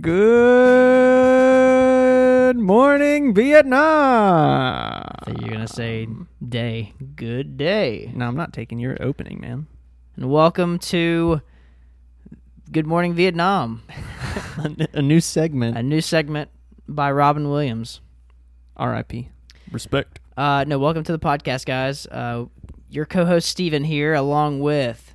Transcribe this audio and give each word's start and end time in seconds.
Good 0.00 0.16
morning, 2.58 3.34
Vietnam. 3.34 5.04
So 5.26 5.34
you're 5.38 5.50
gonna 5.50 5.68
say 5.68 6.08
day. 6.46 6.94
Good 7.16 7.58
day. 7.58 8.10
No, 8.14 8.26
I'm 8.26 8.36
not 8.36 8.54
taking 8.54 8.78
your 8.78 8.96
opening, 8.98 9.40
man. 9.40 9.66
And 10.16 10.30
welcome 10.30 10.78
to 10.78 11.42
Good 12.72 12.86
Morning 12.86 13.12
Vietnam, 13.14 13.82
a 14.94 15.02
new 15.02 15.20
segment. 15.20 15.76
a 15.76 15.82
new 15.82 16.00
segment 16.00 16.48
by 16.88 17.12
Robin 17.12 17.50
Williams. 17.50 18.00
R.I.P. 18.78 19.28
Respect. 19.70 20.18
Uh, 20.34 20.64
no, 20.66 20.78
welcome 20.78 21.04
to 21.04 21.12
the 21.12 21.18
podcast, 21.18 21.66
guys. 21.66 22.06
Uh, 22.06 22.46
your 22.88 23.04
co-host 23.04 23.50
Steven 23.50 23.84
here, 23.84 24.14
along 24.14 24.60
with 24.60 25.14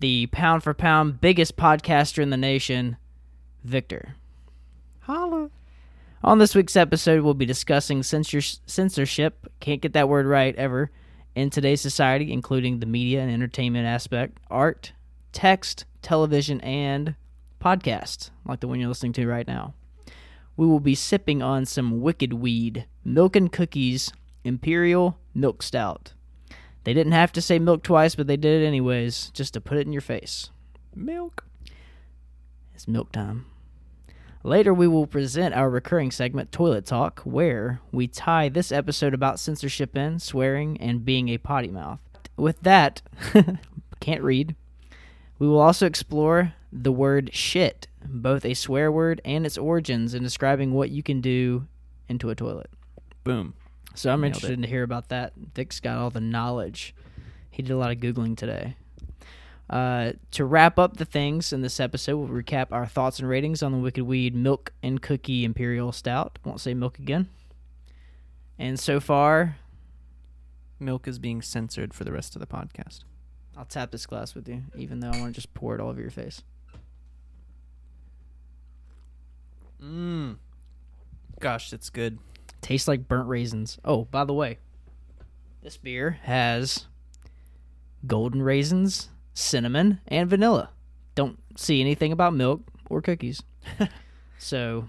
the 0.00 0.26
pound 0.26 0.62
for 0.62 0.74
pound 0.74 1.22
biggest 1.22 1.56
podcaster 1.56 2.22
in 2.22 2.28
the 2.28 2.36
nation, 2.36 2.98
Victor. 3.64 4.16
Holla. 5.00 5.50
On 6.22 6.38
this 6.38 6.54
week's 6.54 6.76
episode, 6.76 7.22
we'll 7.22 7.34
be 7.34 7.46
discussing 7.46 8.02
censor- 8.02 8.40
censorship. 8.66 9.46
Can't 9.60 9.80
get 9.80 9.92
that 9.92 10.08
word 10.08 10.26
right 10.26 10.54
ever. 10.56 10.90
In 11.34 11.50
today's 11.50 11.80
society, 11.80 12.32
including 12.32 12.80
the 12.80 12.86
media 12.86 13.20
and 13.20 13.30
entertainment 13.30 13.86
aspect, 13.86 14.38
art, 14.50 14.92
text, 15.32 15.84
television, 16.02 16.60
and 16.62 17.14
podcasts, 17.60 18.30
like 18.44 18.60
the 18.60 18.68
one 18.68 18.80
you're 18.80 18.88
listening 18.88 19.12
to 19.14 19.26
right 19.26 19.46
now. 19.46 19.74
We 20.56 20.66
will 20.66 20.80
be 20.80 20.96
sipping 20.96 21.40
on 21.40 21.64
some 21.66 22.00
wicked 22.00 22.32
weed, 22.32 22.86
milk 23.04 23.36
and 23.36 23.52
cookies, 23.52 24.12
imperial 24.42 25.18
milk 25.32 25.62
stout. 25.62 26.14
They 26.82 26.94
didn't 26.94 27.12
have 27.12 27.32
to 27.32 27.42
say 27.42 27.58
milk 27.58 27.84
twice, 27.84 28.16
but 28.16 28.26
they 28.26 28.36
did 28.36 28.62
it 28.62 28.66
anyways, 28.66 29.30
just 29.34 29.54
to 29.54 29.60
put 29.60 29.78
it 29.78 29.86
in 29.86 29.92
your 29.92 30.02
face. 30.02 30.50
Milk. 30.96 31.44
It's 32.78 32.86
milk 32.86 33.10
time. 33.10 33.44
Later, 34.44 34.72
we 34.72 34.86
will 34.86 35.08
present 35.08 35.52
our 35.52 35.68
recurring 35.68 36.12
segment, 36.12 36.52
Toilet 36.52 36.86
Talk, 36.86 37.22
where 37.22 37.80
we 37.90 38.06
tie 38.06 38.48
this 38.48 38.70
episode 38.70 39.12
about 39.12 39.40
censorship 39.40 39.96
in, 39.96 40.20
swearing, 40.20 40.80
and 40.80 41.04
being 41.04 41.28
a 41.28 41.38
potty 41.38 41.72
mouth. 41.72 41.98
With 42.36 42.60
that, 42.60 43.02
can't 44.00 44.22
read. 44.22 44.54
We 45.40 45.48
will 45.48 45.58
also 45.58 45.86
explore 45.86 46.54
the 46.72 46.92
word 46.92 47.34
shit, 47.34 47.88
both 48.06 48.44
a 48.44 48.54
swear 48.54 48.92
word 48.92 49.20
and 49.24 49.44
its 49.44 49.58
origins, 49.58 50.14
in 50.14 50.22
describing 50.22 50.72
what 50.72 50.90
you 50.90 51.02
can 51.02 51.20
do 51.20 51.66
into 52.08 52.30
a 52.30 52.36
toilet. 52.36 52.70
Boom. 53.24 53.54
So 53.96 54.12
I'm 54.12 54.20
Nailed 54.20 54.36
interested 54.36 54.62
to 54.62 54.68
hear 54.68 54.84
about 54.84 55.08
that. 55.08 55.52
Dick's 55.52 55.80
got 55.80 55.98
all 55.98 56.10
the 56.10 56.20
knowledge. 56.20 56.94
He 57.50 57.60
did 57.60 57.72
a 57.72 57.76
lot 57.76 57.90
of 57.90 57.98
Googling 57.98 58.36
today. 58.36 58.76
Uh, 59.68 60.12
to 60.30 60.44
wrap 60.44 60.78
up 60.78 60.96
the 60.96 61.04
things 61.04 61.52
in 61.52 61.60
this 61.60 61.78
episode, 61.78 62.16
we'll 62.16 62.42
recap 62.42 62.68
our 62.70 62.86
thoughts 62.86 63.18
and 63.18 63.28
ratings 63.28 63.62
on 63.62 63.72
the 63.72 63.78
Wicked 63.78 64.04
Weed 64.04 64.34
Milk 64.34 64.72
and 64.82 65.02
Cookie 65.02 65.44
Imperial 65.44 65.92
Stout. 65.92 66.38
Won't 66.44 66.60
say 66.60 66.72
milk 66.72 66.98
again. 66.98 67.28
And 68.58 68.80
so 68.80 68.98
far, 68.98 69.56
Milk 70.80 71.06
is 71.06 71.18
being 71.18 71.42
censored 71.42 71.92
for 71.92 72.04
the 72.04 72.12
rest 72.12 72.34
of 72.34 72.40
the 72.40 72.46
podcast. 72.46 73.00
I'll 73.56 73.64
tap 73.64 73.90
this 73.90 74.06
glass 74.06 74.34
with 74.34 74.48
you, 74.48 74.62
even 74.76 75.00
though 75.00 75.10
I 75.10 75.20
want 75.20 75.34
to 75.34 75.40
just 75.40 75.52
pour 75.52 75.74
it 75.74 75.80
all 75.80 75.90
over 75.90 76.00
your 76.00 76.10
face. 76.10 76.42
Mmm. 79.82 80.36
Gosh, 81.40 81.70
that's 81.70 81.90
good. 81.90 82.18
Tastes 82.60 82.88
like 82.88 83.08
burnt 83.08 83.28
raisins. 83.28 83.78
Oh, 83.84 84.04
by 84.04 84.24
the 84.24 84.32
way, 84.32 84.58
this 85.62 85.76
beer 85.76 86.18
has 86.22 86.86
golden 88.06 88.42
raisins, 88.42 89.08
cinnamon, 89.38 90.00
and 90.08 90.28
vanilla. 90.28 90.70
Don't 91.14 91.38
see 91.56 91.80
anything 91.80 92.12
about 92.12 92.34
milk 92.34 92.62
or 92.90 93.00
cookies. 93.00 93.42
so, 94.38 94.86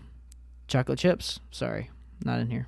chocolate 0.68 1.00
chips. 1.00 1.40
Sorry, 1.52 1.90
not 2.24 2.40
in 2.40 2.50
here. 2.50 2.68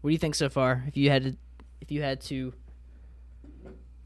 What 0.00 0.10
do 0.10 0.12
you 0.12 0.18
think 0.18 0.34
so 0.34 0.48
far? 0.48 0.84
If 0.86 0.96
you 0.96 1.10
had 1.10 1.22
to, 1.24 1.36
if 1.80 1.90
you 1.90 2.02
had 2.02 2.20
to 2.22 2.52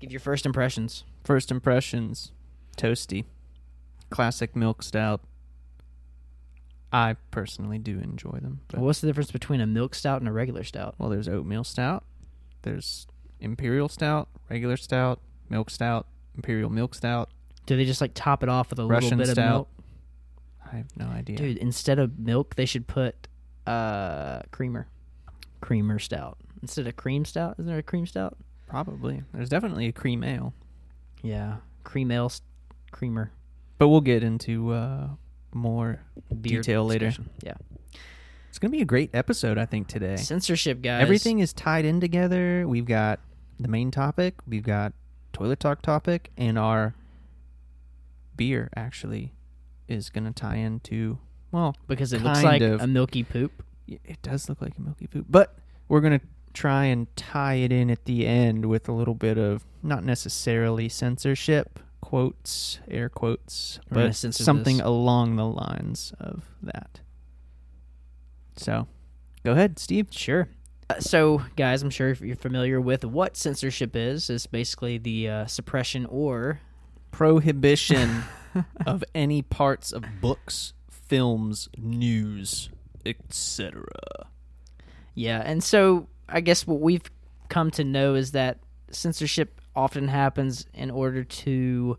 give 0.01 0.11
your 0.11 0.21
first 0.21 0.47
impressions, 0.47 1.05
First 1.27 1.51
impressions 1.51 2.31
toasty. 2.77 3.25
Classic 4.11 4.55
milk 4.55 4.85
stout. 4.85 5.23
I 6.93 7.17
personally 7.33 7.79
do 7.79 7.99
enjoy 7.99 8.39
them. 8.41 8.61
But, 8.69 8.79
what's 8.79 9.01
the 9.01 9.09
difference 9.09 9.33
between 9.33 9.61
a 9.61 9.67
milk 9.67 9.97
stout 9.97 10.21
and 10.21 10.29
a 10.29 10.33
regular 10.33 10.63
stout? 10.63 10.95
well, 10.99 11.11
there's 11.11 11.29
oatmeal 11.29 11.65
stout, 11.65 12.05
there's 12.63 13.09
imperial 13.41 13.89
stout, 13.89 14.29
regular 14.49 14.77
stout, 14.77 15.21
milk 15.51 15.69
stout, 15.69 16.07
imperial 16.37 16.71
milk 16.71 16.95
stout. 16.95 17.31
Do 17.67 17.77
they 17.77 17.85
just 17.85 18.01
like 18.01 18.13
top 18.15 18.43
it 18.43 18.49
off 18.49 18.71
with 18.71 18.79
a 18.79 18.87
Russian 18.87 19.19
little 19.19 19.33
bit 19.35 19.41
stout. 19.41 19.45
of 19.47 19.53
milk? 19.55 19.69
I 20.73 20.77
have 20.77 20.97
no 20.97 21.07
idea. 21.07 21.37
Dude, 21.37 21.59
instead 21.59 21.99
of 21.99 22.19
milk, 22.19 22.55
they 22.57 22.65
should 22.67 22.87
put 22.87 23.29
uh 23.67 24.41
creamer. 24.53 24.87
Creamer 25.61 25.99
stout. 25.99 26.39
Instead 26.63 26.87
of 26.87 26.97
cream 26.97 27.25
stout, 27.25 27.55
isn't 27.59 27.67
there 27.67 27.79
a 27.79 27.83
cream 27.83 28.07
stout? 28.07 28.37
Probably. 28.69 29.23
There's 29.33 29.49
definitely 29.49 29.87
a 29.87 29.93
cream 29.93 30.23
ale. 30.25 30.53
Yeah, 31.23 31.57
cream 31.85 32.11
ale, 32.11 32.27
s- 32.27 32.43
creamer, 32.93 33.31
But 33.79 33.89
we'll 33.89 34.01
get 34.01 34.23
into 34.23 34.73
uh, 34.73 35.09
more 35.53 36.01
beer 36.41 36.61
Detail 36.63 36.85
later. 36.85 37.07
discussion. 37.07 37.31
Yeah, 37.43 37.55
It's 38.49 38.59
going 38.59 38.71
to 38.71 38.77
be 38.77 38.83
a 38.83 38.87
great 38.87 39.11
episode, 39.15 39.59
I 39.59 39.67
think, 39.67 39.87
today. 39.89 40.17
censorship, 40.17 40.83
guys. 40.83 41.03
Everything 41.03 41.39
is 41.41 41.53
tied 41.53 41.85
in 41.85 42.01
together. 42.01 42.67
We've 42.69 42.85
got 42.87 43.21
the 43.59 43.69
main 43.69 43.91
topic, 43.91 44.35
we've 44.47 44.63
got 44.63 44.93
toilet 45.37 45.61
talk 45.61 45.83
topic, 45.83 46.31
and 46.39 46.59
our 46.59 46.95
beer 48.37 48.71
actually 48.75 49.35
is 49.87 50.09
going 50.09 50.25
to 50.25 50.33
tie 50.33 50.57
into, 50.57 51.19
well, 51.53 51.77
because 51.87 52.15
it 52.15 52.23
looks 52.23 52.43
like 52.43 52.63
of. 52.63 52.81
a 52.81 52.87
milky 52.87 53.23
poop. 53.23 53.63
it 53.87 54.23
does 54.23 54.49
look 54.49 54.63
like 54.63 54.79
a 54.79 54.81
milky 54.81 55.07
poop, 55.07 55.27
but 55.29 55.59
we're 55.89 56.01
going 56.01 56.19
to 56.19 56.27
try 56.55 56.85
and 56.85 57.15
tie 57.17 57.55
it 57.57 57.71
in 57.71 57.91
at 57.91 58.07
the 58.07 58.27
end 58.27 58.65
with 58.65 58.89
a 58.89 58.93
little 58.93 59.15
bit 59.15 59.37
of 59.37 59.67
not 59.83 60.03
necessarily 60.05 60.89
censorship, 60.89 61.81
quotes, 62.01 62.81
air 62.91 63.11
quotes, 63.11 63.79
but 63.91 64.15
something 64.15 64.79
this. 64.79 64.87
along 64.87 65.37
the 65.37 65.45
lines 65.45 66.15
of 66.19 66.45
that. 66.63 67.01
So, 68.57 68.89
go 69.45 69.53
ahead, 69.53 69.79
Steve. 69.79 70.07
Sure. 70.11 70.49
Uh, 70.89 71.01
so, 71.01 71.43
guys, 71.57 71.83
I'm 71.83 71.91
sure 71.91 72.11
if 72.11 72.21
you're 72.21 72.37
familiar 72.37 72.81
with 72.81 73.05
what 73.05 73.37
censorship 73.37 73.97
is. 73.97 74.31
It's 74.31 74.47
basically 74.47 74.99
the 74.99 75.29
uh, 75.29 75.47
suppression 75.47 76.07
or 76.07 76.61
prohibition 77.11 78.23
of 78.87 79.03
any 79.15 79.43
parts 79.43 79.93
of 79.93 80.05
books, 80.21 80.75
films, 80.91 81.69
news, 81.77 82.71
etc. 83.05 83.85
Yeah, 85.15 85.43
and 85.45 85.63
so 85.65 86.09
I 86.29 86.41
guess 86.41 86.67
what 86.67 86.81
we've 86.81 87.11
come 87.49 87.71
to 87.73 87.85
know 87.85 88.15
is 88.15 88.33
that 88.33 88.59
censorship 88.91 89.61
often 89.75 90.09
happens 90.09 90.67
in 90.73 90.91
order 90.91 91.25
to 91.25 91.99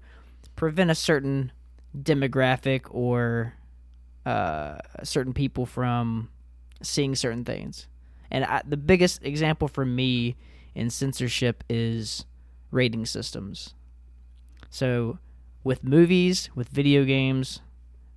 prevent 0.56 0.92
a 0.92 0.96
certain 0.96 1.52
demographic 1.96 2.84
or 2.90 3.54
uh, 4.26 4.78
certain 5.04 5.34
people 5.34 5.66
from 5.66 6.30
seeing 6.82 7.16
certain 7.16 7.44
things. 7.44 7.88
And 8.32 8.46
I, 8.46 8.62
the 8.68 8.78
biggest 8.78 9.24
example 9.24 9.68
for 9.68 9.86
me 9.86 10.36
in 10.76 10.90
censorship 10.90 11.64
is 11.70 12.26
rating 12.72 13.06
systems. 13.06 13.74
So, 14.70 15.20
with 15.64 15.84
movies, 15.84 16.50
with 16.56 16.70
video 16.70 17.04
games, 17.04 17.62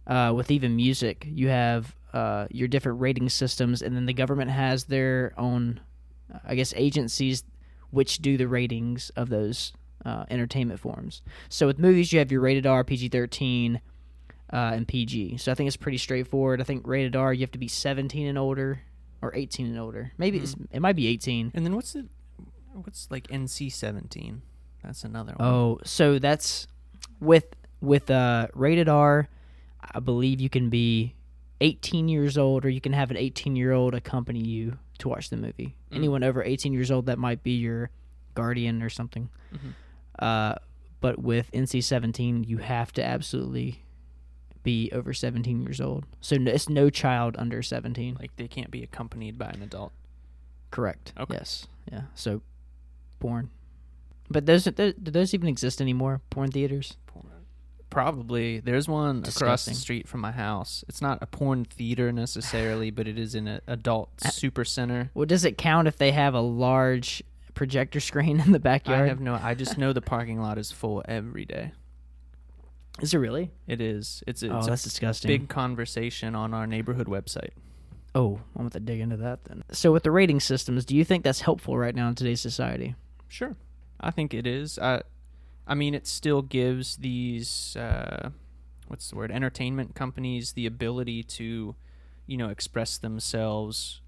uh, 0.06 0.32
with 0.34 0.50
even 0.50 0.76
music, 0.76 1.26
you 1.28 1.48
have 1.48 1.94
uh, 2.12 2.46
your 2.50 2.68
different 2.68 3.00
rating 3.00 3.28
systems, 3.28 3.82
and 3.82 3.96
then 3.96 4.06
the 4.06 4.12
government 4.12 4.50
has 4.50 4.84
their 4.84 5.32
own, 5.38 5.80
I 6.44 6.54
guess, 6.54 6.74
agencies 6.76 7.44
which 7.90 8.18
do 8.18 8.36
the 8.36 8.48
ratings 8.48 9.10
of 9.10 9.28
those 9.28 9.72
uh, 10.04 10.24
entertainment 10.30 10.80
forms. 10.80 11.22
So 11.48 11.66
with 11.66 11.78
movies, 11.78 12.12
you 12.12 12.18
have 12.18 12.32
your 12.32 12.40
rated 12.40 12.66
R, 12.66 12.84
PG 12.84 13.08
13, 13.08 13.80
uh, 14.52 14.56
and 14.74 14.86
PG. 14.86 15.38
So 15.38 15.52
I 15.52 15.54
think 15.54 15.68
it's 15.68 15.76
pretty 15.76 15.98
straightforward. 15.98 16.60
I 16.60 16.64
think 16.64 16.86
rated 16.86 17.16
R, 17.16 17.32
you 17.32 17.40
have 17.40 17.52
to 17.52 17.58
be 17.58 17.68
17 17.68 18.26
and 18.26 18.38
older, 18.38 18.80
or 19.22 19.34
18 19.34 19.66
and 19.66 19.78
older. 19.78 20.12
Maybe 20.18 20.38
it's, 20.38 20.56
it 20.70 20.80
might 20.80 20.96
be 20.96 21.06
18. 21.08 21.52
And 21.54 21.64
then 21.64 21.74
what's 21.76 21.94
it? 21.94 22.06
What's 22.72 23.10
like 23.10 23.26
NC 23.28 23.72
seventeen? 23.72 24.42
That's 24.82 25.02
another 25.04 25.34
one. 25.36 25.48
Oh, 25.48 25.78
so 25.84 26.18
that's 26.18 26.66
with 27.20 27.46
with 27.80 28.10
uh 28.10 28.46
rated 28.54 28.88
R. 28.88 29.28
I 29.92 29.98
believe 30.00 30.40
you 30.40 30.48
can 30.48 30.70
be 30.70 31.14
18 31.60 32.08
years 32.08 32.38
old, 32.38 32.64
or 32.64 32.68
you 32.68 32.80
can 32.80 32.92
have 32.92 33.10
an 33.10 33.16
18 33.16 33.56
year 33.56 33.72
old 33.72 33.94
accompany 33.94 34.40
you 34.40 34.78
to 34.98 35.08
watch 35.08 35.30
the 35.30 35.36
movie. 35.36 35.74
Mm. 35.90 35.96
Anyone 35.96 36.22
over 36.24 36.42
18 36.44 36.72
years 36.72 36.90
old, 36.90 37.06
that 37.06 37.18
might 37.18 37.42
be 37.42 37.52
your 37.52 37.90
guardian 38.34 38.82
or 38.82 38.88
something. 38.88 39.28
Mhm. 39.52 39.74
Uh, 40.18 40.54
but 41.00 41.18
with 41.18 41.50
NC 41.52 41.82
17, 41.82 42.44
you 42.44 42.58
have 42.58 42.92
to 42.92 43.04
absolutely 43.04 43.82
be 44.62 44.90
over 44.92 45.12
17 45.12 45.62
years 45.62 45.80
old. 45.80 46.04
So 46.20 46.36
no, 46.36 46.50
it's 46.50 46.68
no 46.68 46.90
child 46.90 47.36
under 47.38 47.62
17. 47.62 48.16
Like 48.20 48.36
they 48.36 48.48
can't 48.48 48.70
be 48.70 48.82
accompanied 48.82 49.38
by 49.38 49.50
an 49.50 49.62
adult. 49.62 49.92
Correct. 50.70 51.12
Okay. 51.18 51.34
Yes. 51.34 51.66
Yeah. 51.90 52.02
So, 52.14 52.42
porn. 53.18 53.50
But 54.28 54.46
those 54.46 54.64
do 54.64 54.92
those 54.96 55.34
even 55.34 55.48
exist 55.48 55.80
anymore? 55.80 56.20
Porn 56.30 56.50
theaters? 56.50 56.96
Porn. 57.06 57.26
Probably. 57.90 58.60
There's 58.60 58.88
one 58.88 59.24
across 59.26 59.64
the 59.64 59.74
street 59.74 60.06
from 60.06 60.20
my 60.20 60.30
house. 60.30 60.84
It's 60.88 61.02
not 61.02 61.18
a 61.20 61.26
porn 61.26 61.64
theater 61.64 62.12
necessarily, 62.12 62.92
but 62.92 63.08
it 63.08 63.18
is 63.18 63.34
an 63.34 63.60
adult 63.66 64.10
super 64.20 64.64
center. 64.64 65.10
Well, 65.14 65.26
does 65.26 65.44
it 65.44 65.58
count 65.58 65.88
if 65.88 65.96
they 65.96 66.12
have 66.12 66.34
a 66.34 66.40
large 66.40 67.24
projector 67.54 67.98
screen 67.98 68.38
in 68.38 68.52
the 68.52 68.60
backyard? 68.60 69.02
I 69.02 69.08
have 69.08 69.20
no. 69.20 69.34
I 69.34 69.54
just 69.54 69.76
know 69.76 69.92
the 69.92 70.00
parking 70.00 70.40
lot 70.40 70.56
is 70.58 70.70
full 70.70 71.02
every 71.08 71.44
day. 71.44 71.72
Is 73.00 73.14
it 73.14 73.18
really? 73.18 73.50
It 73.66 73.80
is. 73.80 74.22
It's, 74.26 74.42
it's 74.42 74.52
oh, 74.52 74.62
that's 74.62 74.82
disgusting. 74.82 75.28
big 75.28 75.48
conversation 75.48 76.34
on 76.34 76.52
our 76.52 76.66
neighborhood 76.66 77.06
website. 77.06 77.50
Oh, 78.14 78.40
I'm 78.56 78.62
going 78.62 78.70
to 78.70 78.80
dig 78.80 79.00
into 79.00 79.16
that 79.18 79.44
then. 79.44 79.62
So, 79.70 79.92
with 79.92 80.02
the 80.02 80.10
rating 80.10 80.40
systems, 80.40 80.84
do 80.84 80.96
you 80.96 81.04
think 81.04 81.22
that's 81.22 81.40
helpful 81.40 81.78
right 81.78 81.94
now 81.94 82.08
in 82.08 82.14
today's 82.16 82.40
society? 82.40 82.96
Sure, 83.28 83.56
I 84.00 84.10
think 84.10 84.34
it 84.34 84.46
is. 84.46 84.78
I, 84.78 85.02
I 85.66 85.74
mean, 85.74 85.94
it 85.94 86.06
still 86.08 86.42
gives 86.42 86.96
these 86.96 87.76
uh, 87.76 88.30
what's 88.90 89.08
the 89.08 89.16
word? 89.16 89.30
Entertainment 89.30 89.94
companies 89.94 90.52
the 90.52 90.66
ability 90.66 91.22
to, 91.22 91.76
you 92.26 92.36
know, 92.36 92.48
express 92.48 92.98
themselves. 92.98 94.00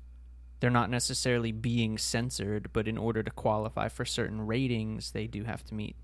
They're 0.59 0.71
not 0.71 0.91
necessarily 0.91 1.53
being 1.53 1.99
censored, 1.99 2.71
but 2.73 2.89
in 2.89 2.99
order 2.99 3.23
to 3.23 3.31
qualify 3.31 3.89
for 3.89 4.05
certain 4.05 4.45
ratings, 4.45 5.13
they 5.13 5.29
do 5.29 5.45
have 5.45 5.65
to 5.67 5.75
meet 5.75 5.95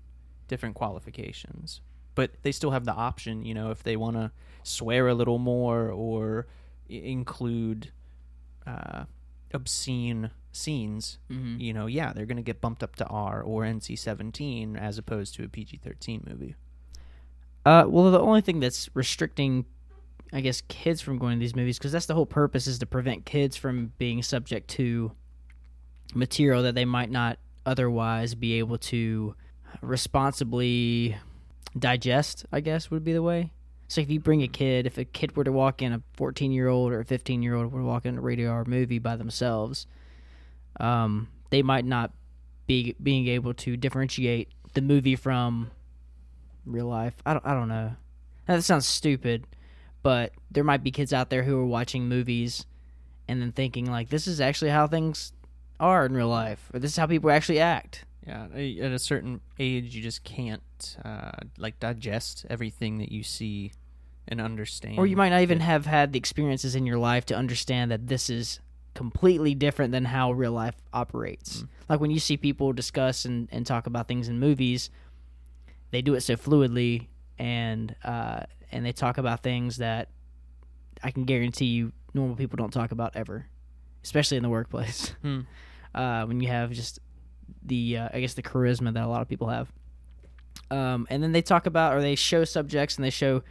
different 0.47 0.75
qualifications. 0.75 1.81
But 2.19 2.31
they 2.43 2.51
still 2.51 2.71
have 2.71 2.83
the 2.85 2.93
option, 2.93 3.45
you 3.45 3.53
know, 3.53 3.71
if 3.71 3.81
they 3.83 3.95
want 3.95 4.15
to 4.17 4.31
swear 4.63 5.07
a 5.07 5.13
little 5.13 5.37
more 5.39 5.89
or 5.89 6.47
i- 6.89 6.93
include 6.93 7.91
uh, 8.67 9.05
obscene 9.53 10.31
scenes 10.51 11.19
Mm-hmm. 11.31 11.59
you 11.61 11.73
know, 11.73 11.85
yeah, 11.85 12.11
they're 12.13 12.25
going 12.25 12.37
to 12.45 12.49
get 12.51 12.59
bumped 12.59 12.83
up 12.83 12.95
to 12.97 13.05
R 13.05 13.41
or 13.41 13.63
NC 13.63 13.97
17 13.97 14.75
as 14.75 14.97
opposed 14.97 15.33
to 15.35 15.43
a 15.43 15.47
PG 15.47 15.77
13 15.83 16.23
movie. 16.29 16.55
Uh, 17.65 17.85
well, 17.87 18.09
the 18.11 18.19
only 18.19 18.41
thing 18.41 18.59
that's 18.59 18.89
restricting, 18.95 19.65
I 20.33 20.41
guess, 20.41 20.61
kids 20.67 21.01
from 21.01 21.17
going 21.19 21.37
to 21.37 21.39
these 21.39 21.55
movies, 21.55 21.77
because 21.77 21.91
that's 21.93 22.05
the 22.07 22.15
whole 22.15 22.25
purpose, 22.25 22.67
is 22.67 22.79
to 22.79 22.85
prevent 22.85 23.25
kids 23.25 23.55
from 23.55 23.93
being 23.97 24.23
subject 24.23 24.67
to 24.71 25.11
material 26.15 26.63
that 26.63 26.73
they 26.75 26.85
might 26.85 27.11
not 27.11 27.37
otherwise 27.65 28.33
be 28.35 28.53
able 28.59 28.77
to 28.79 29.35
responsibly 29.81 31.15
digest. 31.77 32.45
I 32.51 32.59
guess 32.59 32.89
would 32.91 33.03
be 33.03 33.13
the 33.13 33.23
way. 33.23 33.51
So 33.87 34.01
if 34.01 34.09
you 34.11 34.19
bring 34.19 34.43
a 34.43 34.47
kid, 34.47 34.85
if 34.85 34.99
a 34.99 35.03
kid 35.05 35.35
were 35.35 35.43
to 35.43 35.51
walk 35.51 35.81
in, 35.81 35.93
a 35.93 36.01
14 36.13 36.51
year 36.51 36.67
old 36.67 36.91
or 36.91 36.99
a 36.99 37.05
15 37.05 37.41
year 37.41 37.55
old 37.55 37.71
were 37.71 37.79
to 37.79 37.85
walk 37.85 38.05
in 38.05 38.17
a 38.17 38.21
radio 38.21 38.51
R 38.51 38.63
movie 38.65 38.99
by 38.99 39.15
themselves, 39.15 39.87
um, 40.79 41.27
they 41.49 41.63
might 41.63 41.85
not 41.85 42.13
be 42.67 42.95
being 43.01 43.27
able 43.27 43.53
to 43.55 43.75
differentiate 43.75 44.49
the 44.73 44.81
movie 44.81 45.15
from 45.15 45.71
real 46.65 46.85
life. 46.85 47.15
I 47.25 47.33
don't 47.33 47.45
I 47.45 47.53
don't 47.53 47.67
know. 47.67 47.95
That 48.45 48.63
sounds 48.63 48.85
stupid, 48.85 49.45
but 50.03 50.33
there 50.51 50.63
might 50.63 50.83
be 50.83 50.91
kids 50.91 51.11
out 51.11 51.31
there 51.31 51.43
who 51.43 51.57
are 51.57 51.65
watching 51.65 52.07
movies 52.07 52.65
and 53.27 53.41
then 53.41 53.51
thinking 53.51 53.89
like 53.89 54.09
this 54.09 54.27
is 54.27 54.39
actually 54.39 54.71
how 54.71 54.85
things 54.87 55.33
are 55.79 56.05
in 56.05 56.13
real 56.13 56.29
life 56.29 56.69
or 56.73 56.79
this 56.79 56.91
is 56.91 56.97
how 56.97 57.07
people 57.07 57.31
actually 57.31 57.59
act. 57.59 58.05
Yeah, 58.25 58.45
at 58.53 58.91
a 58.91 58.99
certain 58.99 59.41
age, 59.57 59.95
you 59.95 60.03
just 60.03 60.23
can't 60.23 60.61
uh, 61.03 61.31
like 61.57 61.79
digest 61.79 62.45
everything 62.49 62.97
that 62.99 63.11
you 63.11 63.23
see 63.23 63.71
and 64.27 64.39
understand. 64.39 64.97
Or 64.97 65.07
you 65.07 65.17
might 65.17 65.29
not 65.29 65.41
even 65.41 65.59
have 65.59 65.85
had 65.85 66.13
the 66.13 66.19
experiences 66.19 66.75
in 66.75 66.85
your 66.85 66.97
life 66.97 67.25
to 67.27 67.35
understand 67.35 67.91
that 67.91 68.07
this 68.07 68.29
is 68.29 68.59
completely 68.93 69.55
different 69.55 69.91
than 69.91 70.05
how 70.05 70.31
real 70.31 70.51
life 70.51 70.75
operates. 70.93 71.63
Like 71.87 71.99
when 71.99 72.11
you 72.11 72.19
see 72.19 72.37
people 72.37 72.73
discuss 72.73 73.25
and, 73.25 73.47
and 73.51 73.65
talk 73.65 73.87
about 73.87 74.07
things 74.07 74.27
in 74.27 74.39
movies, 74.39 74.89
they 75.91 76.01
do 76.01 76.15
it 76.15 76.21
so 76.21 76.35
fluidly 76.35 77.07
and 77.37 77.95
uh, 78.03 78.41
and 78.71 78.85
they 78.85 78.91
talk 78.91 79.17
about 79.17 79.41
things 79.41 79.77
that 79.77 80.09
I 81.03 81.11
can 81.11 81.23
guarantee 81.23 81.65
you 81.65 81.93
normal 82.13 82.35
people 82.35 82.57
don't 82.57 82.71
talk 82.73 82.91
about 82.91 83.15
ever, 83.15 83.47
especially 84.03 84.37
in 84.37 84.43
the 84.43 84.49
workplace. 84.49 85.15
Hmm. 85.21 85.41
Uh, 85.95 86.23
when 86.25 86.39
you 86.39 86.47
have 86.47 86.71
just 86.71 86.99
the 87.63 87.97
uh, 87.97 88.09
I 88.13 88.19
guess 88.19 88.35
the 88.35 88.43
charisma 88.43 88.93
that 88.93 89.03
a 89.03 89.07
lot 89.07 89.23
of 89.23 89.27
people 89.27 89.47
have. 89.47 89.71
Um, 90.71 91.07
and 91.09 91.21
then 91.23 91.31
they 91.31 91.41
talk 91.41 91.65
about 91.65 91.95
or 91.95 92.01
they 92.01 92.15
show 92.15 92.43
subjects 92.45 92.95
and 92.95 93.03
they 93.05 93.09
show 93.09 93.43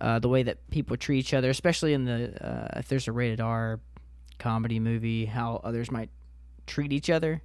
uh, 0.00 0.18
the 0.18 0.28
way 0.28 0.42
that 0.42 0.68
people 0.70 0.96
treat 0.96 1.18
each 1.18 1.34
other, 1.34 1.50
especially 1.50 1.92
in 1.94 2.04
the 2.04 2.46
uh, 2.46 2.78
if 2.78 2.88
there's 2.88 3.08
a 3.08 3.12
rated 3.12 3.40
R 3.40 3.80
comedy 4.38 4.78
movie, 4.80 5.26
how 5.26 5.60
others 5.64 5.90
might 5.90 6.10
treat 6.66 6.92
each 6.92 7.10
other, 7.10 7.42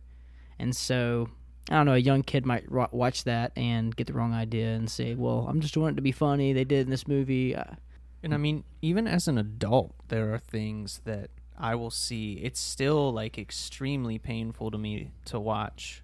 and 0.59 0.75
so 0.75 1.29
I 1.69 1.75
don't 1.75 1.85
know, 1.87 1.93
a 1.93 1.97
young 1.97 2.21
kid 2.23 2.45
might 2.45 2.69
ro- 2.71 2.89
watch 2.91 3.23
that 3.23 3.51
and 3.55 3.95
get 3.95 4.07
the 4.07 4.13
wrong 4.13 4.33
idea 4.33 4.73
and 4.75 4.89
say, 4.89 5.15
"Well, 5.15 5.47
I'm 5.49 5.61
just 5.61 5.73
doing 5.73 5.93
it 5.93 5.95
to 5.95 6.01
be 6.01 6.11
funny." 6.11 6.53
They 6.53 6.63
did 6.63 6.85
in 6.85 6.91
this 6.91 7.07
movie. 7.07 7.55
Uh, 7.55 7.75
And 8.23 8.33
I 8.33 8.37
mean, 8.37 8.63
even 8.81 9.07
as 9.07 9.27
an 9.27 9.37
adult, 9.37 9.93
there 10.07 10.33
are 10.33 10.39
things 10.39 11.01
that 11.05 11.29
I 11.57 11.75
will 11.75 11.91
see. 11.91 12.33
It's 12.41 12.59
still 12.59 13.11
like 13.13 13.37
extremely 13.37 14.17
painful 14.17 14.71
to 14.71 14.77
me 14.77 15.11
to 15.25 15.39
watch, 15.39 16.03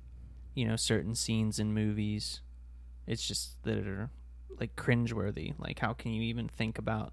you 0.53 0.67
know, 0.67 0.75
certain 0.75 1.15
scenes 1.15 1.59
in 1.59 1.73
movies. 1.73 2.41
It's 3.11 3.27
just 3.27 3.61
that 3.63 3.85
are 3.85 4.09
like 4.57 4.75
cringeworthy. 4.77 5.53
Like, 5.59 5.79
how 5.79 5.91
can 5.91 6.13
you 6.13 6.21
even 6.23 6.47
think 6.47 6.77
about 6.77 7.11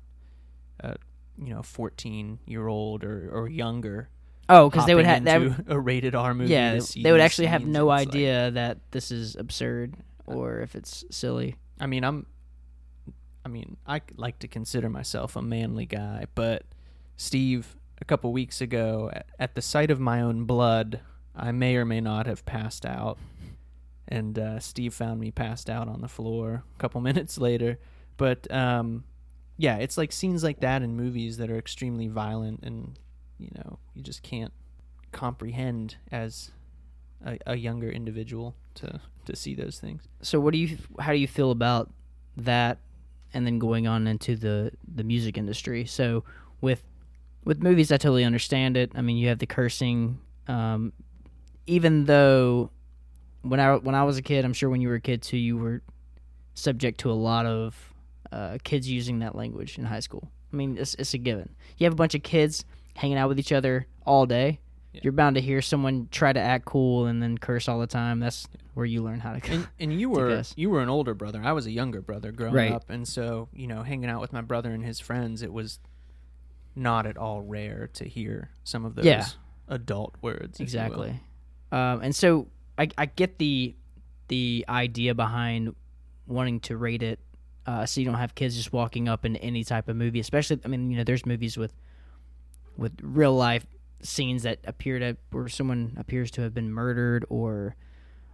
a, 0.78 0.94
you 1.36 1.52
know, 1.52 1.62
fourteen 1.62 2.38
year 2.46 2.68
old 2.68 3.02
or 3.02 3.28
or 3.32 3.48
younger? 3.48 4.08
oh, 4.48 4.70
because 4.70 4.86
they 4.86 4.94
would 4.94 5.04
have 5.06 5.24
that. 5.24 5.42
into 5.42 5.64
a 5.66 5.78
rated 5.78 6.14
R 6.14 6.34
movie. 6.34 6.52
Yeah, 6.52 6.78
they 6.96 7.10
would 7.10 7.20
actually 7.20 7.48
have 7.48 7.66
no 7.66 7.90
it's 7.90 8.06
like- 8.06 8.08
idea 8.08 8.50
that 8.52 8.78
this 8.92 9.10
is 9.10 9.34
absurd 9.34 9.96
uh, 10.28 10.34
or 10.34 10.60
if 10.60 10.76
it's 10.76 11.04
silly. 11.10 11.56
I 11.80 11.86
mean, 11.86 12.04
I'm. 12.04 12.26
I 13.44 13.48
mean, 13.48 13.76
I 13.86 14.02
like 14.16 14.38
to 14.40 14.48
consider 14.48 14.88
myself 14.88 15.34
a 15.34 15.42
manly 15.42 15.86
guy, 15.86 16.26
but 16.34 16.62
Steve, 17.16 17.76
a 18.00 18.04
couple 18.04 18.30
weeks 18.32 18.60
ago, 18.60 19.10
at, 19.12 19.26
at 19.38 19.54
the 19.54 19.62
sight 19.62 19.90
of 19.90 19.98
my 19.98 20.20
own 20.20 20.44
blood, 20.44 21.00
I 21.34 21.50
may 21.52 21.74
or 21.76 21.84
may 21.84 22.00
not 22.00 22.26
have 22.26 22.44
passed 22.44 22.84
out, 22.84 23.18
and 24.08 24.38
uh, 24.38 24.58
Steve 24.58 24.94
found 24.94 25.20
me 25.20 25.30
passed 25.30 25.68
out 25.68 25.88
on 25.88 26.00
the 26.00 26.08
floor 26.08 26.64
a 26.74 26.78
couple 26.78 27.00
minutes 27.02 27.38
later. 27.38 27.78
But 28.16 28.50
um, 28.52 29.04
yeah, 29.56 29.76
it's 29.76 29.96
like 29.96 30.12
scenes 30.12 30.42
like 30.42 30.60
that 30.60 30.82
in 30.82 30.96
movies 30.96 31.36
that 31.36 31.50
are 31.50 31.58
extremely 31.58 32.08
violent, 32.08 32.60
and 32.62 32.98
you 33.38 33.50
know, 33.54 33.78
you 33.94 34.02
just 34.02 34.22
can't 34.22 34.52
comprehend 35.12 35.96
as 36.10 36.50
a, 37.24 37.38
a 37.46 37.56
younger 37.56 37.90
individual 37.90 38.56
to 38.74 39.00
to 39.26 39.36
see 39.36 39.54
those 39.54 39.78
things. 39.78 40.02
So, 40.22 40.40
what 40.40 40.52
do 40.52 40.58
you? 40.58 40.78
How 40.98 41.12
do 41.12 41.18
you 41.18 41.28
feel 41.28 41.50
about 41.50 41.90
that? 42.36 42.78
And 43.34 43.46
then 43.46 43.58
going 43.58 43.86
on 43.86 44.06
into 44.06 44.36
the 44.36 44.72
the 44.92 45.04
music 45.04 45.36
industry. 45.36 45.84
So, 45.84 46.24
with 46.60 46.82
with 47.44 47.62
movies, 47.62 47.92
I 47.92 47.98
totally 47.98 48.24
understand 48.24 48.76
it. 48.76 48.92
I 48.94 49.02
mean, 49.02 49.16
you 49.16 49.28
have 49.28 49.38
the 49.38 49.46
cursing. 49.46 50.18
Um, 50.48 50.94
even 51.66 52.06
though 52.06 52.70
when 53.48 53.60
I 53.60 53.76
when 53.76 53.94
I 53.94 54.04
was 54.04 54.18
a 54.18 54.22
kid, 54.22 54.44
I'm 54.44 54.52
sure 54.52 54.68
when 54.70 54.80
you 54.80 54.88
were 54.88 54.94
a 54.96 55.00
kid 55.00 55.22
too, 55.22 55.36
you 55.36 55.56
were 55.56 55.82
subject 56.54 57.00
to 57.00 57.10
a 57.10 57.14
lot 57.14 57.46
of 57.46 57.94
uh, 58.32 58.58
kids 58.64 58.88
using 58.90 59.20
that 59.20 59.34
language 59.34 59.78
in 59.78 59.84
high 59.84 60.00
school. 60.00 60.30
I 60.52 60.56
mean, 60.56 60.76
it's 60.78 60.94
it's 60.94 61.14
a 61.14 61.18
given. 61.18 61.54
You 61.76 61.84
have 61.84 61.92
a 61.92 61.96
bunch 61.96 62.14
of 62.14 62.22
kids 62.22 62.64
hanging 62.96 63.16
out 63.18 63.28
with 63.28 63.38
each 63.38 63.52
other 63.52 63.86
all 64.06 64.26
day. 64.26 64.60
Yeah. 64.92 65.00
You're 65.04 65.12
bound 65.12 65.36
to 65.36 65.42
hear 65.42 65.60
someone 65.60 66.08
try 66.10 66.32
to 66.32 66.40
act 66.40 66.64
cool 66.64 67.06
and 67.06 67.22
then 67.22 67.36
curse 67.36 67.68
all 67.68 67.78
the 67.78 67.86
time. 67.86 68.20
That's 68.20 68.48
where 68.74 68.86
you 68.86 69.02
learn 69.02 69.20
how 69.20 69.34
to. 69.34 69.40
Curse. 69.40 69.54
And, 69.56 69.68
and 69.78 70.00
you 70.00 70.08
were 70.08 70.42
you 70.56 70.70
were 70.70 70.80
an 70.80 70.88
older 70.88 71.14
brother. 71.14 71.40
I 71.44 71.52
was 71.52 71.66
a 71.66 71.70
younger 71.70 72.00
brother 72.00 72.32
growing 72.32 72.54
Right. 72.54 72.72
up, 72.72 72.88
and 72.88 73.06
so 73.06 73.48
you 73.52 73.66
know, 73.66 73.82
hanging 73.82 74.08
out 74.08 74.20
with 74.20 74.32
my 74.32 74.40
brother 74.40 74.70
and 74.70 74.82
his 74.84 74.98
friends, 75.00 75.42
it 75.42 75.52
was 75.52 75.78
not 76.74 77.06
at 77.06 77.16
all 77.16 77.42
rare 77.42 77.88
to 77.94 78.04
hear 78.08 78.50
some 78.64 78.84
of 78.84 78.94
those 78.94 79.04
Yeah. 79.04 79.26
adult 79.68 80.14
words. 80.22 80.60
if 80.60 80.72
you 80.72 80.78
will. 80.80 80.84
Exactly. 80.86 81.20
Um, 81.70 82.00
and 82.02 82.14
so 82.16 82.48
I, 82.78 82.88
I 82.96 83.06
get 83.06 83.38
the 83.38 83.74
the 84.28 84.64
idea 84.68 85.14
behind 85.14 85.74
wanting 86.26 86.60
to 86.60 86.76
rate 86.76 87.02
it 87.02 87.18
uh, 87.66 87.84
so 87.84 88.00
you 88.00 88.06
don't 88.06 88.14
have 88.14 88.34
kids 88.34 88.56
just 88.56 88.72
walking 88.72 89.08
up 89.08 89.24
in 89.24 89.36
any 89.36 89.62
type 89.64 89.88
of 89.88 89.96
movie. 89.96 90.20
Especially, 90.20 90.58
I 90.64 90.68
mean, 90.68 90.90
you 90.90 90.96
know, 90.96 91.04
there's 91.04 91.26
movies 91.26 91.58
with 91.58 91.74
with 92.76 92.92
real 93.02 93.34
life 93.34 93.66
scenes 94.00 94.44
that 94.44 94.60
appear 94.64 94.98
to 94.98 95.16
where 95.32 95.48
someone 95.48 95.94
appears 95.98 96.30
to 96.30 96.40
have 96.42 96.54
been 96.54 96.72
murdered 96.72 97.26
or 97.28 97.76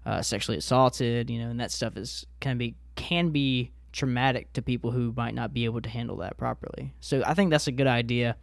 uh, 0.07 0.23
sexually 0.23 0.59
assaulted. 0.59 1.31
You 1.31 1.41
know, 1.41 1.51
and 1.51 1.59
that 1.59 1.73
stuff 1.73 1.97
is 1.97 2.27
can 2.39 2.59
be 2.59 2.77
can 2.95 3.31
be 3.31 3.73
traumatic 3.91 4.53
to 4.53 4.63
people 4.63 4.91
who 4.91 5.13
might 5.17 5.35
not 5.35 5.55
be 5.55 5.65
able 5.65 5.81
to 5.81 5.89
handle 5.89 6.19
that 6.19 6.37
properly. 6.37 6.95
So 7.01 7.23
I 7.27 7.35
think 7.35 7.51
that's 7.51 7.67
a 7.67 7.73
good 7.73 7.87
idea. 7.87 8.37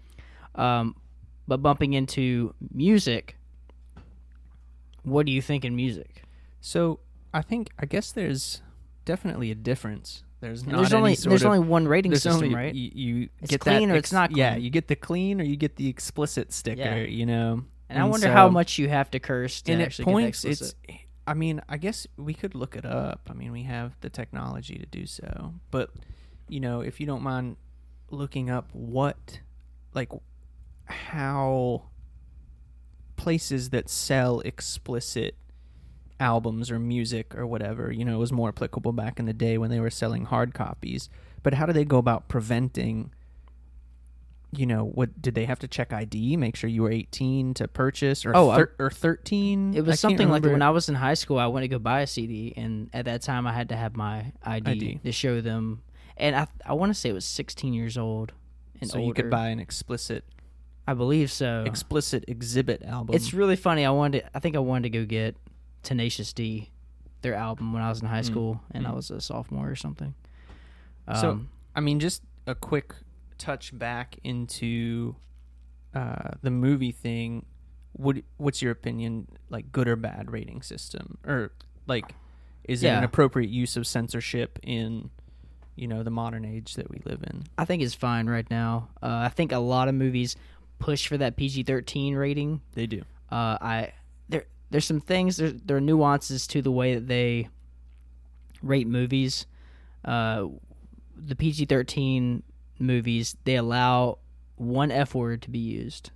Um, 0.55 0.95
but 1.47 1.61
bumping 1.61 1.93
into 1.93 2.53
music, 2.73 3.37
what 5.03 5.25
do 5.25 5.31
you 5.31 5.41
think 5.41 5.65
in 5.65 5.75
music? 5.75 6.23
So 6.59 6.99
I 7.33 7.41
think 7.41 7.71
I 7.79 7.85
guess 7.85 8.11
there's 8.11 8.61
definitely 9.05 9.51
a 9.51 9.55
difference. 9.55 10.23
There's 10.39 10.63
And 10.63 10.71
not 10.71 10.77
there's 10.77 10.93
only 10.93 11.15
there's 11.15 11.43
of, 11.43 11.47
only 11.47 11.59
one 11.59 11.87
rating 11.87 12.13
system, 12.15 12.33
only 12.33 12.55
right? 12.55 12.73
you, 12.73 12.91
you 12.93 13.29
It's 13.41 13.51
get 13.51 13.59
clean 13.59 13.89
that 13.89 13.95
or 13.95 13.97
it's 13.97 14.11
not 14.11 14.35
Yeah, 14.35 14.55
you 14.55 14.69
get 14.69 14.87
the 14.87 14.95
clean 14.95 15.39
or 15.39 15.43
you 15.43 15.55
get 15.55 15.75
the 15.75 15.87
explicit 15.87 16.51
sticker. 16.51 16.81
Yeah. 16.81 16.95
You 16.97 17.25
know, 17.25 17.63
and 17.89 17.99
I 17.99 18.05
wonder 18.05 18.31
how 18.31 18.49
much 18.49 18.77
you 18.79 18.89
have 18.89 19.11
to 19.11 19.19
curse 19.19 19.61
to 19.63 19.73
and 19.73 19.81
actually 19.81 20.05
get 20.05 20.11
points 20.11 20.45
it's 20.45 20.61
explicit. 20.61 21.01
i 21.27 21.33
mean 21.35 21.61
i 21.69 21.77
guess 21.77 22.07
we 22.17 22.33
could 22.33 22.55
look 22.55 22.75
it 22.75 22.85
up 22.85 23.29
i 23.29 23.33
mean 23.33 23.51
we 23.51 23.63
have 23.63 23.95
the 24.01 24.09
technology 24.09 24.75
to 24.77 24.85
do 24.85 25.05
so 25.05 25.53
but 25.69 25.91
you 26.51 26.59
know, 26.59 26.81
if 26.81 26.99
you 26.99 27.05
don't 27.05 27.23
mind 27.23 27.55
looking 28.09 28.49
up 28.49 28.67
what, 28.73 29.39
like, 29.93 30.09
how 30.85 31.83
places 33.21 33.69
that 33.69 33.87
sell 33.89 34.39
explicit 34.41 35.35
albums 36.19 36.71
or 36.71 36.79
music 36.79 37.35
or 37.35 37.45
whatever, 37.45 37.91
you 37.91 38.03
know, 38.03 38.15
it 38.15 38.19
was 38.19 38.31
more 38.31 38.49
applicable 38.49 38.91
back 38.93 39.19
in 39.19 39.25
the 39.25 39.33
day 39.33 39.57
when 39.57 39.69
they 39.69 39.79
were 39.79 39.89
selling 39.91 40.25
hard 40.25 40.53
copies. 40.53 41.07
But 41.43 41.53
how 41.53 41.65
do 41.67 41.73
they 41.73 41.85
go 41.85 41.97
about 41.97 42.27
preventing? 42.27 43.11
You 44.53 44.65
know, 44.65 44.83
what 44.85 45.21
did 45.21 45.33
they 45.35 45.45
have 45.45 45.59
to 45.59 45.67
check 45.67 45.93
ID, 45.93 46.35
make 46.35 46.55
sure 46.57 46.69
you 46.69 46.81
were 46.81 46.91
18 46.91 47.53
to 47.53 47.67
purchase, 47.69 48.25
or 48.25 48.35
Oh, 48.35 48.49
I- 48.49 48.65
or 48.79 48.89
13? 48.89 49.73
It 49.75 49.85
was 49.85 49.99
something 49.99 50.27
like 50.29 50.43
remember. 50.43 50.51
when 50.53 50.61
I 50.61 50.71
was 50.71 50.89
in 50.89 50.95
high 50.95 51.13
school, 51.13 51.37
I 51.39 51.47
went 51.47 51.63
to 51.63 51.67
go 51.69 51.79
buy 51.79 52.01
a 52.01 52.07
CD, 52.07 52.53
and 52.57 52.89
at 52.93 53.05
that 53.05 53.21
time, 53.21 53.47
I 53.47 53.53
had 53.53 53.69
to 53.69 53.77
have 53.77 53.95
my 53.95 54.33
ID, 54.43 54.71
ID. 54.71 54.99
to 55.05 55.11
show 55.13 55.39
them. 55.41 55.83
And 56.17 56.35
I, 56.35 56.47
I 56.65 56.73
want 56.73 56.89
to 56.89 56.93
say 56.99 57.09
it 57.09 57.13
was 57.13 57.23
16 57.25 57.73
years 57.73 57.97
old 57.97 58.33
and 58.81 58.89
so 58.89 58.97
older. 58.99 59.07
you 59.07 59.13
could 59.13 59.29
buy 59.29 59.47
an 59.49 59.59
explicit 59.59 60.25
I 60.87 60.93
believe 60.93 61.31
so. 61.31 61.63
explicit 61.65 62.25
exhibit 62.27 62.83
album. 62.83 63.15
It's 63.15 63.33
really 63.33 63.55
funny. 63.55 63.85
I 63.85 63.91
wanted. 63.91 64.21
To, 64.21 64.29
I 64.37 64.39
think 64.39 64.55
I 64.55 64.59
wanted 64.59 64.91
to 64.91 64.99
go 64.99 65.05
get 65.05 65.35
Tenacious 65.83 66.33
D, 66.33 66.69
their 67.21 67.35
album 67.35 67.71
when 67.73 67.81
I 67.81 67.89
was 67.89 68.01
in 68.01 68.07
high 68.07 68.21
Mm. 68.21 68.25
school, 68.25 68.61
and 68.71 68.85
I 68.87 68.91
Mm. 68.91 68.95
was 68.95 69.11
a 69.11 69.21
sophomore 69.21 69.69
or 69.69 69.75
something. 69.75 70.13
So- 71.19 71.31
Um, 71.31 71.49
I 71.75 71.79
mean, 71.81 71.99
just 71.99 72.23
a 72.47 72.55
quick 72.55 72.93
touch 73.37 73.77
back 73.77 74.17
into 74.23 75.15
uh, 75.93 76.31
the 76.41 76.51
movie 76.51 76.91
thing. 76.91 77.45
What 77.93 78.17
what's 78.37 78.61
your 78.61 78.71
opinion, 78.71 79.27
like 79.49 79.71
good 79.71 79.87
or 79.87 79.95
bad 79.97 80.31
rating 80.31 80.61
system, 80.61 81.17
or 81.25 81.51
like 81.87 82.15
is 82.63 82.83
it 82.83 82.87
an 82.87 83.03
appropriate 83.03 83.49
use 83.49 83.75
of 83.75 83.85
censorship 83.85 84.57
in 84.63 85.09
you 85.75 85.87
know 85.87 86.01
the 86.03 86.09
modern 86.11 86.45
age 86.45 86.75
that 86.75 86.89
we 86.89 87.01
live 87.05 87.21
in? 87.23 87.43
I 87.57 87.65
think 87.65 87.81
it's 87.83 87.93
fine 87.95 88.27
right 88.27 88.49
now. 88.49 88.89
Uh, 89.03 89.07
I 89.25 89.29
think 89.29 89.51
a 89.51 89.57
lot 89.59 89.87
of 89.89 89.95
movies 89.95 90.35
push 90.81 91.07
for 91.07 91.17
that 91.17 91.37
PG 91.37 91.63
thirteen 91.63 92.15
rating. 92.15 92.61
They 92.73 92.87
do. 92.87 93.03
Uh, 93.31 93.57
I 93.61 93.93
there 94.27 94.45
there's 94.69 94.85
some 94.85 94.99
things 94.99 95.37
there 95.37 95.51
there 95.51 95.77
are 95.77 95.81
nuances 95.81 96.45
to 96.47 96.61
the 96.61 96.71
way 96.71 96.95
that 96.95 97.07
they 97.07 97.47
rate 98.61 98.87
movies. 98.87 99.45
Uh, 100.03 100.47
the 101.15 101.35
PG 101.35 101.65
thirteen 101.65 102.43
movies 102.79 103.37
they 103.45 103.55
allow 103.55 104.17
one 104.55 104.91
F 104.91 105.15
word 105.15 105.41
to 105.43 105.49
be 105.49 105.59
used 105.59 106.11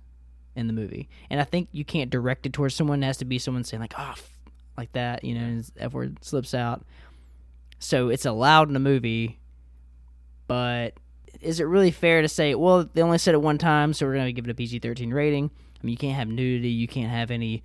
in 0.54 0.66
the 0.66 0.72
movie, 0.72 1.08
and 1.30 1.40
I 1.40 1.44
think 1.44 1.68
you 1.72 1.84
can't 1.84 2.10
direct 2.10 2.44
it 2.46 2.52
towards 2.52 2.74
someone. 2.74 3.02
It 3.02 3.06
has 3.06 3.18
to 3.18 3.24
be 3.24 3.38
someone 3.38 3.64
saying 3.64 3.80
like 3.80 3.94
"oh," 3.96 4.10
f-" 4.10 4.38
like 4.76 4.92
that, 4.92 5.24
you 5.24 5.34
know, 5.34 5.44
and 5.44 5.70
F 5.78 5.92
word 5.92 6.18
slips 6.22 6.52
out. 6.52 6.84
So 7.78 8.08
it's 8.08 8.24
allowed 8.24 8.68
in 8.68 8.74
the 8.74 8.80
movie, 8.80 9.38
but 10.46 10.94
is 11.40 11.60
it 11.60 11.64
really 11.64 11.90
fair 11.90 12.22
to 12.22 12.28
say, 12.28 12.54
well, 12.54 12.88
they 12.92 13.02
only 13.02 13.18
said 13.18 13.34
it 13.34 13.42
one 13.42 13.58
time, 13.58 13.92
so 13.92 14.06
we're 14.06 14.14
going 14.14 14.26
to 14.26 14.32
give 14.32 14.46
it 14.46 14.50
a 14.50 14.54
PG 14.54 14.80
13 14.80 15.12
rating? 15.12 15.50
I 15.54 15.86
mean, 15.86 15.92
you 15.92 15.96
can't 15.98 16.16
have 16.16 16.28
nudity, 16.28 16.70
you 16.70 16.88
can't 16.88 17.10
have 17.10 17.30
any 17.30 17.62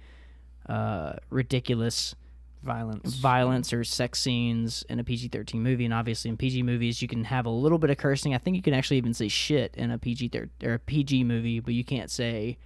uh, 0.68 1.14
ridiculous 1.30 2.16
Violence. 2.64 3.16
violence 3.16 3.74
or 3.74 3.84
sex 3.84 4.20
scenes 4.20 4.84
in 4.88 5.00
a 5.00 5.04
PG 5.04 5.30
13 5.30 5.64
movie. 5.64 5.84
And 5.86 5.94
obviously, 5.94 6.30
in 6.30 6.38
PG 6.38 6.62
movies, 6.62 7.02
you 7.02 7.08
can 7.08 7.24
have 7.24 7.48
a 7.48 7.50
little 7.50 7.80
bit 7.80 7.90
of 7.90 7.98
cursing. 7.98 8.36
I 8.36 8.38
think 8.38 8.56
you 8.56 8.62
can 8.62 8.76
actually 8.76 8.98
even 8.98 9.16
say 9.16 9.28
shit 9.28 9.74
in 9.76 9.90
a 9.90 9.98
PG 9.98 10.28
thir- 10.28 10.50
or 10.64 10.76
a 10.76 10.80
PG 10.80 11.24
movie, 11.24 11.60
but 11.60 11.74
you 11.74 11.84
can't 11.84 12.12
say, 12.12 12.60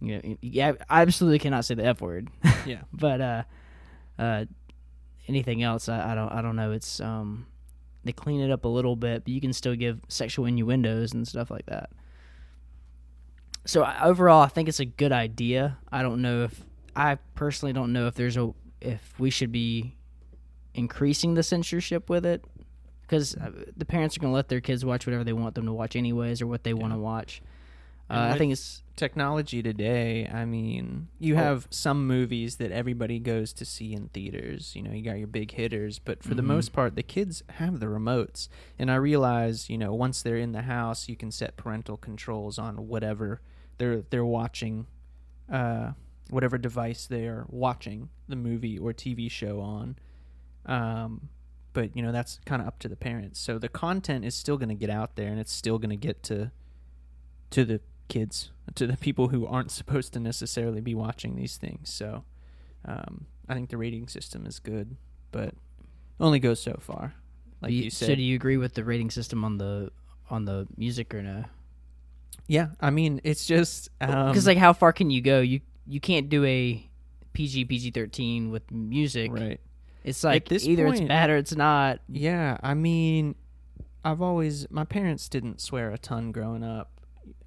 you 0.00 0.14
know, 0.14 0.36
yeah, 0.40 0.72
I 0.88 1.02
absolutely 1.02 1.40
cannot 1.40 1.64
say 1.64 1.74
the 1.74 1.84
F 1.84 2.00
word. 2.00 2.28
yeah. 2.64 2.82
but 2.92 3.20
uh, 3.20 3.42
uh, 4.16 4.44
anything 5.26 5.62
else, 5.62 5.88
I, 5.88 6.12
I 6.12 6.14
don't, 6.14 6.32
I 6.32 6.40
don't 6.40 6.54
know. 6.54 6.70
It's 6.70 7.00
um, 7.00 7.46
they 8.06 8.12
clean 8.12 8.40
it 8.40 8.50
up 8.50 8.64
a 8.64 8.68
little 8.68 8.96
bit, 8.96 9.24
but 9.24 9.28
you 9.32 9.40
can 9.40 9.52
still 9.52 9.74
give 9.74 10.00
sexual 10.08 10.46
innuendos 10.46 11.12
and 11.12 11.26
stuff 11.26 11.50
like 11.50 11.66
that. 11.66 11.90
So 13.64 13.82
I, 13.82 14.04
overall, 14.04 14.42
I 14.42 14.48
think 14.48 14.68
it's 14.68 14.80
a 14.80 14.84
good 14.84 15.12
idea. 15.12 15.78
I 15.90 16.02
don't 16.02 16.22
know 16.22 16.44
if 16.44 16.62
I 16.94 17.16
personally 17.34 17.72
don't 17.72 17.92
know 17.92 18.06
if 18.06 18.14
there's 18.14 18.36
a 18.36 18.52
if 18.80 19.18
we 19.18 19.30
should 19.30 19.52
be 19.52 19.96
increasing 20.74 21.34
the 21.34 21.42
censorship 21.42 22.08
with 22.08 22.24
it 22.24 22.44
because 23.02 23.36
uh, 23.36 23.50
the 23.76 23.84
parents 23.84 24.16
are 24.16 24.20
going 24.20 24.32
to 24.32 24.34
let 24.34 24.48
their 24.48 24.60
kids 24.60 24.84
watch 24.84 25.06
whatever 25.06 25.24
they 25.24 25.32
want 25.32 25.54
them 25.54 25.66
to 25.66 25.72
watch 25.72 25.96
anyways 25.96 26.42
or 26.42 26.46
what 26.46 26.64
they 26.64 26.74
want 26.74 26.92
to 26.92 26.98
watch. 26.98 27.40
Uh, 28.08 28.30
I 28.34 28.38
think 28.38 28.52
it's 28.52 28.82
Technology 28.94 29.62
today, 29.62 30.26
I 30.26 30.46
mean, 30.46 31.08
you 31.18 31.34
Oh. 31.34 31.38
have 31.38 31.68
some 31.70 32.06
movies 32.06 32.56
that 32.56 32.72
everybody 32.72 33.18
goes 33.18 33.52
to 33.52 33.66
see 33.66 33.92
in 33.92 34.08
theaters. 34.08 34.74
You 34.74 34.80
know, 34.82 34.92
you 34.92 35.02
got 35.02 35.18
your 35.18 35.26
big 35.26 35.50
hitters, 35.50 35.98
but 35.98 36.22
for 36.22 36.34
the 36.34 36.40
Mhm. 36.40 36.46
most 36.46 36.72
part, 36.72 36.94
the 36.96 37.02
kids 37.02 37.42
have 37.50 37.78
the 37.78 37.86
remotes. 37.86 38.48
And 38.78 38.90
I 38.90 38.94
realize, 38.94 39.68
you 39.68 39.76
know, 39.76 39.92
once 39.92 40.22
they're 40.22 40.38
in 40.38 40.52
the 40.52 40.62
house, 40.62 41.10
you 41.10 41.16
can 41.16 41.30
set 41.30 41.58
parental 41.58 41.98
controls 41.98 42.58
on 42.58 42.88
whatever 42.88 43.42
they're 43.76 44.00
they're 44.08 44.24
watching, 44.24 44.86
uh, 45.50 45.92
whatever 46.30 46.56
device 46.56 47.06
they're 47.06 47.44
watching 47.50 48.08
the 48.28 48.36
movie 48.36 48.78
or 48.78 48.94
TV 48.94 49.28
show 49.28 49.60
on. 49.60 49.96
Um, 50.64 51.28
but 51.74 51.94
you 51.94 52.02
know, 52.02 52.12
that's 52.12 52.38
kind 52.46 52.62
of 52.62 52.68
up 52.68 52.78
to 52.78 52.88
the 52.88 52.96
parents. 52.96 53.38
So 53.40 53.58
the 53.58 53.68
content 53.68 54.24
is 54.24 54.34
still 54.34 54.56
going 54.56 54.70
to 54.70 54.74
get 54.74 54.88
out 54.88 55.16
there, 55.16 55.30
and 55.30 55.38
it's 55.38 55.52
still 55.52 55.78
going 55.78 55.90
to 55.90 55.96
get 55.96 56.22
to 56.22 56.50
to 57.50 57.64
the 57.66 57.80
kids, 58.08 58.50
to 58.74 58.86
the 58.86 58.96
people 58.96 59.28
who 59.28 59.46
aren't 59.46 59.70
supposed 59.70 60.12
to 60.14 60.20
necessarily 60.20 60.80
be 60.80 60.94
watching 60.94 61.36
these 61.36 61.56
things. 61.56 61.92
So 61.92 62.24
um, 62.84 63.26
I 63.48 63.54
think 63.54 63.70
the 63.70 63.76
rating 63.76 64.08
system 64.08 64.46
is 64.46 64.58
good, 64.58 64.96
but 65.32 65.54
only 66.20 66.38
goes 66.38 66.60
so 66.60 66.78
far. 66.80 67.14
Like 67.60 67.72
you, 67.72 67.90
so 67.90 68.06
said, 68.06 68.16
do 68.16 68.22
you 68.22 68.36
agree 68.36 68.56
with 68.56 68.74
the 68.74 68.84
rating 68.84 69.10
system 69.10 69.44
on 69.44 69.58
the 69.58 69.90
on 70.30 70.44
the 70.44 70.66
music 70.76 71.14
or 71.14 71.22
no? 71.22 71.44
yeah. 72.48 72.68
I 72.80 72.90
mean, 72.90 73.20
it's 73.24 73.46
just 73.46 73.88
um, 74.00 74.28
Because 74.28 74.46
like, 74.46 74.58
how 74.58 74.72
far 74.72 74.92
can 74.92 75.10
you 75.10 75.20
go? 75.20 75.40
You 75.40 75.60
you 75.86 76.00
can't 76.00 76.28
do 76.28 76.44
a 76.44 76.88
PG 77.32 77.66
PG 77.66 77.90
thirteen 77.92 78.50
with 78.50 78.70
music. 78.70 79.32
right. 79.32 79.60
It's 80.04 80.22
like 80.22 80.48
this 80.48 80.64
either 80.66 80.86
it's 80.86 81.00
bad 81.00 81.30
or 81.30 81.36
it's 81.36 81.54
not. 81.56 82.00
Yeah, 82.08 82.58
I 82.62 82.74
mean, 82.74 83.34
I've 84.04 84.22
always 84.22 84.70
my 84.70 84.84
parents 84.84 85.28
didn't 85.28 85.60
swear 85.60 85.90
a 85.90 85.98
ton 85.98 86.30
growing 86.30 86.62
up. 86.62 86.95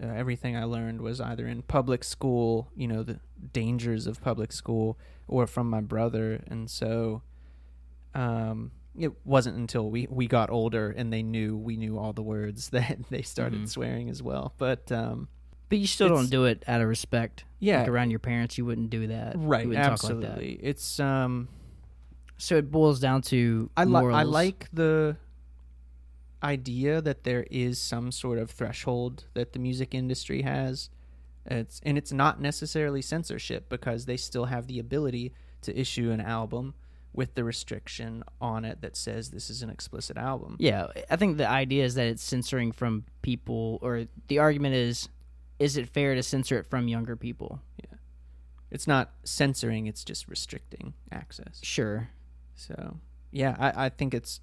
Uh, 0.01 0.07
everything 0.07 0.55
I 0.57 0.63
learned 0.65 1.01
was 1.01 1.19
either 1.21 1.47
in 1.47 1.61
public 1.63 2.03
school, 2.03 2.69
you 2.75 2.87
know, 2.87 3.03
the 3.03 3.19
dangers 3.53 4.07
of 4.07 4.21
public 4.21 4.51
school, 4.51 4.97
or 5.27 5.45
from 5.47 5.69
my 5.69 5.81
brother, 5.81 6.43
and 6.47 6.69
so 6.69 7.21
um, 8.15 8.71
it 8.97 9.11
wasn't 9.25 9.57
until 9.57 9.89
we 9.89 10.07
we 10.09 10.27
got 10.27 10.49
older 10.49 10.89
and 10.91 11.13
they 11.13 11.21
knew 11.23 11.55
we 11.57 11.77
knew 11.77 11.97
all 11.97 12.13
the 12.13 12.23
words 12.23 12.69
that 12.75 12.97
they 13.09 13.21
started 13.21 13.61
Mhm. 13.61 13.69
swearing 13.69 14.09
as 14.09 14.21
well. 14.23 14.53
But 14.57 14.91
um, 14.91 15.27
But 15.69 15.77
you 15.77 15.87
still 15.87 16.09
don't 16.09 16.29
do 16.29 16.45
it 16.45 16.63
out 16.67 16.81
of 16.81 16.87
respect. 16.87 17.45
yeah, 17.59 17.79
Like 17.81 17.89
around 17.89 18.09
your 18.09 18.19
parents, 18.19 18.57
you 18.57 18.65
wouldn't 18.65 18.89
do 18.89 19.07
that. 19.07 19.35
You 19.35 19.41
right, 19.47 19.63
talk 19.63 19.67
like 19.69 19.75
that. 19.83 19.91
absolutely. 19.91 20.59
It's 20.63 20.99
um, 20.99 21.47
So 22.37 22.55
it 22.57 22.71
boils 22.71 22.99
down 22.99 23.21
to 23.23 23.69
I 23.77 23.83
like 23.83 23.99
I 23.99 24.01
morals. 24.01 24.27
like 24.29 24.67
the 24.73 25.17
idea 26.43 27.01
that 27.01 27.23
there 27.23 27.45
is 27.51 27.79
some 27.79 28.11
sort 28.11 28.37
of 28.39 28.51
threshold 28.51 29.25
that 29.33 29.53
the 29.53 29.59
music 29.59 29.93
industry 29.93 30.41
has. 30.43 30.89
It's 31.45 31.81
and 31.83 31.97
it's 31.97 32.11
not 32.11 32.41
necessarily 32.41 33.01
censorship 33.01 33.69
because 33.69 34.05
they 34.05 34.17
still 34.17 34.45
have 34.45 34.67
the 34.67 34.79
ability 34.79 35.33
to 35.61 35.77
issue 35.77 36.11
an 36.11 36.21
album 36.21 36.73
with 37.13 37.33
the 37.35 37.43
restriction 37.43 38.23
on 38.39 38.65
it 38.65 38.81
that 38.81 38.95
says 38.95 39.31
this 39.31 39.49
is 39.49 39.61
an 39.61 39.69
explicit 39.69 40.17
album. 40.17 40.55
Yeah, 40.59 40.87
I 41.09 41.15
think 41.15 41.37
the 41.37 41.49
idea 41.49 41.83
is 41.83 41.95
that 41.95 42.07
it's 42.07 42.23
censoring 42.23 42.71
from 42.71 43.05
people, 43.21 43.79
or 43.81 44.05
the 44.27 44.39
argument 44.39 44.75
is, 44.75 45.09
is 45.57 45.75
it 45.75 45.89
fair 45.89 46.15
to 46.15 46.23
censor 46.23 46.59
it 46.59 46.67
from 46.67 46.87
younger 46.87 47.15
people? 47.15 47.61
Yeah. 47.77 47.97
It's 48.69 48.87
not 48.87 49.11
censoring, 49.23 49.87
it's 49.87 50.03
just 50.03 50.27
restricting 50.27 50.93
access. 51.11 51.59
Sure. 51.63 52.09
So, 52.55 52.97
yeah, 53.31 53.55
I, 53.57 53.85
I 53.85 53.89
think 53.89 54.13
it's 54.13 54.41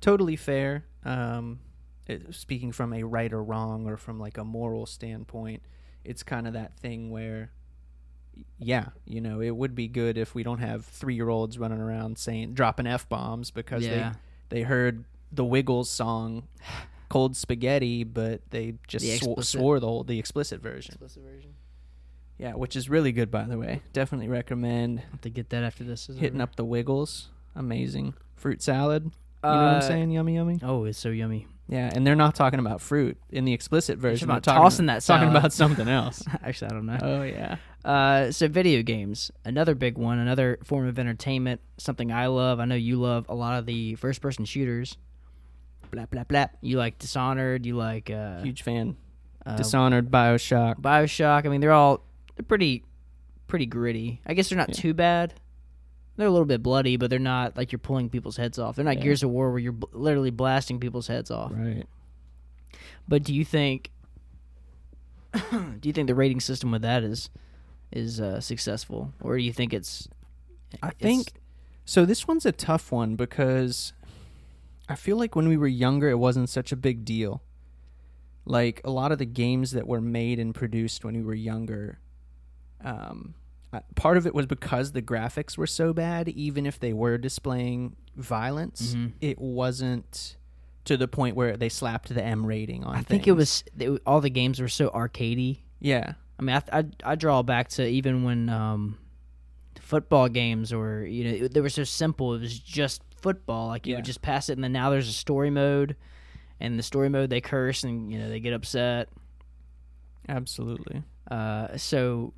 totally 0.00 0.36
fair. 0.36 0.84
Um, 1.06 1.60
it, 2.06 2.34
speaking 2.34 2.72
from 2.72 2.92
a 2.92 3.02
right 3.02 3.32
or 3.32 3.42
wrong 3.42 3.86
or 3.86 3.96
from 3.96 4.18
like 4.18 4.38
a 4.38 4.44
moral 4.44 4.86
standpoint, 4.86 5.62
it's 6.04 6.22
kind 6.22 6.46
of 6.46 6.52
that 6.52 6.76
thing 6.78 7.10
where, 7.10 7.50
yeah, 8.58 8.88
you 9.04 9.20
know, 9.20 9.40
it 9.40 9.54
would 9.54 9.74
be 9.74 9.88
good 9.88 10.18
if 10.18 10.34
we 10.34 10.42
don't 10.42 10.58
have 10.58 10.84
three 10.84 11.14
year 11.14 11.28
olds 11.28 11.58
running 11.58 11.80
around 11.80 12.18
saying, 12.18 12.54
dropping 12.54 12.86
F 12.86 13.08
bombs 13.08 13.50
because 13.50 13.84
yeah. 13.84 14.14
they, 14.48 14.58
they 14.58 14.62
heard 14.62 15.04
the 15.32 15.44
Wiggles 15.44 15.90
song, 15.90 16.46
Cold 17.08 17.36
Spaghetti, 17.36 18.04
but 18.04 18.40
they 18.50 18.74
just 18.86 19.04
The 19.04 19.42
sw- 19.42 19.48
swore 19.48 19.80
the 19.80 19.86
whole, 19.86 20.04
the 20.04 20.18
explicit 20.18 20.60
version. 20.60 20.92
Explicit 20.92 21.22
version. 21.22 21.54
Yeah, 22.38 22.54
which 22.54 22.76
is 22.76 22.90
really 22.90 23.12
good, 23.12 23.30
by 23.30 23.44
the 23.44 23.58
way. 23.58 23.80
Definitely 23.92 24.28
recommend 24.28 25.00
have 25.00 25.22
to 25.22 25.30
get 25.30 25.50
that 25.50 25.64
after 25.64 25.84
this 25.84 26.08
is 26.08 26.18
hitting 26.18 26.40
over. 26.40 26.50
up 26.50 26.56
the 26.56 26.64
Wiggles. 26.64 27.30
Amazing. 27.54 28.14
Fruit 28.34 28.62
salad. 28.62 29.10
You 29.52 29.58
know 29.60 29.64
what 29.64 29.72
I'm 29.72 29.78
Uh, 29.78 29.80
saying? 29.82 30.10
Yummy, 30.10 30.34
yummy. 30.34 30.58
Oh, 30.62 30.84
it's 30.84 30.98
so 30.98 31.08
yummy. 31.10 31.46
Yeah, 31.68 31.90
and 31.92 32.06
they're 32.06 32.14
not 32.14 32.34
talking 32.36 32.60
about 32.60 32.80
fruit 32.80 33.16
in 33.30 33.44
the 33.44 33.52
explicit 33.52 33.98
version. 33.98 34.28
about 34.30 34.44
they're 34.44 34.54
talking 34.54 34.62
tossing 34.62 34.86
that 34.86 35.02
talking 35.02 35.28
salad. 35.28 35.36
about 35.36 35.52
something 35.52 35.88
else. 35.88 36.22
Actually, 36.44 36.70
I 36.70 36.74
don't 36.74 36.86
know. 36.86 36.98
oh 37.02 37.22
yeah, 37.24 37.56
Uh, 37.84 38.30
so 38.30 38.46
video 38.46 38.82
games, 38.82 39.32
another 39.44 39.74
big 39.74 39.98
one, 39.98 40.18
another 40.20 40.58
form 40.64 40.86
of 40.86 40.96
entertainment, 40.98 41.60
something 41.78 42.12
I 42.12 42.26
love. 42.28 42.60
I 42.60 42.66
know 42.66 42.76
you 42.76 43.00
love 43.00 43.26
a 43.28 43.34
lot 43.34 43.58
of 43.58 43.66
the 43.66 43.96
first-person 43.96 44.44
shooters. 44.44 44.96
blah 45.90 46.06
blah 46.06 46.22
blah. 46.24 46.46
You 46.60 46.78
like 46.78 46.98
Dishonored. 46.98 47.66
You 47.66 47.74
like 47.76 48.10
uh, 48.10 48.42
Huge 48.42 48.62
fan. 48.62 48.96
uh, 49.44 49.56
Dishonored, 49.56 50.08
Bioshock. 50.10 50.80
Bioshock. 50.80 51.46
I 51.46 51.48
mean, 51.48 51.60
they're 51.60 51.72
all 51.72 52.04
they're 52.36 52.44
pretty 52.44 52.84
pretty 53.48 53.66
gritty. 53.66 54.20
I 54.24 54.34
guess 54.34 54.48
they're 54.50 54.58
not 54.58 54.68
Yeah. 54.70 54.74
too 54.82 54.94
bad. 54.94 55.34
They're 56.16 56.26
a 56.26 56.30
little 56.30 56.46
bit 56.46 56.62
bloody, 56.62 56.96
but 56.96 57.10
they're 57.10 57.18
not 57.18 57.56
like 57.56 57.72
you're 57.72 57.78
pulling 57.78 58.08
people's 58.08 58.36
heads 58.36 58.58
off. 58.58 58.76
They're 58.76 58.84
not 58.84 58.96
Yeah. 58.96 59.02
Gears 59.04 59.22
of 59.22 59.30
War 59.30 59.50
where 59.50 59.58
you're 59.58 59.76
literally 59.92 60.30
blasting 60.30 60.80
people's 60.80 61.06
heads 61.08 61.30
off. 61.30 61.52
Right. 61.54 61.84
But 63.06 63.22
do 63.22 63.34
you 63.34 63.44
think 63.44 63.90
do 65.50 65.80
you 65.82 65.92
think 65.92 66.06
the 66.08 66.14
rating 66.14 66.40
system 66.40 66.70
with 66.70 66.82
that 66.82 67.02
is 67.02 67.28
is 67.92 68.20
uh, 68.20 68.40
successful, 68.40 69.12
or 69.20 69.36
do 69.36 69.42
you 69.42 69.52
think 69.52 69.72
it's? 69.74 70.08
I 70.82 70.88
it's- 70.88 71.00
think 71.02 71.32
so. 71.84 72.04
This 72.04 72.26
one's 72.26 72.46
a 72.46 72.52
tough 72.52 72.90
one 72.90 73.14
because 73.16 73.92
I 74.88 74.94
feel 74.94 75.16
like 75.16 75.36
when 75.36 75.48
we 75.48 75.56
were 75.56 75.68
younger, 75.68 76.08
it 76.08 76.18
wasn't 76.18 76.48
such 76.48 76.72
a 76.72 76.76
big 76.76 77.04
deal. 77.04 77.42
Like 78.44 78.80
a 78.84 78.90
lot 78.90 79.12
of 79.12 79.18
the 79.18 79.26
games 79.26 79.72
that 79.72 79.86
were 79.86 80.00
made 80.00 80.38
and 80.38 80.54
produced 80.54 81.04
when 81.04 81.14
we 81.16 81.22
were 81.22 81.34
younger, 81.34 81.98
um, 82.84 83.34
uh, 83.72 83.80
part 83.94 84.16
of 84.16 84.26
it 84.26 84.34
was 84.34 84.46
because 84.46 84.92
the 84.92 85.02
graphics 85.02 85.58
were 85.58 85.66
so 85.66 85.92
bad. 85.92 86.28
Even 86.28 86.66
if 86.66 86.78
they 86.78 86.92
were 86.92 87.18
displaying 87.18 87.96
violence, 88.16 88.94
Mhm. 88.94 89.12
it 89.20 89.38
wasn't 89.38 90.36
to 90.84 90.96
the 90.96 91.08
point 91.08 91.34
where 91.36 91.56
they 91.56 91.68
slapped 91.68 92.08
the 92.14 92.22
M 92.24 92.46
rating 92.46 92.84
on. 92.84 92.94
It. 92.94 92.98
I 92.98 93.02
think 93.02 93.26
it 93.26 93.32
was 93.32 93.64
they, 93.76 93.88
all 94.06 94.20
the 94.20 94.30
games 94.30 94.60
were 94.60 94.68
so 94.68 94.88
arcadey. 94.90 95.58
Yeah, 95.80 96.14
I 96.38 96.42
mean, 96.42 96.56
I, 96.56 96.78
I 96.78 96.84
I 97.04 97.14
draw 97.16 97.42
back 97.42 97.68
to 97.70 97.86
even 97.86 98.22
when 98.22 98.48
um, 98.48 98.98
football 99.80 100.28
games 100.28 100.72
or 100.72 101.04
you 101.04 101.24
know 101.40 101.48
they 101.48 101.60
were 101.60 101.68
so 101.68 101.84
simple. 101.84 102.34
It 102.34 102.40
was 102.40 102.58
just 102.58 103.02
football. 103.20 103.66
Like 103.68 103.86
you 103.86 103.92
Yeah. 103.92 103.98
would 103.98 104.04
just 104.04 104.22
pass 104.22 104.48
it, 104.48 104.52
and 104.54 104.62
then 104.64 104.72
now 104.72 104.90
there's 104.90 105.08
a 105.08 105.12
story 105.12 105.50
mode, 105.50 105.96
and 106.60 106.78
the 106.78 106.82
story 106.84 107.08
mode 107.08 107.30
they 107.30 107.40
curse 107.40 107.82
and 107.84 108.12
you 108.12 108.18
know 108.18 108.28
they 108.28 108.38
get 108.40 108.52
upset. 108.52 109.08
absolutely. 110.28 111.02
Uh, 111.30 111.76
so 111.76 112.32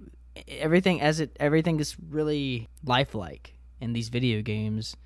everything 0.48 1.00
as 1.00 1.20
it 1.20 1.36
everything 1.40 1.80
is 1.80 1.96
really 2.10 2.68
lifelike 2.84 3.54
in 3.80 3.92
these 3.92 4.08
video 4.08 4.42
games. 4.42 4.96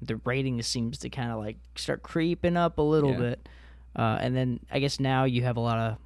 The 0.00 0.16
rating 0.24 0.60
seems 0.62 0.98
to 0.98 1.10
kind 1.10 1.30
of 1.30 1.38
like 1.38 1.58
start 1.76 2.02
creeping 2.02 2.56
up 2.56 2.78
a 2.78 2.82
little 2.82 3.12
Yeah. 3.12 3.18
bit, 3.18 3.48
uh, 3.96 4.18
and 4.20 4.34
then 4.36 4.60
I 4.70 4.78
guess 4.80 4.98
now 4.98 5.24
you 5.24 5.42
have 5.44 5.56
a 5.56 5.60
lot 5.60 5.78
of 5.78 5.98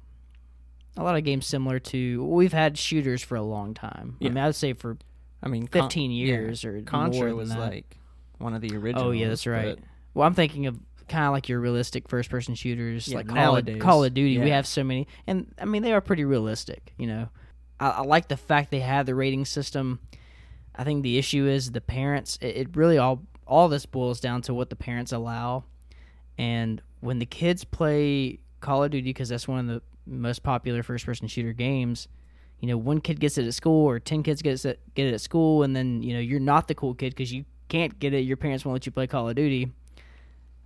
a 0.97 1.03
lot 1.03 1.15
of 1.15 1.23
games 1.23 1.45
similar 1.45 1.79
to 1.79 2.23
we've 2.25 2.53
had 2.53 2.77
shooters 2.77 3.21
for 3.23 3.35
a 3.35 3.41
long 3.41 3.73
time. 3.73 4.17
I 4.21 4.23
mean, 4.25 4.37
I 4.37 4.45
would 4.47 4.55
say 4.55 4.73
for 4.73 4.97
I 5.43 5.47
mean, 5.49 5.67
Con- 5.67 5.83
fifteen 5.83 6.11
yeah. 6.11 6.25
years 6.25 6.65
or 6.65 6.73
more 6.73 6.81
Contra 6.83 7.35
was 7.35 7.55
like 7.55 7.97
one 8.39 8.53
of 8.53 8.61
the 8.61 8.75
original. 8.75 9.05
oh 9.07 9.11
yeah, 9.11 9.29
that's 9.29 9.45
right. 9.47 9.75
but- 9.77 9.83
Well, 10.13 10.25
I'm 10.27 10.33
thinking 10.33 10.65
of 10.65 10.79
kind 11.07 11.25
of 11.25 11.31
like 11.31 11.47
your 11.47 11.59
realistic 11.59 12.09
first 12.09 12.29
person 12.29 12.53
shooters, 12.55 13.07
Yeah, 13.07 13.17
like 13.17 13.27
Call 13.27 13.55
of, 13.57 13.79
Call 13.79 14.03
of 14.03 14.13
Duty. 14.13 14.39
We 14.39 14.49
have 14.49 14.65
so 14.67 14.83
many, 14.83 15.07
and 15.27 15.53
I 15.59 15.65
mean 15.65 15.81
they 15.83 15.93
are 15.93 16.01
pretty 16.01 16.25
realistic. 16.25 16.93
You 16.97 17.07
know, 17.07 17.29
I, 17.79 17.89
I 17.89 18.01
like 18.01 18.27
the 18.27 18.37
fact 18.37 18.71
they 18.71 18.79
have 18.79 19.05
the 19.05 19.15
rating 19.15 19.45
system. 19.45 19.99
I 20.75 20.83
think 20.83 21.03
the 21.03 21.17
issue 21.17 21.47
is 21.47 21.71
the 21.71 21.81
parents. 21.81 22.37
It, 22.41 22.57
it 22.57 22.77
really 22.77 22.97
all 22.97 23.23
all 23.45 23.69
this 23.69 23.85
boils 23.85 24.19
down 24.19 24.41
to 24.43 24.53
what 24.53 24.69
the 24.69 24.75
parents 24.75 25.11
allow, 25.11 25.63
and 26.37 26.81
when 26.99 27.19
the 27.19 27.25
kids 27.25 27.63
play 27.63 28.39
Call 28.59 28.83
of 28.83 28.91
Duty 28.91 29.09
because 29.09 29.29
that's 29.29 29.47
one 29.47 29.59
of 29.59 29.67
the 29.67 29.81
most 30.05 30.43
popular 30.43 30.83
first 30.83 31.05
person 31.05 31.27
shooter 31.27 31.53
games. 31.53 32.07
You 32.59 32.67
know, 32.67 32.77
one 32.77 33.01
kid 33.01 33.19
gets 33.19 33.37
it 33.37 33.45
at 33.45 33.53
school, 33.53 33.85
or 33.85 33.99
ten 33.99 34.23
kids 34.23 34.41
get 34.41 34.65
it 34.65 34.79
get 34.95 35.07
it 35.07 35.13
at 35.13 35.21
school, 35.21 35.63
and 35.63 35.75
then 35.75 36.01
you 36.01 36.13
know 36.13 36.19
you're 36.19 36.39
not 36.39 36.67
the 36.67 36.75
cool 36.75 36.95
kid 36.95 37.11
because 37.11 37.31
you 37.31 37.45
can't 37.69 37.99
get 37.99 38.13
it. 38.13 38.21
Your 38.21 38.37
parents 38.37 38.65
won't 38.65 38.75
let 38.75 38.85
you 38.85 38.91
play 38.91 39.07
Call 39.07 39.29
of 39.29 39.35
Duty. 39.35 39.71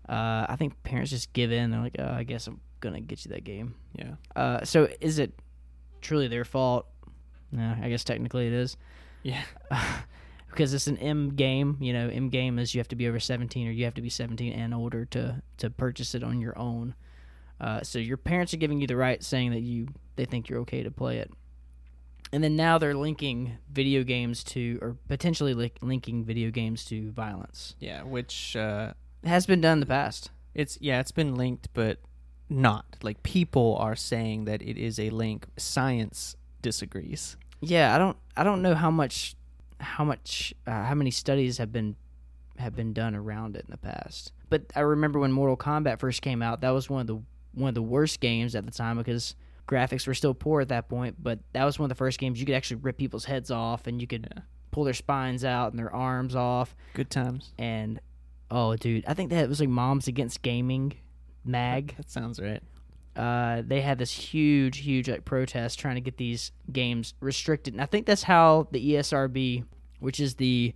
Uh, 0.08 0.46
I 0.48 0.56
think 0.58 0.82
parents 0.84 1.12
just 1.12 1.34
give 1.34 1.52
in. 1.52 1.72
They're 1.72 1.82
like, 1.82 1.96
oh, 2.00 2.12
I 2.12 2.24
guess 2.24 2.48
I'm 2.48 2.62
gonna 2.80 3.02
get 3.02 3.26
you 3.26 3.32
that 3.32 3.44
game. 3.44 3.76
Yeah. 3.94 4.16
Uh, 4.36 4.64
so 4.64 4.88
is 5.02 5.20
it 5.20 5.34
truly 6.02 6.28
their 6.28 6.46
fault? 6.46 6.88
No, 7.52 7.76
I 7.82 7.90
guess 7.90 8.04
technically 8.04 8.48
it 8.48 8.54
is 8.54 8.78
Yeah. 9.24 9.44
because 10.50 10.74
it's 10.74 10.88
an 10.88 10.98
M 10.98 11.30
game. 11.36 11.78
You 11.80 11.94
know, 11.94 12.10
M 12.10 12.30
game 12.30 12.60
is 12.60 12.74
you 12.74 12.80
have 12.80 12.88
to 12.90 12.96
be 12.96 13.08
over 13.08 13.20
17 13.20 13.68
or 13.68 13.72
you 13.72 13.86
have 13.86 13.94
to 13.96 14.02
be 14.02 14.10
17 14.10 14.54
and 14.54 14.74
older 14.74 15.06
to 15.06 15.42
to 15.58 15.70
purchase 15.70 16.16
it 16.16 16.24
on 16.24 16.42
your 16.42 16.58
own. 16.58 16.96
Uh, 17.60 17.82
so 17.84 18.00
your 18.00 18.18
parents 18.18 18.54
are 18.54 18.58
giving 18.58 18.82
you 18.82 18.88
the 18.88 18.96
right, 18.96 19.24
saying 19.24 19.52
that 19.52 19.62
you 19.62 19.88
they 20.16 20.26
think 20.26 20.50
you're 20.50 20.60
okay 20.62 20.84
to 20.84 20.92
play 20.92 21.18
it. 21.20 21.32
And 22.34 22.44
then 22.44 22.56
now 22.56 22.78
they're 22.78 22.96
linking 22.96 23.58
video 23.70 24.04
games 24.04 24.42
to, 24.46 24.80
or 24.82 24.96
potentially 25.10 25.54
li- 25.54 25.74
linking 25.82 26.24
video 26.24 26.50
games 26.50 26.86
to 26.86 27.12
violence. 27.12 27.76
Yeah, 27.80 28.04
which 28.04 28.56
uh, 28.56 28.94
has 29.26 29.46
been 29.46 29.60
done 29.60 29.74
in 29.74 29.80
the 29.82 29.86
past. 29.86 30.32
it's 30.54 30.78
yeah, 30.82 31.02
it's 31.02 31.12
been 31.12 31.36
linked, 31.36 31.68
but 31.74 32.00
not 32.50 32.86
like 33.04 33.22
people 33.24 33.76
are 33.80 33.96
saying 33.98 34.46
that 34.46 34.62
it 34.62 34.78
is 34.78 34.98
a 34.98 35.10
link. 35.10 35.48
Science 35.58 36.36
disagrees. 36.62 37.36
Yeah, 37.62 37.96
I 37.96 37.98
don't 37.98 38.18
I 38.36 38.44
don't 38.44 38.62
know 38.62 38.76
how 38.76 38.92
much 38.92 39.36
how 39.80 40.04
much 40.04 40.54
uh, 40.68 40.84
how 40.84 40.96
many 40.96 41.12
studies 41.12 41.58
have 41.58 41.72
been 41.72 41.96
have 42.58 42.76
been 42.76 42.94
done 42.94 43.16
around 43.16 43.56
it 43.56 43.66
in 43.66 43.72
the 43.72 43.78
past. 43.78 44.34
But 44.50 44.64
I 44.76 44.82
remember 44.82 45.20
when 45.20 45.32
Mortal 45.32 45.58
Kombat 45.58 46.00
first 46.00 46.22
came 46.22 46.42
out, 46.42 46.62
that 46.62 46.70
was 46.72 46.90
one 46.90 47.02
of 47.02 47.08
the 47.08 47.22
one 47.54 47.70
of 47.70 47.76
the 47.76 47.82
worst 47.82 48.20
games 48.20 48.56
at 48.56 48.66
the 48.66 48.72
time 48.72 48.98
because 48.98 49.36
graphics 49.68 50.06
were 50.08 50.14
still 50.14 50.34
poor 50.34 50.62
at 50.62 50.70
that 50.70 50.90
point, 50.90 51.16
but 51.22 51.40
that 51.54 51.64
was 51.66 51.80
one 51.80 51.86
of 51.86 51.90
the 51.90 51.96
first 51.96 52.20
games 52.20 52.40
you 52.40 52.46
could 52.46 52.56
actually 52.56 52.78
rip 52.82 52.98
people's 52.98 53.26
heads 53.26 53.52
off 53.52 53.88
and 53.88 54.02
you 54.02 54.08
could 54.08 54.28
Yeah. 54.36 54.44
pull 54.72 54.84
their 54.84 54.94
spines 54.94 55.44
out 55.46 55.72
and 55.72 55.80
their 55.80 55.94
arms 55.94 56.36
off 56.36 56.76
Good 56.94 57.10
times. 57.10 57.52
and 57.58 58.00
oh 58.50 58.76
dude, 58.76 59.06
I 59.08 59.14
think 59.14 59.30
that 59.32 59.48
was 59.50 59.60
like 59.60 59.70
Moms 59.70 60.08
Against 60.08 60.42
Gaming 60.42 60.94
mag 61.46 61.96
That 61.98 62.10
sounds 62.10 62.40
right. 62.40 62.62
Uh, 63.16 63.62
they 63.66 63.82
had 63.82 63.98
this 63.98 64.12
huge, 64.12 64.80
huge 64.80 65.10
like 65.10 65.26
protest 65.26 65.80
trying 65.80 65.96
to 65.96 66.02
get 66.02 66.18
these 66.18 66.52
games 66.72 67.14
restricted, 67.20 67.74
and 67.74 67.82
I 67.82 67.86
think 67.86 68.06
that's 68.06 68.24
how 68.24 68.68
the 68.72 68.94
ESRB, 68.94 69.66
which 70.00 70.20
is 70.20 70.36
the 70.36 70.74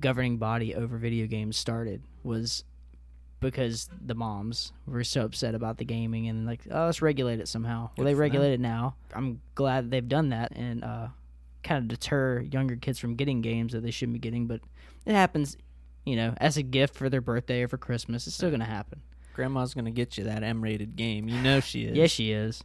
governing 0.00 0.38
body 0.38 0.74
over 0.74 0.98
video 0.98 1.26
games, 1.26 1.56
started. 1.56 2.02
Was 2.22 2.64
because 3.40 3.90
the 4.04 4.14
moms 4.14 4.72
were 4.86 5.04
so 5.04 5.22
upset 5.22 5.54
about 5.54 5.76
the 5.78 5.84
gaming 5.84 6.28
and 6.28 6.46
like, 6.46 6.60
oh, 6.70 6.86
let's 6.86 7.02
regulate 7.02 7.40
it 7.40 7.48
somehow. 7.48 7.90
Good 7.94 7.98
well, 7.98 8.04
they 8.06 8.12
for 8.12 8.16
them. 8.16 8.20
regulate 8.20 8.52
it 8.54 8.60
now. 8.60 8.96
I'm 9.14 9.40
glad 9.54 9.90
they've 9.90 10.08
done 10.08 10.30
that 10.30 10.52
and 10.52 10.82
uh, 10.82 11.08
kind 11.62 11.82
of 11.82 11.88
deter 11.88 12.40
younger 12.40 12.76
kids 12.76 12.98
from 12.98 13.16
getting 13.16 13.42
games 13.42 13.72
that 13.72 13.82
they 13.82 13.90
shouldn't 13.90 14.14
be 14.14 14.18
getting. 14.18 14.46
But 14.46 14.60
it 15.04 15.12
happens, 15.12 15.56
you 16.06 16.16
know, 16.16 16.34
as 16.38 16.56
a 16.56 16.62
gift 16.62 16.94
for 16.94 17.10
their 17.10 17.20
birthday 17.20 17.62
or 17.62 17.68
for 17.68 17.76
Christmas. 17.76 18.26
It's 18.26 18.34
still 18.34 18.50
gonna 18.50 18.64
happen. 18.64 19.02
Grandma's 19.34 19.74
gonna 19.74 19.90
get 19.90 20.16
you 20.16 20.24
that 20.24 20.42
M-rated 20.42 20.96
game. 20.96 21.28
You 21.28 21.40
know 21.42 21.60
she 21.60 21.84
is. 21.84 21.96
Yes, 21.96 22.10
she 22.10 22.32
is. 22.32 22.64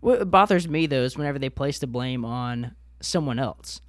What 0.00 0.30
bothers 0.30 0.68
me 0.68 0.86
though 0.86 1.02
is 1.02 1.16
whenever 1.18 1.38
they 1.38 1.50
place 1.50 1.78
the 1.80 1.86
blame 1.86 2.24
on 2.24 2.74
someone 3.00 3.38
else. 3.38 3.80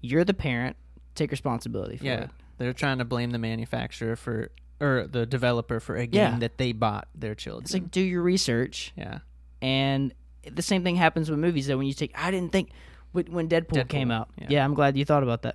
You're 0.00 0.24
the 0.24 0.34
parent. 0.34 0.76
Take 1.14 1.30
responsibility 1.30 1.96
for 1.98 2.04
Yeah. 2.04 2.20
it. 2.24 2.30
They're 2.58 2.72
trying 2.72 2.98
to 2.98 3.04
blame 3.04 3.30
the 3.32 3.38
manufacturer 3.38 4.16
for 4.16 4.50
or 4.80 5.06
the 5.10 5.24
developer 5.26 5.78
for 5.80 5.96
a 5.96 6.06
game 6.06 6.32
Yeah. 6.34 6.38
that 6.40 6.58
they 6.58 6.72
bought 6.72 7.08
their 7.14 7.34
children. 7.34 7.64
It's 7.64 7.72
like 7.74 7.90
do 7.90 8.00
your 8.00 8.22
research, 8.22 8.92
yeah. 8.96 9.18
and 9.62 10.12
the 10.52 10.62
same 10.62 10.82
thing 10.82 10.96
happens 10.96 11.30
with 11.30 11.38
movies. 11.38 11.66
Though 11.68 11.78
when 11.78 11.86
you 11.86 11.94
take, 11.94 12.12
I 12.20 12.30
didn't 12.30 12.50
think 12.52 12.70
when 13.12 13.48
Deadpool, 13.48 13.68
Deadpool, 13.68 13.88
came 13.88 14.10
out. 14.10 14.28
yeah. 14.38 14.46
Yeah. 14.50 14.64
I'm 14.64 14.74
glad 14.74 14.96
you 14.96 15.04
thought 15.04 15.22
about 15.22 15.42
that. 15.42 15.54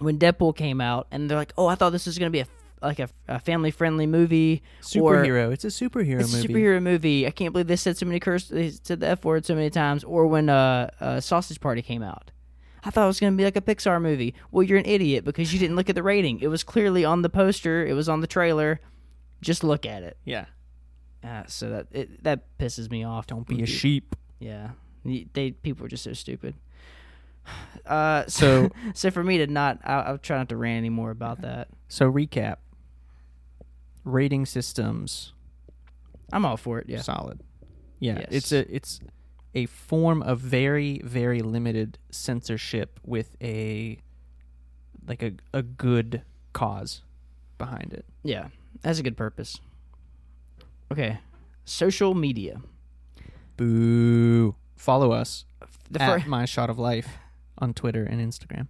When 0.00 0.18
Deadpool 0.18 0.56
came 0.56 0.80
out, 0.80 1.06
and 1.12 1.30
they're 1.30 1.38
like, 1.38 1.52
"Oh, 1.56 1.66
I 1.68 1.76
thought 1.76 1.90
this 1.90 2.04
was 2.06 2.18
gonna 2.18 2.30
be 2.32 2.40
a 2.40 2.46
like 2.84 2.98
a, 2.98 3.08
a 3.28 3.38
family 3.38 3.70
friendly 3.70 4.06
movie." 4.06 4.62
Or- 4.96 5.14
Superhero. 5.16 5.52
it's 5.52 5.64
a 5.64 5.68
superhero 5.68 6.20
It's 6.20 6.32
movie. 6.32 6.52
a 6.52 6.56
superhero 6.56 6.82
movie. 6.82 7.26
I 7.26 7.30
can't 7.30 7.52
believe 7.52 7.66
they 7.66 7.76
said 7.76 7.96
so 7.96 8.06
many 8.06 8.20
curse. 8.20 8.48
They 8.48 8.70
said 8.70 9.00
the 9.00 9.08
f 9.08 9.24
word 9.24 9.44
so 9.46 9.54
many 9.54 9.70
times. 9.70 10.04
Or 10.04 10.26
when 10.26 10.48
uh, 10.48 10.90
uh, 11.00 11.20
Sausage 11.20 11.60
Party 11.60 11.82
came 11.82 12.02
out, 12.02 12.30
I 12.84 12.90
thought 12.90 13.04
it 13.04 13.08
was 13.08 13.20
gonna 13.20 13.36
be 13.36 13.44
like 13.44 13.56
a 13.56 13.60
Pixar 13.60 14.00
movie. 14.00 14.34
Well, 14.50 14.62
you're 14.62 14.78
an 14.78 14.86
idiot 14.86 15.24
because 15.24 15.52
you 15.52 15.58
didn't 15.58 15.76
look 15.76 15.88
at 15.88 15.94
the 15.94 16.02
rating. 16.02 16.40
It 16.40 16.48
was 16.48 16.62
clearly 16.62 17.04
on 17.04 17.22
the 17.22 17.30
poster. 17.30 17.84
It 17.86 17.94
was 17.94 18.08
on 18.08 18.20
the 18.20 18.26
trailer. 18.26 18.80
Just 19.40 19.64
look 19.64 19.84
at 19.86 20.02
it. 20.02 20.16
Yeah. 20.24 20.46
Uh, 21.22 21.42
so 21.46 21.70
that 21.70 21.86
it, 21.92 22.22
that 22.24 22.56
pisses 22.58 22.90
me 22.90 23.02
off. 23.04 23.26
Don't 23.26 23.46
be 23.46 23.62
a 23.62 23.66
sheep. 23.66 24.14
Yeah, 24.40 24.70
they 25.04 25.52
people 25.52 25.86
are 25.86 25.88
just 25.88 26.04
so 26.04 26.12
stupid. 26.12 26.54
Uh, 27.86 28.24
so 28.26 28.68
So 28.68 28.70
so 28.94 29.10
for 29.10 29.22
me 29.22 29.36
to 29.38 29.46
not, 29.46 29.78
I, 29.84 30.00
I'll 30.00 30.18
try 30.18 30.38
not 30.38 30.48
to 30.48 30.56
rant 30.56 30.78
anymore 30.78 31.10
about 31.10 31.42
that. 31.42 31.68
so 31.88 32.10
recap. 32.10 32.56
Rating 34.04 34.44
systems 34.46 35.32
I'm 36.32 36.44
all 36.44 36.56
for 36.56 36.78
it. 36.78 36.86
Yeah. 36.88 37.00
solid. 37.02 37.40
Yeah, 38.00 38.18
Yes. 38.20 38.28
it's 38.30 38.52
a 38.52 38.74
it's 38.74 39.00
a 39.54 39.66
form 39.66 40.22
of 40.22 40.40
very 40.40 41.00
very 41.04 41.40
limited 41.40 41.98
censorship 42.10 42.98
with 43.04 43.36
a 43.42 43.98
like 45.06 45.22
a 45.22 45.32
a 45.52 45.62
good 45.62 46.22
cause 46.52 47.02
behind 47.58 47.92
it. 47.92 48.04
Yeah, 48.22 48.48
has 48.84 48.98
a 48.98 49.02
good 49.02 49.16
purpose. 49.16 49.60
Okay, 50.92 51.18
social 51.64 52.14
media. 52.14 52.60
Boo. 53.56 54.56
Follow 54.76 55.12
us 55.12 55.44
The 55.90 56.02
at 56.02 56.26
my 56.26 56.44
shot 56.44 56.68
of 56.68 56.78
life 56.78 57.08
on 57.58 57.72
Twitter 57.72 58.04
and 58.04 58.20
Instagram. 58.20 58.66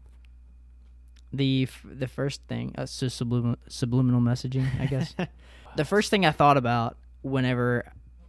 The 1.37 1.64
f- 1.64 1.85
the 1.85 2.07
first 2.09 2.42
thing, 2.49 2.75
uh, 2.77 2.87
so 2.87 3.09
subliminal, 3.09 3.57
subliminal 3.68 4.20
messaging, 4.20 4.68
I 4.81 4.87
guess. 4.87 5.14
the 5.77 5.85
first 5.85 6.11
thing 6.11 6.25
I 6.25 6.31
thought 6.31 6.57
about 6.57 6.97
whenever 7.23 7.85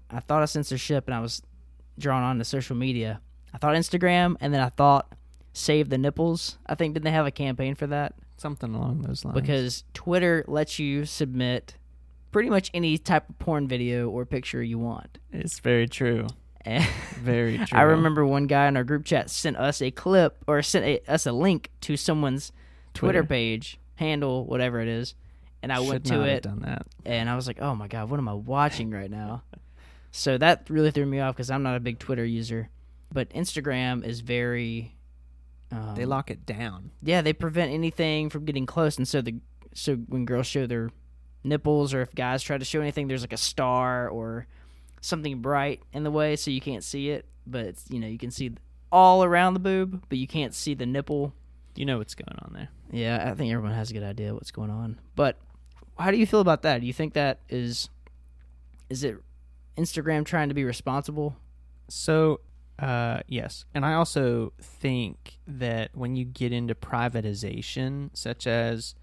I 0.09 0.19
thought 0.19 0.43
of 0.43 0.49
censorship 0.49 1.07
and 1.07 1.13
I 1.13 1.19
was 1.19 1.41
drawn 1.97 2.23
on 2.23 2.37
to 2.39 2.45
social 2.45 2.75
media, 2.75 3.21
I 3.53 3.57
thought 3.57 3.75
Instagram, 3.75 4.35
and 4.39 4.53
then 4.53 4.61
I 4.61 4.69
thought 4.69 5.13
save 5.53 5.89
the 5.89 5.97
nipples. 5.97 6.57
I 6.65 6.75
think 6.75 6.93
didn't 6.93 7.05
they 7.05 7.11
have 7.11 7.25
a 7.25 7.31
campaign 7.31 7.75
for 7.75 7.87
that? 7.87 8.13
Something 8.37 8.75
along 8.75 9.03
those 9.03 9.23
lines. 9.23 9.35
Because 9.35 9.83
Twitter 9.93 10.43
lets 10.47 10.77
you 10.79 11.05
submit 11.05 11.75
pretty 12.31 12.49
much 12.49 12.69
any 12.73 12.97
type 12.97 13.29
of 13.29 13.39
porn 13.39 13.67
video 13.67 14.09
or 14.09 14.25
picture 14.25 14.61
you 14.61 14.77
want. 14.77 15.19
it's 15.31 15.59
very 15.59 15.87
true. 15.87 16.27
Very 17.21 17.57
true. 17.65 17.77
I 17.77 17.83
remember 17.83 18.25
one 18.25 18.47
guy 18.47 18.67
in 18.67 18.75
our 18.75 18.83
group 18.83 19.05
chat 19.05 19.29
sent 19.29 19.55
us 19.55 19.81
a 19.81 19.91
clip 19.91 20.37
or 20.47 20.61
sent 20.61 20.85
a, 20.85 21.11
us 21.11 21.25
a 21.25 21.31
link 21.31 21.69
to 21.81 21.95
someone's 21.95 22.51
Twitter, 22.95 23.19
Twitter. 23.19 23.23
page, 23.27 23.79
handle, 23.95 24.45
whatever 24.45 24.79
it 24.79 24.87
is. 24.87 25.13
And 25.61 25.71
I 25.71 25.77
Should 25.77 25.87
went 25.89 26.05
to 26.07 26.21
it 26.23 26.43
Done 26.43 26.59
that. 26.61 26.85
and 27.05 27.29
I 27.29 27.35
was 27.35 27.47
like, 27.47 27.59
"Oh 27.61 27.73
my 27.75 27.87
god, 27.87 28.09
what 28.09 28.19
am 28.19 28.27
I 28.29 28.33
watching 28.33 28.91
right 28.91 29.09
now?" 29.09 29.43
so 30.11 30.37
that 30.37 30.69
really 30.69 30.91
threw 30.91 31.05
me 31.05 31.19
off 31.19 31.35
because 31.35 31.49
I'm 31.49 31.63
not 31.63 31.75
a 31.75 31.79
big 31.79 31.97
Twitter 31.99 32.25
user, 32.25 32.69
but 33.11 33.29
Instagram 33.29 34.03
is 34.03 34.19
very. 34.21 34.95
Um, 35.71 35.95
They 35.95 36.05
lock 36.05 36.29
it 36.29 36.45
down. 36.45 36.91
Yeah, 37.01 37.21
they 37.21 37.33
prevent 37.33 37.71
anything 37.71 38.29
from 38.29 38.45
getting 38.45 38.65
close, 38.67 38.97
and 38.97 39.07
so 39.07 39.21
the 39.21 39.35
so 39.73 39.95
when 39.95 40.25
girls 40.25 40.45
show 40.47 40.67
their 40.67 40.89
nipples 41.43 41.93
or 41.93 42.01
if 42.01 42.13
guys 42.13 42.43
try 42.43 42.57
to 42.57 42.65
show 42.65 42.81
anything, 42.81 43.07
there's 43.07 43.21
like 43.21 43.33
a 43.33 43.37
star 43.37 44.07
or 44.07 44.47
something 45.01 45.41
bright 45.41 45.81
in 45.93 46.03
the 46.03 46.11
way, 46.11 46.35
so 46.35 46.51
you 46.51 46.61
can't 46.61 46.83
see 46.83 47.09
it. 47.09 47.25
But 47.47 47.65
it's, 47.65 47.85
you 47.89 47.99
know 47.99 48.07
you 48.07 48.17
can 48.19 48.29
see 48.31 48.51
all 48.91 49.23
around 49.23 49.55
the 49.55 49.59
boob, 49.59 50.03
but 50.09 50.17
you 50.19 50.27
can't 50.27 50.53
see 50.53 50.75
the 50.75 50.85
nipple. 50.85 51.33
You 51.75 51.85
know 51.85 51.97
what's 51.97 52.15
going 52.15 52.37
on 52.41 52.53
there. 52.53 52.69
Yeah, 52.91 53.29
I 53.31 53.35
think 53.35 53.51
everyone 53.51 53.73
has 53.73 53.91
a 53.91 53.93
good 53.93 54.03
idea 54.03 54.33
what's 54.33 54.51
going 54.51 54.69
on. 54.69 54.99
But 55.15 55.37
how 55.97 56.11
do 56.11 56.17
you 56.17 56.25
feel 56.25 56.39
about 56.39 56.61
that? 56.63 56.81
Do 56.81 56.87
you 56.87 56.93
think 56.93 57.13
that 57.13 57.39
is 57.49 57.89
is 58.89 59.03
it 59.03 59.17
Instagram 59.77 60.25
trying 60.25 60.49
to 60.49 60.55
be 60.55 60.63
responsible? 60.63 61.35
So, 61.89 62.41
uh, 62.79 63.19
yes. 63.27 63.65
And 63.73 63.85
I 63.85 63.93
also 63.93 64.53
think 64.61 65.37
that 65.47 65.91
when 65.93 66.15
you 66.15 66.25
get 66.25 66.51
into 66.51 66.75
privatization, 66.75 68.09
such 68.13 68.47
as 68.47 68.95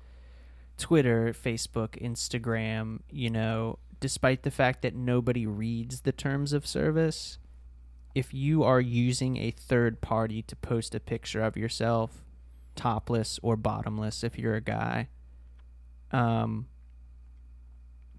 Twitter, 0.78 1.32
Facebook, 1.32 2.00
Instagram, 2.02 3.00
you 3.10 3.30
know, 3.30 3.78
despite 4.00 4.42
the 4.42 4.50
fact 4.50 4.82
that 4.82 4.94
nobody 4.94 5.46
reads 5.46 6.00
the 6.00 6.12
terms 6.12 6.52
of 6.52 6.66
service, 6.66 7.38
if 8.14 8.34
you 8.34 8.62
are 8.62 8.80
using 8.80 9.36
a 9.36 9.50
third 9.50 10.00
party 10.00 10.42
to 10.42 10.56
post 10.56 10.94
a 10.94 11.00
picture 11.00 11.42
of 11.42 11.56
yourself, 11.56 12.24
topless 12.76 13.38
or 13.42 13.56
bottomless, 13.56 14.24
if 14.24 14.38
you're 14.38 14.54
a 14.54 14.60
guy, 14.60 15.08
um, 16.10 16.66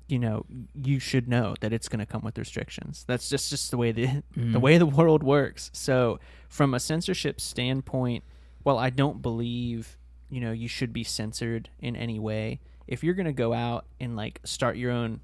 you 0.08 0.20
know, 0.20 0.46
you 0.76 1.00
should 1.00 1.28
know 1.28 1.56
that 1.62 1.74
it's 1.74 1.88
going 1.88 2.00
to 2.00 2.06
come 2.06 2.22
with 2.22 2.38
restrictions. 2.38 3.04
That's 3.08 3.30
just 3.30 3.50
just 3.50 3.72
the 3.72 3.78
way 3.78 3.92
the 3.92 4.24
the 4.36 4.60
way 4.60 4.78
the 4.78 4.86
world 4.86 5.24
works. 5.24 5.72
So, 5.74 6.20
from 6.50 6.74
a 6.74 6.80
censorship 6.80 7.40
standpoint, 7.40 8.24
well, 8.64 8.78
I 8.78 8.90
don't 8.90 9.22
believe 9.22 9.98
you 10.30 10.42
know 10.42 10.52
you 10.52 10.68
should 10.68 10.94
be 10.94 11.04
censored 11.04 11.70
in 11.80 11.96
any 11.96 12.20
way. 12.20 12.60
If 12.88 13.04
you're 13.04 13.14
going 13.14 13.28
to 13.28 13.34
go 13.34 13.54
out 13.54 13.86
and 14.00 14.16
like 14.16 14.42
start 14.44 14.76
your 14.76 14.92
own 14.92 15.22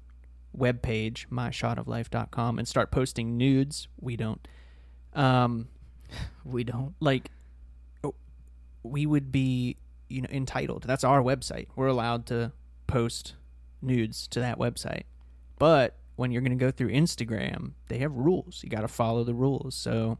web 0.52 0.82
page, 0.82 1.28
myshotoflife.com, 1.30 2.58
and 2.58 2.66
start 2.66 2.90
posting 2.90 3.36
nudes, 3.36 3.88
we 4.00 4.16
don't. 4.16 4.46
Um, 5.14 5.68
we 6.44 6.64
don't. 6.64 6.94
like 7.00 7.30
we 8.82 9.06
would 9.06 9.30
be 9.32 9.76
you 10.08 10.22
know 10.22 10.28
entitled. 10.30 10.84
That's 10.84 11.04
our 11.04 11.22
website. 11.22 11.68
We're 11.76 11.86
allowed 11.86 12.26
to 12.26 12.52
post 12.86 13.34
nudes 13.82 14.26
to 14.28 14.40
that 14.40 14.58
website. 14.58 15.04
But 15.58 15.96
when 16.16 16.30
you're 16.30 16.42
going 16.42 16.58
to 16.58 16.62
go 16.62 16.70
through 16.70 16.90
instagram 16.90 17.72
they 17.88 17.98
have 17.98 18.12
rules. 18.12 18.60
You 18.62 18.68
got 18.68 18.82
to 18.82 18.88
follow 18.88 19.24
the 19.24 19.34
rules. 19.34 19.74
So 19.74 20.18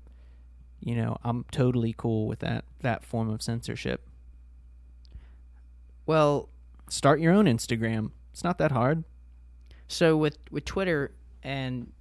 you 0.81 0.95
know 0.95 1.19
i'm 1.23 1.45
totally 1.53 1.95
cool 1.97 2.27
with 2.27 2.39
that 2.39 2.65
that 2.81 3.05
form 3.05 3.29
of 3.29 3.43
censorship. 3.43 4.07
Well, 6.07 6.49
start 6.89 7.21
your 7.21 7.33
own 7.33 7.45
instagram. 7.45 8.13
It's 8.33 8.43
not 8.43 8.59
that 8.59 8.73
hard. 8.73 9.05
So 9.89 10.17
with 10.17 10.39
with 10.51 10.65
Twitter 10.65 11.13
and 11.43 11.93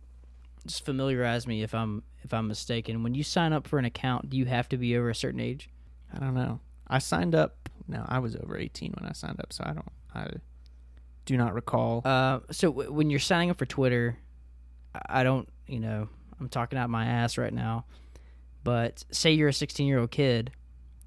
just 0.65 0.85
familiarize 0.85 1.47
me 1.47 1.63
if 1.63 1.73
I'm 1.73 2.03
if 2.23 2.33
I'm 2.33 2.47
mistaken. 2.47 3.03
When 3.03 3.13
you 3.13 3.23
sign 3.23 3.53
up 3.53 3.67
for 3.67 3.79
an 3.79 3.85
account, 3.85 4.29
do 4.29 4.37
you 4.37 4.45
have 4.45 4.69
to 4.69 4.77
be 4.77 4.95
over 4.95 5.09
a 5.09 5.15
certain 5.15 5.39
age? 5.39 5.69
I 6.13 6.19
don't 6.19 6.33
know 6.33 6.59
i 6.87 6.97
signed 6.99 7.35
up 7.35 7.69
no 7.87 8.03
i 8.07 8.19
was 8.19 8.35
over 8.35 8.57
18 8.57 8.93
when 8.99 9.09
i 9.09 9.13
signed 9.13 9.39
up 9.39 9.51
so 9.53 9.63
i 9.65 9.73
don't 9.73 9.87
i 10.15 10.27
do 11.25 11.37
not 11.37 11.53
recall 11.53 12.01
Uh, 12.05 12.39
so 12.51 12.69
w- 12.71 12.91
when 12.91 13.09
you're 13.11 13.19
signing 13.19 13.51
up 13.51 13.57
for 13.59 13.67
Twitter, 13.67 14.17
I 15.07 15.21
don't, 15.23 15.47
you 15.67 15.79
know, 15.79 16.09
I'm 16.39 16.49
talking 16.49 16.79
out 16.79 16.89
my 16.89 17.05
ass 17.05 17.37
right 17.37 17.53
now, 17.53 17.85
but 18.63 19.03
say 19.11 19.33
you're 19.33 19.49
a 19.49 19.53
16 19.53 19.85
year 19.85 19.99
old 19.99 20.09
kid, 20.09 20.49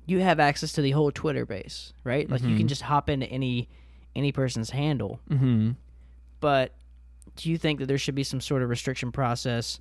you 0.07 0.21
have 0.21 0.39
access 0.39 0.73
to 0.75 0.83
the 0.83 0.93
whole 0.93 1.11
Twitter 1.11 1.45
base, 1.45 1.93
right? 2.05 2.31
Like 2.31 2.43
you 2.43 2.57
can 2.57 2.67
Mhm. 2.67 2.69
just 2.69 2.83
hop 2.83 3.11
into 3.11 3.27
any 3.27 3.69
any 4.15 4.31
person's 4.31 4.71
handle. 4.71 5.19
mm-hmm. 5.29 5.73
But 6.39 6.73
do 7.35 7.51
you 7.51 7.59
think 7.59 7.81
that 7.81 7.87
there 7.87 7.99
should 7.99 8.15
be 8.15 8.23
some 8.25 8.41
sort 8.41 8.63
of 8.63 8.69
restriction 8.69 9.11
process 9.11 9.81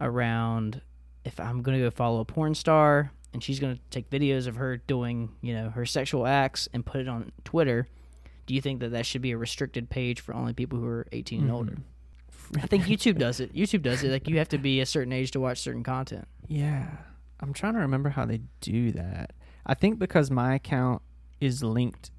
around 0.00 0.80
if 1.26 1.38
I'm 1.40 1.60
going 1.60 1.76
to 1.78 1.84
go 1.84 1.90
follow 1.90 2.20
a 2.20 2.24
porn 2.24 2.54
star 2.54 3.12
and 3.34 3.42
she's 3.42 3.60
going 3.60 3.74
to 3.76 3.80
take 3.90 4.08
videos 4.08 4.46
of 4.46 4.56
her 4.56 4.78
doing, 4.78 5.30
you 5.42 5.52
know, 5.54 5.68
her 5.68 5.84
sexual 5.84 6.26
acts 6.26 6.68
and 6.72 6.86
put 6.86 7.00
it 7.02 7.08
on 7.08 7.30
Twitter? 7.44 7.86
Do 8.46 8.54
you 8.54 8.60
think 8.62 8.80
that 8.80 8.90
that 8.92 9.04
should 9.04 9.20
be 9.22 9.32
a 9.32 9.36
restricted 9.36 9.90
page 9.90 10.20
for 10.20 10.34
only 10.34 10.52
people 10.54 10.78
who 10.78 10.86
are 10.86 11.06
18 11.12 11.42
and 11.42 11.50
older? 11.50 11.76
I 12.62 12.66
think 12.66 12.84
YouTube 12.84 13.18
does 13.18 13.40
it. 13.40 13.54
YouTube 13.54 13.82
does 13.82 14.02
it. 14.04 14.10
Like 14.10 14.28
you 14.28 14.38
have 14.38 14.48
to 14.50 14.58
be 14.58 14.80
a 14.80 14.86
certain 14.86 15.12
age 15.12 15.30
to 15.32 15.40
watch 15.40 15.60
certain 15.60 15.82
content. 15.82 16.28
Yeah. 16.46 16.86
I'm 17.40 17.52
trying 17.52 17.74
to 17.74 17.80
remember 17.80 18.10
how 18.10 18.24
they 18.24 18.40
do 18.60 18.92
that. 18.92 19.32
I 19.66 19.74
think 19.74 19.98
because 19.98 20.30
my 20.30 20.54
account 20.54 21.02
is 21.40 21.62
linked 21.62 22.10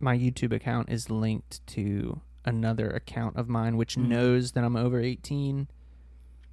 my 0.00 0.16
YouTube 0.16 0.52
account 0.52 0.90
is 0.90 1.10
linked 1.10 1.66
to 1.66 2.20
another 2.44 2.88
account 2.90 3.36
of 3.36 3.48
mine 3.48 3.76
which 3.76 3.96
Mhm. 3.96 4.08
knows 4.08 4.52
that 4.52 4.62
I'm 4.62 4.76
over 4.76 5.00
18. 5.00 5.66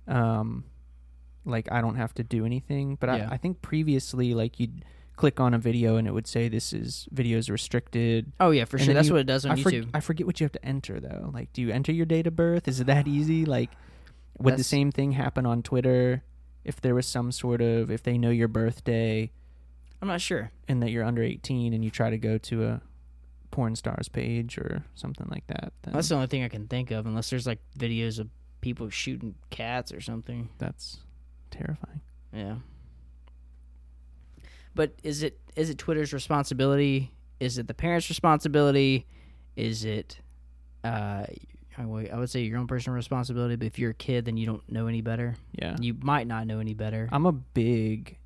Um 0.07 0.63
like 1.45 1.71
I 1.71 1.81
don't 1.81 1.95
have 1.95 2.13
to 2.15 2.23
do 2.23 2.45
anything, 2.45 2.95
but 2.99 3.07
Yeah. 3.09 3.27
I, 3.29 3.35
I 3.35 3.37
think 3.37 3.61
previously 3.61 4.33
like 4.33 4.59
you'd 4.59 4.83
click 5.15 5.39
on 5.39 5.53
a 5.53 5.57
video 5.57 5.95
and 5.95 6.07
it 6.07 6.11
would 6.11 6.27
say 6.27 6.49
this 6.49 6.73
is 6.73 7.07
videos 7.13 7.49
restricted. 7.49 8.31
Oh 8.39 8.51
yeah, 8.51 8.65
for 8.65 8.77
And 8.77 8.85
sure. 8.85 8.93
That's 8.93 9.07
you- 9.07 9.13
what 9.13 9.21
it 9.21 9.27
does 9.27 9.45
on 9.45 9.51
I, 9.53 9.63
for- 9.63 9.71
YouTube. 9.71 9.89
I 9.93 9.99
forget 10.01 10.27
what 10.27 10.39
you 10.39 10.45
have 10.45 10.51
to 10.53 10.65
enter 10.65 10.99
though. 10.99 11.29
Like 11.33 11.53
do 11.53 11.61
you 11.61 11.69
enter 11.71 11.91
your 11.91 12.05
date 12.05 12.27
of 12.27 12.35
birth? 12.35 12.67
Is 12.67 12.79
it 12.79 12.87
that 12.87 13.07
easy? 13.07 13.45
Like 13.45 13.69
would 14.39 14.57
the 14.57 14.63
same 14.63 14.91
thing 14.91 15.13
happen 15.13 15.45
on 15.45 15.63
Twitter 15.63 16.23
if 16.65 16.81
there 16.81 16.93
was 16.95 17.05
some 17.07 17.31
sort 17.31 17.61
of 17.61 17.89
if 17.89 18.03
they 18.03 18.17
know 18.17 18.31
your 18.31 18.47
birthday 18.49 19.31
I'm 20.01 20.09
not 20.09 20.19
sure. 20.19 20.51
and 20.67 20.83
that 20.83 20.89
you're 20.91 21.05
under 21.05 21.23
18 21.23 21.73
and 21.73 21.83
you 21.85 21.89
try 21.89 22.09
to 22.09 22.17
go 22.17 22.37
to 22.39 22.65
a 22.65 22.81
porn 23.51 23.75
stars 23.77 24.09
page 24.09 24.57
or 24.57 24.83
something 24.95 25.27
like 25.31 25.47
that 25.47 25.71
That's 25.83 26.09
the 26.09 26.15
only 26.15 26.27
thing 26.27 26.43
I 26.43 26.49
can 26.49 26.67
think 26.67 26.91
of, 26.91 27.05
unless 27.05 27.29
there's 27.29 27.47
like 27.47 27.59
videos 27.79 28.19
of 28.19 28.27
people 28.59 28.89
shooting 28.89 29.35
cats 29.51 29.93
or 29.93 30.01
something. 30.01 30.49
that's 30.57 30.97
terrifying. 31.57 32.01
Yeah. 32.33 32.55
But 34.73 34.93
is 35.03 35.23
it 35.23 35.39
is 35.55 35.69
it 35.69 35.77
Twitter's 35.77 36.13
responsibility? 36.13 37.11
Is 37.39 37.57
it 37.57 37.67
the 37.67 37.73
parents' 37.73 38.09
responsibility? 38.09 39.05
Is 39.55 39.85
it 39.85 40.19
uh 40.83 41.25
I 41.77 41.85
would 41.85 42.09
I 42.11 42.17
would 42.19 42.29
say 42.29 42.41
your 42.41 42.57
own 42.59 42.67
personal 42.67 42.95
responsibility, 42.95 43.55
but 43.55 43.67
if 43.67 43.79
you're 43.79 43.91
a 43.91 43.95
kid 43.95 44.25
then 44.25 44.37
you 44.37 44.45
don't 44.45 44.69
know 44.71 44.87
any 44.87 45.01
better. 45.01 45.35
Yeah. 45.53 45.75
You 45.79 45.95
might 46.01 46.27
not 46.27 46.47
know 46.47 46.59
any 46.59 46.73
better. 46.73 47.07
I'm 47.11 47.25
a 47.25 47.31
big 47.31 48.17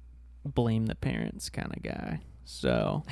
blame 0.46 0.86
the 0.88 0.96
parents 0.96 1.50
kind 1.50 1.72
of 1.76 1.84
guy. 1.84 2.22
So 2.46 3.04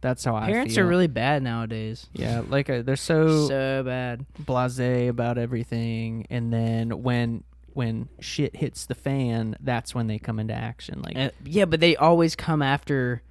that's 0.00 0.24
how 0.24 0.34
I 0.34 0.46
Parents 0.46 0.76
are 0.78 0.86
really 0.86 1.06
bad 1.06 1.44
nowadays. 1.44 2.06
yeah, 2.12 2.42
like 2.48 2.68
uh, 2.68 2.82
they're 2.82 2.96
so, 2.96 3.46
So 3.46 3.82
bad. 3.84 4.26
blasé 4.42 5.08
about 5.08 5.38
everything 5.38 6.26
and 6.30 6.52
then 6.52 7.02
when 7.02 7.44
when 7.74 8.08
shit 8.20 8.56
hits 8.56 8.86
the 8.86 8.94
fan, 8.94 9.56
that's 9.60 9.94
when 9.94 10.06
they 10.06 10.18
come 10.18 10.38
into 10.38 10.54
action 10.54 11.02
like 11.02 11.16
Uh, 11.16 11.30
yeah, 11.44 11.64
but 11.64 11.80
they 11.80 11.96
always 11.96 12.36
come 12.36 12.62
after 12.62 13.22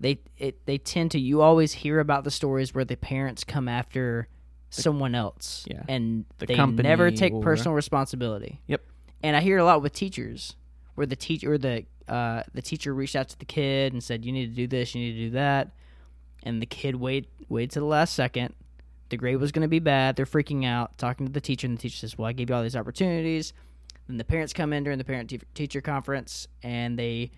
they 0.00 0.18
it 0.38 0.64
they 0.66 0.78
tend 0.78 1.10
to 1.10 1.20
you 1.20 1.42
always 1.42 1.72
hear 1.72 2.00
about 2.00 2.24
the 2.24 2.30
stories 2.30 2.74
where 2.74 2.84
the 2.86 2.96
parents 2.96 3.44
come 3.44 3.68
after 3.68 4.28
someone 4.70 5.14
else 5.14 5.66
Yeah. 5.70 5.82
and 5.88 6.24
The 6.38 6.46
they 6.46 6.54
company 6.54 6.88
never 6.88 7.10
take 7.10 7.32
or- 7.32 7.42
personal 7.42 7.74
responsibility. 7.74 8.60
Yep. 8.66 8.82
and 9.22 9.36
i 9.36 9.40
hear 9.40 9.58
a 9.58 9.64
lot 9.64 9.82
with 9.82 9.92
teachers 9.92 10.56
where 10.94 11.06
the 11.06 11.16
teacher 11.16 11.52
or 11.52 11.58
the 11.58 11.84
uh, 12.08 12.42
the 12.54 12.62
teacher 12.62 12.92
reached 12.94 13.14
out 13.14 13.28
to 13.28 13.38
the 13.38 13.44
kid 13.44 13.92
and 13.92 14.02
said 14.02 14.24
you 14.24 14.32
need 14.32 14.46
to 14.48 14.54
do 14.56 14.66
this 14.66 14.94
you 14.94 15.00
need 15.02 15.12
to 15.12 15.24
do 15.26 15.30
that. 15.30 15.70
And 16.42 16.60
the 16.62 16.66
kid 16.66 16.96
wait 16.96 17.28
waited 17.50 17.72
to 17.72 17.80
the 17.80 17.86
last 17.86 18.14
second. 18.14 18.54
The 19.10 19.16
grade 19.18 19.36
was 19.36 19.52
going 19.52 19.62
to 19.62 19.68
be 19.68 19.78
bad. 19.80 20.16
They're 20.16 20.24
freaking 20.24 20.64
out 20.64 20.96
talking 20.98 21.26
to 21.26 21.32
the 21.32 21.40
teacher 21.40 21.66
and 21.66 21.76
the 21.76 21.82
teacher 21.82 21.98
says 21.98 22.16
well 22.16 22.26
i 22.28 22.32
gave 22.32 22.48
you 22.48 22.56
all 22.56 22.62
these 22.62 22.74
opportunities 22.76 23.52
then 24.10 24.18
the 24.18 24.24
parents 24.24 24.52
come 24.52 24.72
in 24.72 24.84
during 24.84 24.98
the 24.98 25.04
parent 25.04 25.30
te- 25.30 25.40
teacher 25.54 25.80
conference 25.80 26.48
and 26.62 26.98
they 26.98 27.30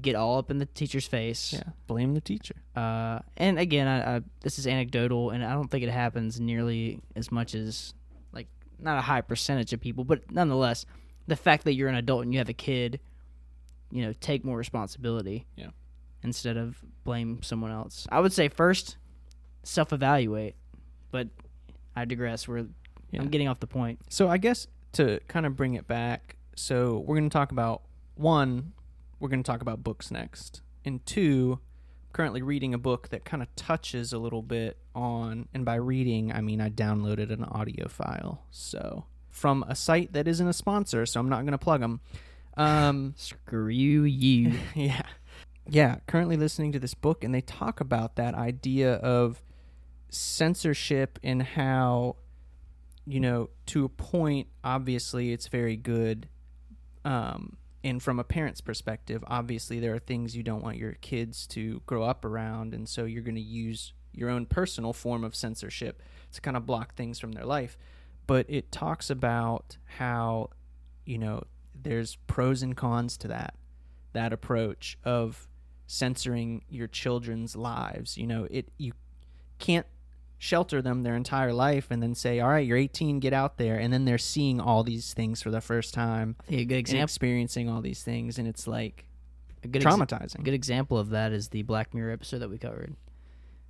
get 0.00 0.14
all 0.14 0.38
up 0.38 0.50
in 0.50 0.58
the 0.58 0.66
teacher's 0.66 1.06
face. 1.06 1.52
Yeah, 1.52 1.64
blame 1.86 2.14
the 2.14 2.20
teacher. 2.20 2.54
Uh, 2.74 3.20
and 3.36 3.58
again, 3.58 3.86
I, 3.86 4.16
I, 4.16 4.20
this 4.40 4.58
is 4.58 4.66
anecdotal, 4.66 5.30
and 5.30 5.44
I 5.44 5.52
don't 5.52 5.70
think 5.70 5.84
it 5.84 5.90
happens 5.90 6.40
nearly 6.40 7.00
as 7.14 7.30
much 7.30 7.54
as 7.54 7.92
like 8.32 8.48
not 8.78 8.98
a 8.98 9.02
high 9.02 9.20
percentage 9.20 9.72
of 9.72 9.80
people, 9.80 10.04
but 10.04 10.30
nonetheless, 10.30 10.86
the 11.26 11.36
fact 11.36 11.64
that 11.64 11.74
you're 11.74 11.88
an 11.88 11.94
adult 11.94 12.22
and 12.24 12.32
you 12.32 12.38
have 12.38 12.48
a 12.48 12.54
kid, 12.54 13.00
you 13.90 14.02
know, 14.02 14.12
take 14.20 14.44
more 14.44 14.56
responsibility. 14.56 15.46
Yeah. 15.56 15.68
Instead 16.22 16.56
of 16.56 16.78
blame 17.04 17.42
someone 17.42 17.70
else, 17.72 18.06
I 18.10 18.20
would 18.20 18.32
say 18.32 18.48
first 18.48 18.96
self-evaluate, 19.64 20.54
but 21.10 21.28
I 21.94 22.04
digress. 22.04 22.48
We're 22.48 22.66
Yeah. 23.10 23.20
I'm 23.20 23.28
getting 23.28 23.48
off 23.48 23.60
the 23.60 23.66
point. 23.66 24.00
So 24.08 24.28
I 24.28 24.38
guess 24.38 24.66
to 24.92 25.20
kind 25.28 25.46
of 25.46 25.56
bring 25.56 25.74
it 25.74 25.86
back, 25.86 26.36
so 26.54 26.98
we're 27.06 27.16
going 27.16 27.28
to 27.28 27.32
talk 27.32 27.52
about 27.52 27.82
one, 28.14 28.72
we're 29.20 29.28
going 29.28 29.42
to 29.42 29.50
talk 29.50 29.62
about 29.62 29.82
books 29.82 30.10
next, 30.10 30.62
and 30.84 31.04
two, 31.06 31.58
I'm 32.04 32.12
currently 32.12 32.42
reading 32.42 32.74
a 32.74 32.78
book 32.78 33.08
that 33.08 33.24
kind 33.24 33.42
of 33.42 33.54
touches 33.56 34.12
a 34.12 34.18
little 34.18 34.42
bit 34.42 34.76
on, 34.94 35.48
and 35.54 35.64
by 35.64 35.76
reading 35.76 36.32
I 36.32 36.40
mean 36.40 36.60
I 36.60 36.68
downloaded 36.70 37.30
an 37.30 37.44
audio 37.44 37.88
file, 37.88 38.44
so 38.50 39.04
from 39.32 39.64
a 39.66 39.74
site 39.74 40.12
that 40.12 40.28
isn't 40.28 40.46
a 40.46 40.52
sponsor, 40.52 41.06
so 41.06 41.18
I'm 41.18 41.28
not 41.28 41.40
going 41.40 41.52
to 41.52 41.58
plug 41.58 41.80
them. 41.80 42.00
Um, 42.56 43.14
Screw 43.16 44.04
you. 44.04 44.58
yeah. 44.74 45.02
Yeah, 45.68 45.96
currently 46.06 46.36
listening 46.36 46.72
to 46.72 46.78
this 46.78 46.94
book 46.94 47.24
and 47.24 47.34
they 47.34 47.40
talk 47.40 47.80
about 47.80 48.16
that 48.16 48.34
idea 48.34 48.94
of 48.94 49.42
censorship 50.10 51.18
and 51.22 51.42
how 51.42 52.16
you 53.06 53.20
know, 53.20 53.50
to 53.66 53.84
a 53.84 53.88
point 53.88 54.48
obviously 54.64 55.32
it's 55.32 55.48
very 55.48 55.76
good 55.76 56.28
um 57.04 57.56
and 57.84 58.00
from 58.00 58.20
a 58.20 58.24
parent's 58.24 58.60
perspective, 58.60 59.24
obviously 59.26 59.80
there 59.80 59.92
are 59.92 59.98
things 59.98 60.36
you 60.36 60.44
don't 60.44 60.62
want 60.62 60.76
your 60.76 60.92
kids 61.00 61.48
to 61.48 61.82
grow 61.84 62.04
up 62.04 62.24
around 62.24 62.74
and 62.74 62.88
so 62.88 63.04
you're 63.04 63.24
going 63.24 63.34
to 63.34 63.40
use 63.40 63.92
your 64.12 64.30
own 64.30 64.46
personal 64.46 64.92
form 64.92 65.24
of 65.24 65.34
censorship 65.34 66.00
to 66.32 66.40
kind 66.40 66.56
of 66.56 66.64
block 66.66 66.94
things 66.94 67.18
from 67.18 67.32
their 67.32 67.44
life. 67.44 67.76
But 68.26 68.46
it 68.48 68.70
talks 68.70 69.10
about 69.10 69.78
how 69.96 70.50
you 71.04 71.18
know, 71.18 71.42
there's 71.74 72.16
pros 72.26 72.62
and 72.62 72.76
cons 72.76 73.16
to 73.18 73.28
that 73.28 73.54
that 74.12 74.32
approach 74.32 74.98
of 75.04 75.48
censoring 75.86 76.62
your 76.68 76.86
children's 76.86 77.56
lives. 77.56 78.16
You 78.16 78.26
know, 78.26 78.46
it 78.50 78.70
you 78.78 78.92
can't 79.58 79.86
shelter 80.44 80.82
them 80.82 81.04
their 81.04 81.14
entire 81.14 81.52
life 81.52 81.86
and 81.92 82.02
then 82.02 82.16
say, 82.16 82.40
"All 82.40 82.48
right, 82.48 82.66
you're 82.66 82.76
18, 82.76 83.20
get 83.20 83.32
out 83.32 83.58
there," 83.58 83.78
and 83.78 83.92
then 83.92 84.04
they're 84.06 84.18
seeing 84.18 84.60
all 84.60 84.82
these 84.82 85.14
things 85.14 85.40
for 85.40 85.50
the 85.52 85.60
first 85.60 85.94
time 85.94 86.34
I 86.40 86.44
think 86.46 86.60
a 86.62 86.64
good 86.64 86.78
example. 86.78 87.04
experiencing 87.04 87.68
all 87.68 87.80
these 87.80 88.02
things, 88.02 88.38
and 88.40 88.48
it's 88.48 88.66
like 88.66 89.06
A 89.62 89.68
good 89.68 89.86
ex- 89.86 89.94
traumatizing. 89.94 90.40
a 90.40 90.42
good 90.42 90.54
example 90.54 90.98
of 90.98 91.10
that 91.10 91.30
is 91.30 91.50
the 91.50 91.62
Black 91.62 91.94
Mirror 91.94 92.10
episode 92.12 92.40
that 92.40 92.50
we 92.50 92.58
covered. 92.58 92.96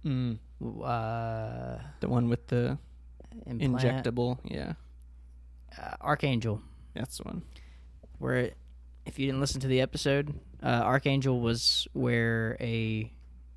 Mm, 0.05 0.39
Uh, 0.83 1.79
the 2.01 2.09
one 2.09 2.29
with 2.31 2.47
the 2.49 2.79
implant- 3.47 4.05
injectable, 4.07 4.39
yeah, 4.45 4.73
uh, 5.77 5.97
Archangel. 6.01 6.63
that's 6.95 7.19
the 7.19 7.25
one. 7.25 7.43
where 8.19 8.53
if 9.05 9.19
you 9.19 9.27
didn't 9.27 9.41
listen 9.41 9.61
to 9.61 9.67
the 9.67 9.81
episode, 9.81 10.33
uh, 10.63 10.67
Archangel 10.85 11.41
was 11.41 11.87
where 11.93 12.57
a 12.61 13.13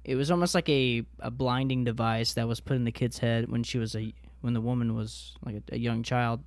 it 0.05 0.15
was 0.15 0.29
almost 0.29 0.53
like 0.53 0.69
a, 0.69 1.03
a 1.19 1.31
blinding 1.31 1.83
device 1.83 2.33
that 2.33 2.47
was 2.47 2.59
put 2.59 2.75
in 2.75 2.85
the 2.85 2.91
kid's 2.91 3.17
head 3.17 3.49
when 3.49 3.63
she 3.63 3.79
was 3.79 3.95
a 3.95 4.13
when 4.41 4.53
the 4.53 4.61
woman 4.61 4.95
was 4.95 5.33
like 5.43 5.55
a, 5.55 5.75
a 5.75 5.77
young 5.77 6.03
child. 6.03 6.43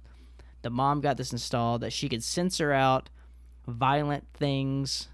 The 0.63 0.71
mom 0.71 1.01
got 1.01 1.17
this 1.17 1.33
installed 1.33 1.81
that 1.81 1.93
she 1.93 2.09
could 2.09 2.23
censor 2.23 2.73
out 2.73 3.11
violent 3.67 4.25
things 4.35 5.09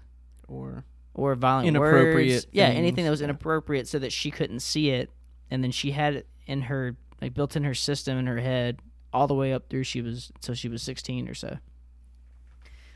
Or 0.47 0.85
or 1.15 1.33
violent 1.35 1.67
Inappropriate 1.67 2.33
words. 2.35 2.47
Yeah, 2.51 2.67
anything 2.67 3.03
that 3.03 3.09
was 3.09 3.21
inappropriate 3.21 3.87
so 3.87 3.97
that 3.99 4.11
she 4.13 4.29
couldn't 4.29 4.59
see 4.59 4.91
it 4.91 5.09
and 5.49 5.63
then 5.63 5.71
she 5.71 5.91
had 5.91 6.15
it 6.15 6.27
in 6.45 6.63
her 6.63 6.95
like 7.21 7.33
built 7.33 7.55
in 7.55 7.63
her 7.63 7.73
system 7.73 8.17
in 8.17 8.27
her 8.27 8.39
head 8.39 8.79
all 9.11 9.25
the 9.27 9.33
way 9.33 9.53
up 9.53 9.69
through 9.69 9.83
she 9.83 10.01
was 10.01 10.31
until 10.35 10.53
she 10.53 10.69
was 10.69 10.83
16 10.83 11.27
or 11.27 11.33
so. 11.33 11.57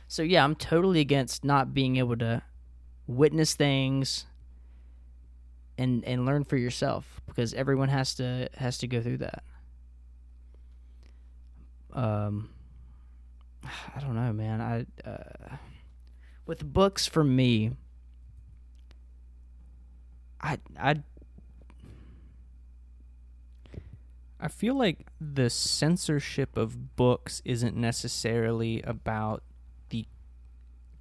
So 0.06 0.22
yeah, 0.22 0.44
I'm 0.44 0.54
totally 0.54 1.00
against 1.00 1.44
not 1.44 1.72
being 1.74 1.96
able 1.96 2.16
to 2.18 2.42
witness 3.06 3.54
things 3.54 4.26
and 5.80 6.04
and 6.04 6.26
learn 6.26 6.44
for 6.44 6.56
yourself 6.56 7.20
because 7.26 7.54
everyone 7.54 7.88
has 7.88 8.14
to 8.14 8.48
has 8.54 8.78
to 8.78 8.86
go 8.86 9.02
through 9.02 9.18
that. 9.18 9.42
Um 11.92 12.50
I 13.64 14.00
don't 14.00 14.14
know, 14.14 14.32
man. 14.32 14.60
I 14.60 14.86
uh 15.08 15.56
with 16.46 16.64
books 16.64 17.06
for 17.06 17.24
me 17.24 17.72
I 20.40 20.58
I 20.78 21.02
I 24.38 24.48
feel 24.48 24.74
like 24.74 25.06
the 25.20 25.50
censorship 25.50 26.56
of 26.56 26.96
books 26.96 27.42
isn't 27.44 27.76
necessarily 27.76 28.80
about 28.82 29.42
the 29.90 30.06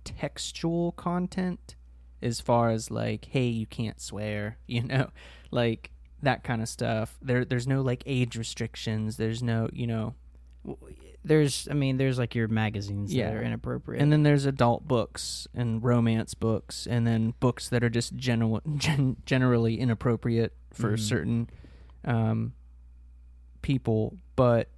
textual 0.04 0.92
content 0.92 1.76
as 2.22 2.40
far 2.42 2.70
as 2.70 2.90
like 2.92 3.26
hey 3.32 3.48
you 3.48 3.66
can't 3.66 4.00
swear 4.02 4.58
you 4.68 4.82
know 4.84 5.10
like 5.52 5.92
that 6.22 6.44
kind 6.44 6.62
of 6.62 6.68
stuff 6.70 7.18
there 7.22 7.46
there's 7.46 7.68
no 7.68 7.82
like 7.82 8.04
age 8.06 8.36
restrictions 8.36 9.18
there's 9.18 9.42
no 9.42 9.70
you 9.72 9.88
know 9.88 10.14
there's 11.24 11.68
I 11.70 11.74
mean 11.74 11.98
there's 11.98 12.18
like 12.18 12.36
your 12.36 12.48
magazines 12.48 13.14
Yeah. 13.14 13.30
that 13.30 13.38
are 13.38 13.44
inappropriate. 13.44 14.02
and 14.02 14.12
then 14.12 14.24
there's 14.24 14.46
adult 14.46 14.88
books 14.88 15.48
and 15.54 15.82
romance 15.84 16.34
books 16.34 16.86
and 16.88 17.06
then 17.08 17.34
books 17.40 17.70
that 17.70 17.84
are 17.84 17.90
just 17.90 18.16
general 18.16 18.62
gen, 18.78 19.18
generally 19.26 19.80
inappropriate 19.80 20.54
for 20.74 20.94
Mhm. 20.96 21.00
certain 21.00 21.50
um, 22.06 22.54
people 23.62 24.18
but 24.36 24.70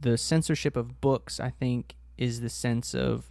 the 0.00 0.16
censorship 0.16 0.76
of 0.76 1.00
books 1.00 1.40
i 1.40 1.50
think 1.50 1.96
is 2.16 2.40
the 2.40 2.48
sense 2.48 2.94
of 2.94 3.30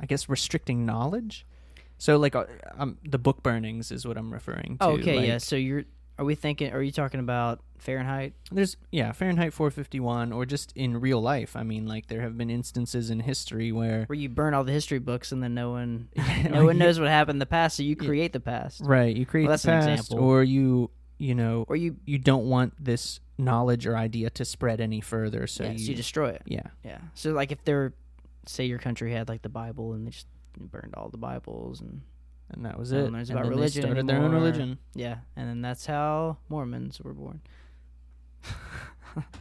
i 0.00 0.06
guess 0.06 0.28
restricting 0.28 0.84
knowledge 0.84 1.46
so 2.02 2.18
like 2.18 2.34
uh, 2.34 2.44
um, 2.78 2.98
the 3.08 3.18
book 3.18 3.42
burnings 3.42 3.90
is 3.92 4.06
what 4.06 4.16
i'm 4.16 4.32
referring 4.32 4.76
to 4.78 4.84
Oh, 4.86 4.90
okay, 4.98 5.16
like, 5.16 5.26
yeah. 5.26 5.38
So 5.38 5.56
you're 5.56 5.84
are 6.18 6.24
we 6.24 6.34
thinking 6.34 6.72
are 6.72 6.82
you 6.82 6.92
talking 6.92 7.20
about 7.20 7.60
Fahrenheit? 7.78 8.32
there's 8.50 8.76
yeah 8.90 9.12
fahrenheit 9.12 9.52
451 9.52 10.32
or 10.32 10.44
just 10.46 10.72
in 10.76 11.00
real 11.00 11.20
life 11.20 11.56
i 11.56 11.62
mean 11.62 11.86
like 11.86 12.06
there 12.08 12.20
have 12.20 12.36
been 12.36 12.50
instances 12.50 13.08
in 13.10 13.20
history 13.20 13.72
where 13.72 14.04
Where 14.06 14.18
you 14.24 14.28
burn 14.28 14.52
all 14.54 14.62
the 14.64 14.72
history 14.72 14.98
books 14.98 15.32
and 15.32 15.42
then 15.42 15.54
no 15.54 15.70
one 15.70 16.08
no 16.50 16.64
one 16.64 16.78
knows 16.82 16.98
what 17.00 17.08
happened 17.08 17.36
in 17.36 17.44
the 17.46 17.46
past, 17.58 17.76
so 17.76 17.82
you 17.82 17.96
Yeah. 18.00 18.06
create 18.08 18.32
the 18.32 18.40
past. 18.40 18.80
Right, 18.84 19.14
you 19.16 19.24
create 19.26 19.44
Well, 19.46 19.52
that's 19.54 19.62
the 19.64 19.72
an 19.72 19.80
past, 19.80 20.00
example. 20.10 20.24
or 20.24 20.42
you, 20.44 20.90
you 21.18 21.34
know, 21.34 21.64
Or 21.68 21.76
you 21.76 21.96
you 22.04 22.18
don't 22.18 22.46
want 22.54 22.74
this 22.78 23.20
knowledge 23.38 23.86
or 23.86 23.96
idea 23.96 24.28
to 24.30 24.44
spread 24.44 24.80
any 24.80 25.00
further, 25.00 25.46
so 25.46 25.64
yeah, 25.64 25.72
you, 25.72 25.78
so 25.78 25.90
you 25.90 25.96
destroy 25.96 26.28
it. 26.30 26.42
yeah, 26.46 26.68
Yeah. 26.84 26.98
So 27.14 27.32
like 27.32 27.50
if 27.52 27.64
they're 27.64 27.92
say 28.46 28.64
your 28.66 28.78
country 28.78 29.12
had 29.12 29.28
like 29.28 29.42
the 29.42 29.48
Bible 29.62 29.92
and 29.94 30.06
they 30.06 30.10
just 30.10 30.26
burned 30.58 30.94
all 30.94 31.08
the 31.08 31.18
Bibles 31.18 31.80
and 31.80 32.02
and 32.50 32.66
that 32.66 32.78
was 32.78 32.92
it. 32.92 33.04
and 33.04 33.08
about 33.16 33.26
then 33.44 33.48
religion 33.48 33.82
they 33.82 33.86
started 33.88 34.06
their 34.06 34.18
own 34.20 34.32
religion. 34.32 34.78
yeah, 34.94 35.18
and 35.36 35.48
then 35.48 35.62
that's 35.62 35.86
how 35.86 36.36
Mormons 36.50 37.00
were 37.00 37.14
born. 37.14 37.40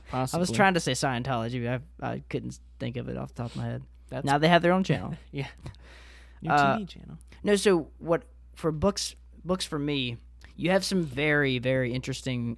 Possibly. 0.10 0.38
I 0.38 0.40
was 0.40 0.52
trying 0.52 0.74
to 0.76 0.80
say 0.80 0.92
Scientology, 0.94 1.64
but 1.64 1.82
I 2.06 2.12
I 2.14 2.24
couldn't 2.30 2.60
think 2.80 2.98
of 2.98 3.10
it 3.10 3.18
off 3.18 3.30
the 3.34 3.44
top 3.44 3.52
of 3.52 3.58
my 3.58 3.66
head. 3.66 3.84
That's 4.10 4.26
now 4.26 4.38
they 4.38 4.50
have 4.50 4.62
their 4.62 4.74
own 4.74 4.84
channel. 4.84 5.16
yeah, 5.32 5.48
new 6.42 6.50
Uh, 6.52 6.78
TV 6.78 6.88
channel. 6.88 7.18
No, 7.44 7.56
so 7.56 7.88
what 8.00 8.24
for 8.56 8.72
books? 8.72 9.16
Books 9.44 9.66
for 9.66 9.80
me, 9.80 10.18
you 10.56 10.70
have 10.72 10.86
some 10.86 11.04
very 11.04 11.58
very 11.60 11.94
interesting 11.94 12.58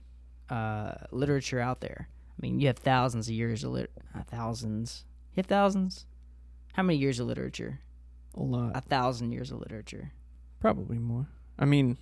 uh, 0.49 0.93
literature 1.11 1.59
out 1.59 1.81
there. 1.81 2.09
I 2.29 2.37
mean, 2.41 2.59
you 2.59 2.67
have 2.67 2.77
thousands 2.77 3.27
of 3.29 3.33
years 3.35 3.63
of 3.63 3.71
lit- 3.71 3.91
uh, 4.15 4.23
thousands. 4.23 5.05
You 5.33 5.37
have 5.41 5.45
thousands. 5.47 6.05
How 6.73 6.83
many 6.83 6.97
years 6.99 7.19
of 7.19 7.27
literature? 7.27 7.79
A 8.35 8.41
lot, 8.41 8.71
A 8.75 8.81
thousand 8.81 9.31
years 9.31 9.51
of 9.51 9.59
literature. 9.59 10.11
probably 10.59 10.97
more. 10.97 11.27
I 11.59 11.65
mean, 11.65 11.97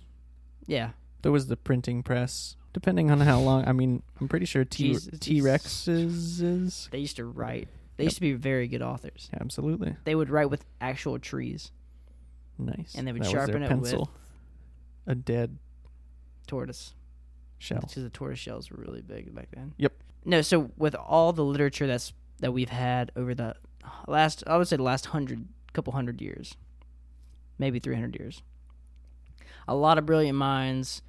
Yeah, 0.66 0.90
there 1.22 1.32
was 1.32 1.46
the 1.48 1.56
printing 1.56 2.02
press. 2.02 2.56
Depending 2.72 3.10
on 3.10 3.20
how 3.20 3.38
long, 3.38 3.66
I 3.68 3.72
mean, 3.72 4.02
I'm 4.20 4.28
pretty 4.28 4.46
sure 4.46 4.64
T 4.64 4.88
Jesus. 4.94 5.18
T 5.20 5.40
Rexes 5.42 6.40
is 6.42 6.88
they 6.90 6.98
used 6.98 7.16
to 7.16 7.24
write. 7.26 7.68
They 7.98 8.04
used 8.04 8.16
to 8.16 8.22
be 8.22 8.32
very 8.32 8.66
good 8.68 8.80
authors. 8.80 9.28
absolutely 9.38 9.96
They 10.04 10.14
would 10.14 10.30
write 10.30 10.48
with 10.48 10.64
actual 10.80 11.18
trees, 11.18 11.70
nice, 12.56 12.94
And 12.94 13.06
they 13.06 13.12
would 13.12 13.22
That 13.22 13.26
was 13.26 13.32
their 13.32 13.40
sharpen 13.46 13.62
it 13.62 13.70
with- 13.70 13.90
pencil. 13.90 14.10
a 15.06 15.14
dead 15.14 15.58
tortoise. 16.46 16.94
shell. 17.58 17.80
Because 17.80 18.02
the 18.02 18.10
tortoise 18.10 18.38
shells 18.40 18.70
were 18.70 18.78
really 18.78 19.02
big 19.02 19.34
back 19.34 19.48
then. 19.54 19.74
Yep. 19.76 19.92
No, 20.24 20.40
so 20.42 20.70
with 20.76 20.94
all 20.96 21.32
the 21.32 21.44
literature 21.44 21.86
that's 21.86 22.12
that 22.40 22.52
we've 22.52 22.70
had 22.70 23.12
over 23.14 23.34
the 23.34 23.54
last, 24.08 24.42
I 24.48 24.56
would 24.56 24.66
say 24.66 24.76
the 24.76 24.82
last 24.82 25.06
hundred, 25.06 25.46
couple 25.72 25.92
hundred 25.92 26.20
years, 26.20 26.56
maybe 27.58 27.78
three 27.78 27.94
hundred 27.94 28.16
years, 28.18 28.42
a 29.66 29.74
lot 29.74 29.98
of 29.98 30.06
brilliant 30.06 30.38
minds 30.38 31.02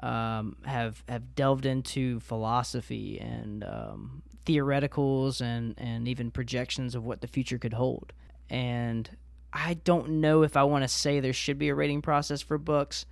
um, 0.00 0.56
have 0.64 1.02
have 1.08 1.34
delved 1.34 1.66
into 1.66 2.20
philosophy 2.20 3.18
and 3.18 3.64
um, 3.64 4.22
theoreticals 4.44 5.40
and 5.40 5.74
and 5.78 6.06
even 6.08 6.30
projections 6.30 6.94
of 6.94 7.04
what 7.04 7.20
the 7.20 7.26
future 7.26 7.58
could 7.58 7.74
hold. 7.74 8.12
And 8.48 9.10
I 9.52 9.74
don't 9.74 10.20
know 10.20 10.42
if 10.42 10.56
I 10.56 10.64
want 10.64 10.84
to 10.84 10.88
say 10.88 11.20
there 11.20 11.32
should 11.32 11.58
be 11.58 11.68
a 11.68 11.74
rating 11.74 12.02
process 12.02 12.42
for 12.42 12.58
books. 12.58 13.06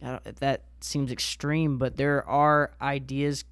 That 0.00 0.64
seems 0.80 1.12
extreme, 1.12 1.78
but 1.78 1.96
there 1.96 2.28
are 2.28 2.72
ideas 2.80 3.44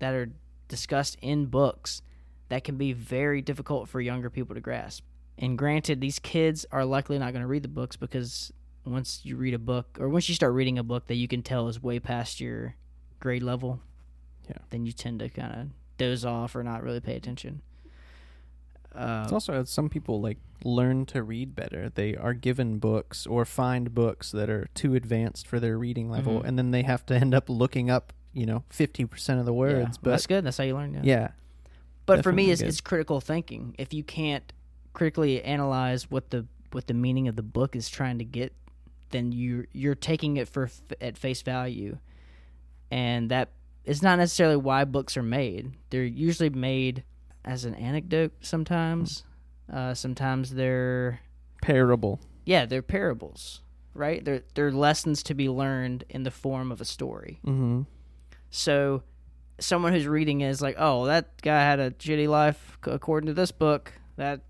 that 0.00 0.12
are 0.12 0.30
discussed 0.68 1.16
in 1.22 1.46
books 1.46 2.02
that 2.48 2.64
can 2.64 2.76
be 2.76 2.92
very 2.92 3.40
difficult 3.40 3.88
for 3.88 4.00
younger 4.00 4.28
people 4.28 4.54
to 4.54 4.60
grasp. 4.60 5.04
And 5.38 5.58
granted, 5.58 6.00
these 6.00 6.18
kids 6.18 6.64
are 6.70 6.84
likely 6.84 7.18
not 7.18 7.32
going 7.32 7.42
to 7.42 7.48
read 7.48 7.62
the 7.64 7.68
books 7.68 7.96
because 7.96 8.52
once 8.84 9.20
you 9.24 9.36
read 9.36 9.54
a 9.54 9.58
book 9.58 9.96
or 9.98 10.08
once 10.08 10.28
you 10.28 10.34
start 10.34 10.52
reading 10.52 10.78
a 10.78 10.82
book 10.84 11.06
that 11.08 11.16
you 11.16 11.26
can 11.26 11.42
tell 11.42 11.68
is 11.68 11.82
way 11.82 11.98
past 11.98 12.40
your 12.40 12.76
grade 13.18 13.42
level, 13.42 13.80
Yeah. 14.48 14.58
then 14.70 14.86
you 14.86 14.92
tend 14.92 15.18
to 15.20 15.28
kind 15.28 15.52
of 15.60 15.66
doze 15.98 16.24
off 16.24 16.54
or 16.54 16.62
not 16.62 16.82
really 16.82 17.00
pay 17.00 17.16
attention. 17.16 17.62
Uh, 18.94 19.22
It's 19.24 19.32
also 19.32 19.54
uh, 19.54 19.64
some 19.64 19.88
people 19.88 20.20
like 20.20 20.38
learn 20.62 21.04
to 21.06 21.22
read 21.22 21.54
better. 21.56 21.88
They 21.92 22.14
are 22.14 22.32
given 22.34 22.78
books 22.78 23.26
or 23.26 23.44
find 23.44 23.92
books 23.92 24.30
that 24.30 24.48
are 24.48 24.68
too 24.74 24.94
advanced 24.94 25.48
for 25.48 25.58
their 25.58 25.76
reading 25.78 26.08
level, 26.10 26.40
Mhm. 26.42 26.44
and 26.46 26.58
then 26.58 26.70
they 26.70 26.82
have 26.82 27.04
to 27.06 27.14
end 27.16 27.34
up 27.34 27.48
looking 27.50 27.90
up, 27.90 28.12
you 28.32 28.46
know, 28.46 28.62
fifty 28.70 29.04
percent 29.04 29.40
of 29.40 29.46
the 29.46 29.52
yeah, 29.52 29.58
words. 29.58 29.98
well, 30.00 30.12
that's 30.12 30.26
good. 30.28 30.44
That's 30.44 30.58
how 30.58 30.64
you 30.64 30.74
learn. 30.74 30.94
Yeah. 30.94 31.00
yeah, 31.02 31.28
but 32.06 32.22
for 32.22 32.30
me, 32.32 32.50
it's, 32.52 32.60
good. 32.62 32.68
it's 32.68 32.80
critical 32.80 33.20
thinking. 33.20 33.74
If 33.78 33.92
you 33.92 34.04
can't 34.04 34.52
critically 34.94 35.42
analyze 35.42 36.10
what 36.10 36.30
the 36.30 36.46
what 36.72 36.86
the 36.86 36.94
meaning 36.94 37.28
of 37.28 37.36
the 37.36 37.42
book 37.42 37.76
is 37.76 37.88
trying 37.88 38.18
to 38.18 38.24
get, 38.24 38.54
then 39.10 39.30
you 39.32 39.66
you're 39.72 39.94
taking 39.94 40.38
it 40.38 40.48
for 40.48 40.70
at 41.00 41.18
face 41.18 41.42
value, 41.42 41.98
and 42.90 43.30
that 43.30 43.50
is 43.84 44.02
not 44.02 44.18
necessarily 44.18 44.56
why 44.56 44.84
books 44.84 45.16
are 45.16 45.22
made. 45.22 45.72
They're 45.90 46.04
usually 46.04 46.48
made 46.48 47.04
as 47.44 47.66
an 47.66 47.74
anecdote. 47.74 48.32
Sometimes, 48.40 49.24
uh, 49.70 49.92
sometimes 49.92 50.54
they're 50.54 51.20
parable. 51.60 52.20
yeah 52.46 52.64
they're 52.66 52.82
parables, 52.82 53.60
right? 53.92 54.24
They're 54.24 54.42
they're 54.54 54.72
lessons 54.72 55.22
to 55.24 55.34
be 55.34 55.48
learned 55.48 56.04
in 56.08 56.22
the 56.22 56.30
form 56.30 56.72
of 56.72 56.80
a 56.80 56.84
story. 56.84 57.40
Mm-hmm. 57.46 57.82
So 58.50 59.02
someone 59.58 59.92
who's 59.92 60.06
reading 60.06 60.40
is 60.40 60.62
like, 60.62 60.76
"Oh, 60.78 61.06
that 61.06 61.40
guy 61.42 61.60
had 61.60 61.80
a 61.80 61.90
shitty 61.92 62.28
life 62.28 62.78
according 62.84 63.26
to 63.28 63.34
this 63.34 63.52
book." 63.52 63.92
That 64.16 64.40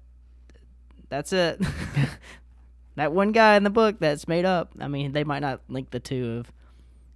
that's 1.08 1.32
it. 1.32 1.60
that 2.96 3.12
one 3.12 3.32
guy 3.32 3.56
in 3.56 3.64
the 3.64 3.70
book 3.70 3.96
that's 3.98 4.28
made 4.28 4.44
up. 4.44 4.72
I 4.80 4.88
mean, 4.88 5.12
they 5.12 5.24
might 5.24 5.40
not 5.40 5.60
link 5.68 5.90
the 5.90 6.00
two 6.00 6.38
of, 6.38 6.52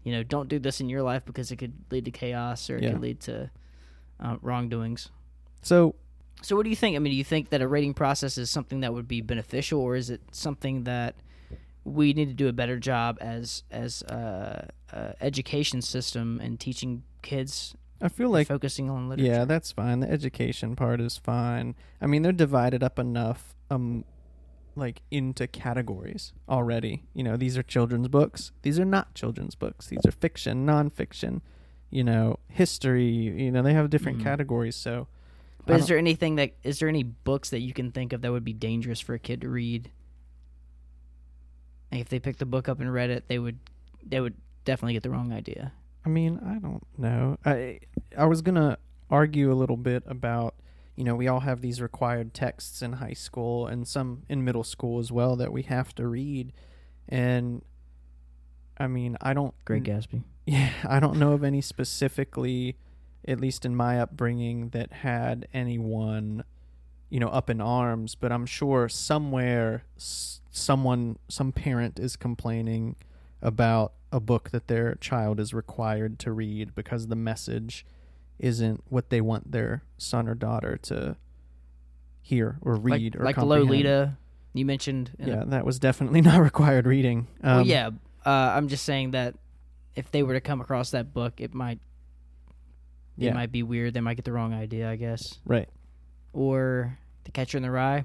you 0.05 0.13
know, 0.13 0.23
don't 0.23 0.49
do 0.49 0.59
this 0.59 0.81
in 0.81 0.89
your 0.89 1.03
life 1.03 1.25
because 1.25 1.51
it 1.51 1.57
could 1.57 1.73
lead 1.91 2.05
to 2.07 2.11
chaos 2.11 2.69
or 2.71 2.77
it 2.79 2.85
Yeah. 2.85 2.93
could 2.93 3.01
lead 3.03 3.21
to 3.21 3.51
uh, 4.21 4.37
wrongdoings. 4.43 5.11
So 5.63 5.95
So, 6.43 6.57
what 6.57 6.65
do 6.65 6.71
you 6.71 6.77
think? 6.77 6.97
I 6.97 6.99
mean, 6.99 7.13
do 7.13 7.17
you 7.17 7.25
think 7.25 7.51
that 7.51 7.61
a 7.63 7.69
rating 7.69 7.95
process 7.95 8.39
is 8.39 8.51
something 8.51 8.81
that 8.81 8.93
would 8.95 9.09
be 9.09 9.21
beneficial, 9.21 9.81
or 9.81 9.97
is 9.97 10.09
it 10.11 10.21
something 10.33 10.85
that 10.85 11.15
we 11.85 12.13
need 12.13 12.27
to 12.27 12.35
do 12.35 12.49
a 12.49 12.53
better 12.53 12.79
job 12.79 13.19
as 13.21 13.63
as 13.71 14.03
uh, 14.05 14.67
uh, 14.93 15.13
education 15.21 15.81
system 15.83 16.41
and 16.43 16.61
teaching 16.61 17.03
kids 17.23 17.75
I 18.01 18.09
feel 18.09 18.31
like 18.31 18.47
focusing 18.47 18.89
on 18.91 19.09
literature? 19.09 19.33
yeah, 19.33 19.45
that's 19.45 19.73
fine. 19.73 20.01
The 20.01 20.11
education 20.11 20.77
part 20.77 21.01
is 21.01 21.17
fine. 21.19 21.75
I 22.01 22.07
mean, 22.07 22.23
they're 22.23 22.31
divided 22.33 22.83
up 22.85 22.99
enough, 22.99 23.55
um, 23.71 24.05
like 24.77 25.03
into 25.11 25.47
categories 25.47 26.33
already. 26.49 27.03
You 27.15 27.23
know, 27.25 27.37
these 27.37 27.57
are 27.59 27.63
children's 27.63 28.09
books. 28.09 28.53
These 28.63 28.79
are 28.79 28.85
not 28.85 29.15
children's 29.15 29.55
books. 29.55 29.87
These 29.89 30.05
are 30.07 30.11
fiction, 30.13 30.65
nonfiction. 30.67 31.41
You 31.91 32.05
know, 32.05 32.39
history. 32.49 33.07
You 33.09 33.51
know, 33.51 33.63
they 33.63 33.73
have 33.75 33.89
different 33.91 34.19
Mhm. 34.19 34.25
categories. 34.25 34.77
So, 34.77 35.09
But 35.67 35.75
I 35.75 35.79
is 35.79 35.89
there 35.89 35.99
anything 35.99 36.37
that 36.37 36.53
is 36.63 36.79
there 36.79 36.89
any 36.89 37.03
books 37.03 37.51
that 37.51 37.61
you 37.61 37.73
can 37.73 37.91
think 37.93 38.13
of 38.13 38.21
that 38.23 38.31
would 38.33 38.45
be 38.45 38.53
dangerous 38.53 39.01
for 39.01 39.15
a 39.15 39.19
kid 39.19 39.41
to 39.43 39.49
read? 39.49 39.91
Like 41.91 42.01
if 42.03 42.09
they 42.09 42.19
picked 42.19 42.39
the 42.39 42.47
book 42.47 42.69
up 42.69 42.81
and 42.81 42.93
read 42.93 43.11
it, 43.11 43.29
they 43.29 43.39
would 43.39 43.59
they 44.07 44.21
would 44.21 44.35
definitely 44.65 44.93
get 44.95 45.03
the 45.03 45.11
wrong 45.11 45.33
idea. 45.33 45.73
I 46.05 46.09
mean, 46.11 46.39
I 46.45 46.59
don't 46.59 46.87
know. 46.97 47.39
I 47.45 47.81
I 48.17 48.27
was 48.27 48.43
gonna 48.43 48.79
argue 49.11 49.51
a 49.51 49.55
little 49.55 49.77
bit 49.77 50.03
about 50.07 50.55
you 50.99 51.05
know 51.05 51.15
we 51.15 51.29
all 51.29 51.39
have 51.41 51.61
these 51.61 51.81
required 51.81 52.35
texts 52.35 52.83
in 52.83 52.95
high 52.95 53.13
school 53.13 53.69
and 53.69 53.87
some 53.87 54.25
in 54.29 54.45
middle 54.45 54.65
school 54.65 54.99
as 54.99 55.13
well 55.13 55.37
that 55.37 55.53
we 55.53 55.63
have 55.63 55.95
to 55.95 56.09
read, 56.09 56.53
and 57.09 57.63
I 58.77 58.89
mean 58.89 59.17
I 59.21 59.33
don't 59.33 59.55
Great 59.65 59.85
Gatsby. 59.85 60.25
Yeah, 60.45 60.71
I 60.89 60.99
don't 60.99 61.19
know 61.19 61.35
of 61.35 61.45
any 61.45 61.61
specifically, 61.61 62.79
at 63.27 63.39
least 63.39 63.67
in 63.67 63.77
my 63.77 64.01
upbringing, 64.01 64.71
that 64.71 64.91
had 64.95 65.47
anyone, 65.53 66.43
you 67.11 67.21
know, 67.21 67.29
up 67.29 67.51
in 67.51 67.61
arms. 67.61 68.15
But 68.15 68.33
I'm 68.33 68.47
sure 68.47 68.89
somewhere, 68.89 69.85
s- 69.99 70.41
someone, 70.51 71.19
some 71.29 71.53
parent 71.53 71.99
is 71.99 72.17
complaining 72.17 72.97
about 73.43 73.93
a 74.11 74.21
book 74.21 74.49
that 74.53 74.69
their 74.69 74.95
child 74.95 75.39
is 75.39 75.53
required 75.53 76.19
to 76.21 76.33
read 76.33 76.75
because 76.75 77.09
the 77.09 77.15
message 77.15 77.85
isn't 78.39 78.83
what 78.89 79.11
they 79.11 79.21
want 79.21 79.51
their 79.53 79.83
son 79.97 80.29
or 80.29 80.35
daughter 80.35 80.77
to 80.77 81.17
hear 82.21 82.59
or 82.63 82.75
read 82.77 83.15
like, 83.15 83.21
or 83.21 83.25
like 83.25 83.35
comprehend. 83.37 83.69
Lolita, 83.71 84.17
you 84.53 84.65
mentioned. 84.65 85.11
in 85.19 85.29
a- 85.29 85.37
Yeah, 85.37 85.45
that 85.47 85.65
was 85.67 85.79
definitely 85.79 86.21
not 86.23 86.41
required 86.41 86.87
reading. 86.87 87.27
Um, 87.43 87.57
well, 87.59 87.67
yeah. 87.67 87.91
Uh, 88.25 88.31
I'm 88.31 88.69
just 88.69 88.85
saying 88.85 89.13
that 89.13 89.35
if 89.95 90.11
they 90.11 90.23
were 90.23 90.35
to 90.35 90.41
come 90.41 90.61
across 90.61 90.91
that 90.91 91.13
book, 91.15 91.41
it 91.41 91.55
might 91.55 91.79
it 93.17 93.25
yeah, 93.25 93.33
might 93.33 93.51
be 93.51 93.63
weird. 93.65 93.95
They 93.95 94.01
might 94.01 94.15
get 94.15 94.25
the 94.25 94.33
wrong 94.33 94.55
idea, 94.55 94.89
I 94.89 94.97
guess. 94.97 95.39
right. 95.45 95.69
Or 96.33 96.97
The 97.25 97.33
Catcher 97.33 97.57
in 97.57 97.63
the 97.63 97.71
Rye. 97.71 98.05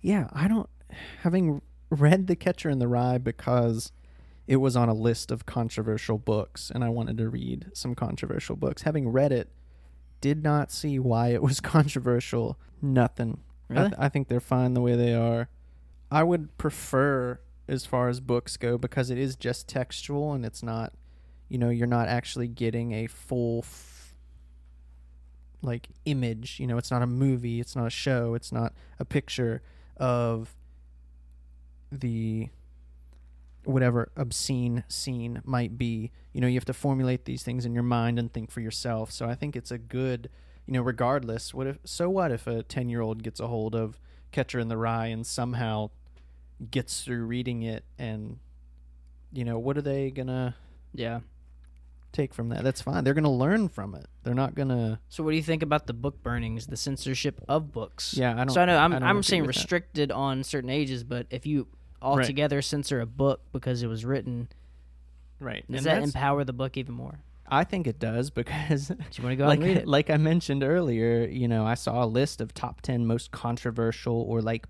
Yeah, 0.00 0.28
I 0.32 0.46
don't. 0.48 0.68
Having 1.22 1.62
read 1.90 2.26
The 2.28 2.36
Catcher 2.36 2.70
in 2.70 2.78
the 2.78 2.86
Rye 2.88 3.18
because 3.18 3.90
it 4.46 4.56
was 4.56 4.76
on 4.76 4.88
a 4.88 4.94
list 4.94 5.30
of 5.30 5.46
controversial 5.46 6.18
books 6.18 6.70
and 6.74 6.82
I 6.82 6.88
wanted 6.88 7.16
to 7.18 7.28
read 7.28 7.70
some 7.74 7.94
controversial 7.94 8.56
books. 8.56 8.82
Having 8.82 9.08
read 9.10 9.32
it, 9.32 9.48
did 10.20 10.42
not 10.42 10.70
see 10.70 10.98
why 10.98 11.28
it 11.28 11.42
was 11.42 11.60
controversial. 11.60 12.58
Nothing. 12.80 13.40
I, 13.70 13.74
th- 13.74 13.94
I 13.98 14.08
think 14.08 14.28
they're 14.28 14.40
fine 14.40 14.74
the 14.74 14.80
way 14.80 14.96
they 14.96 15.14
are. 15.14 15.48
I 16.10 16.22
would 16.22 16.58
prefer, 16.58 17.40
as 17.66 17.86
far 17.86 18.08
as 18.08 18.20
books 18.20 18.56
go, 18.58 18.76
because 18.76 19.08
it 19.08 19.16
is 19.16 19.34
just 19.34 19.66
textual 19.66 20.32
and 20.34 20.44
it's 20.44 20.62
not, 20.62 20.92
you 21.48 21.56
know, 21.56 21.70
you're 21.70 21.86
not 21.86 22.08
actually 22.08 22.48
getting 22.48 22.92
a 22.92 23.06
full, 23.06 23.60
f- 23.60 24.14
like, 25.62 25.88
image. 26.04 26.60
You 26.60 26.66
know, 26.66 26.76
it's 26.76 26.90
not 26.90 27.00
a 27.00 27.06
movie, 27.06 27.60
it's 27.60 27.74
not 27.74 27.86
a 27.86 27.90
show, 27.90 28.34
it's 28.34 28.52
not 28.52 28.74
a 28.98 29.06
picture 29.06 29.62
of 29.96 30.54
the 31.90 32.50
whatever 33.64 34.10
obscene 34.16 34.84
scene 34.88 35.40
might 35.44 35.78
be. 35.78 36.10
You 36.32 36.40
know, 36.40 36.46
you 36.46 36.54
have 36.54 36.64
to 36.66 36.72
formulate 36.72 37.24
these 37.24 37.42
things 37.42 37.64
in 37.64 37.74
your 37.74 37.82
mind 37.82 38.18
and 38.18 38.32
think 38.32 38.50
for 38.50 38.60
yourself. 38.60 39.10
So 39.10 39.26
I 39.28 39.34
think 39.34 39.56
it's 39.56 39.70
a 39.70 39.78
good, 39.78 40.28
you 40.66 40.72
know, 40.74 40.82
regardless. 40.82 41.52
What 41.54 41.66
if? 41.66 41.78
So 41.84 42.08
what 42.10 42.30
if 42.30 42.46
a 42.46 42.62
ten-year-old 42.62 43.22
gets 43.22 43.40
a 43.40 43.46
hold 43.46 43.74
of 43.74 44.00
Catcher 44.30 44.58
in 44.58 44.68
the 44.68 44.76
Rye 44.76 45.06
and 45.06 45.26
somehow 45.26 45.90
gets 46.70 47.02
through 47.04 47.24
reading 47.24 47.62
it, 47.62 47.84
and 47.98 48.38
you 49.32 49.44
know, 49.44 49.58
what 49.58 49.76
are 49.76 49.82
they 49.82 50.10
gonna 50.10 50.56
yeah. 50.94 51.20
take 52.12 52.34
from 52.34 52.48
that? 52.50 52.64
That's 52.64 52.80
fine. 52.80 53.04
They're 53.04 53.14
gonna 53.14 53.32
learn 53.32 53.68
from 53.68 53.94
it. 53.94 54.06
They're 54.22 54.34
not 54.34 54.54
gonna. 54.54 55.00
So, 55.08 55.22
what 55.22 55.30
do 55.30 55.36
you 55.36 55.42
think 55.42 55.62
about 55.62 55.86
the 55.86 55.92
book 55.92 56.22
burnings, 56.22 56.66
the 56.66 56.76
censorship 56.76 57.40
of 57.48 57.72
books? 57.72 58.14
Yeah, 58.14 58.32
I 58.32 58.36
don't. 58.36 58.50
so 58.50 58.62
I 58.62 58.64
know 58.64 58.78
I'm 58.78 58.92
I 58.92 58.98
don't 58.98 59.08
I'm 59.08 59.22
saying 59.22 59.42
with 59.42 59.54
that. 59.54 59.60
restricted 59.60 60.10
on 60.10 60.44
certain 60.44 60.70
ages, 60.70 61.04
but 61.04 61.26
if 61.30 61.46
you 61.46 61.68
altogether 62.02 62.60
censor 62.62 63.00
a 63.00 63.06
book 63.06 63.40
because 63.52 63.82
it 63.82 63.86
was 63.86 64.04
written, 64.04 64.48
Right. 65.40 65.64
does 65.70 65.86
And 65.86 65.86
that 65.86 66.02
empower 66.02 66.44
the 66.44 66.52
book 66.52 66.76
even 66.76 66.94
more? 66.94 67.20
I 67.48 67.64
think 67.64 67.86
it 67.86 67.98
does 67.98 68.30
because 68.30 68.88
Do 68.88 68.94
you 69.14 69.24
want 69.24 69.32
to 69.32 69.36
go 69.36 69.46
like 69.46 69.58
and 69.58 69.64
read 69.66 69.76
it? 69.78 69.88
like 69.88 70.10
I 70.10 70.16
mentioned 70.16 70.62
earlier, 70.62 71.26
you 71.28 71.48
know, 71.48 71.66
I 71.66 71.74
saw 71.74 72.04
a 72.04 72.06
list 72.06 72.40
of 72.40 72.54
top 72.54 72.80
10 72.82 73.06
most 73.06 73.30
controversial 73.30 74.14
or 74.22 74.40
like 74.40 74.66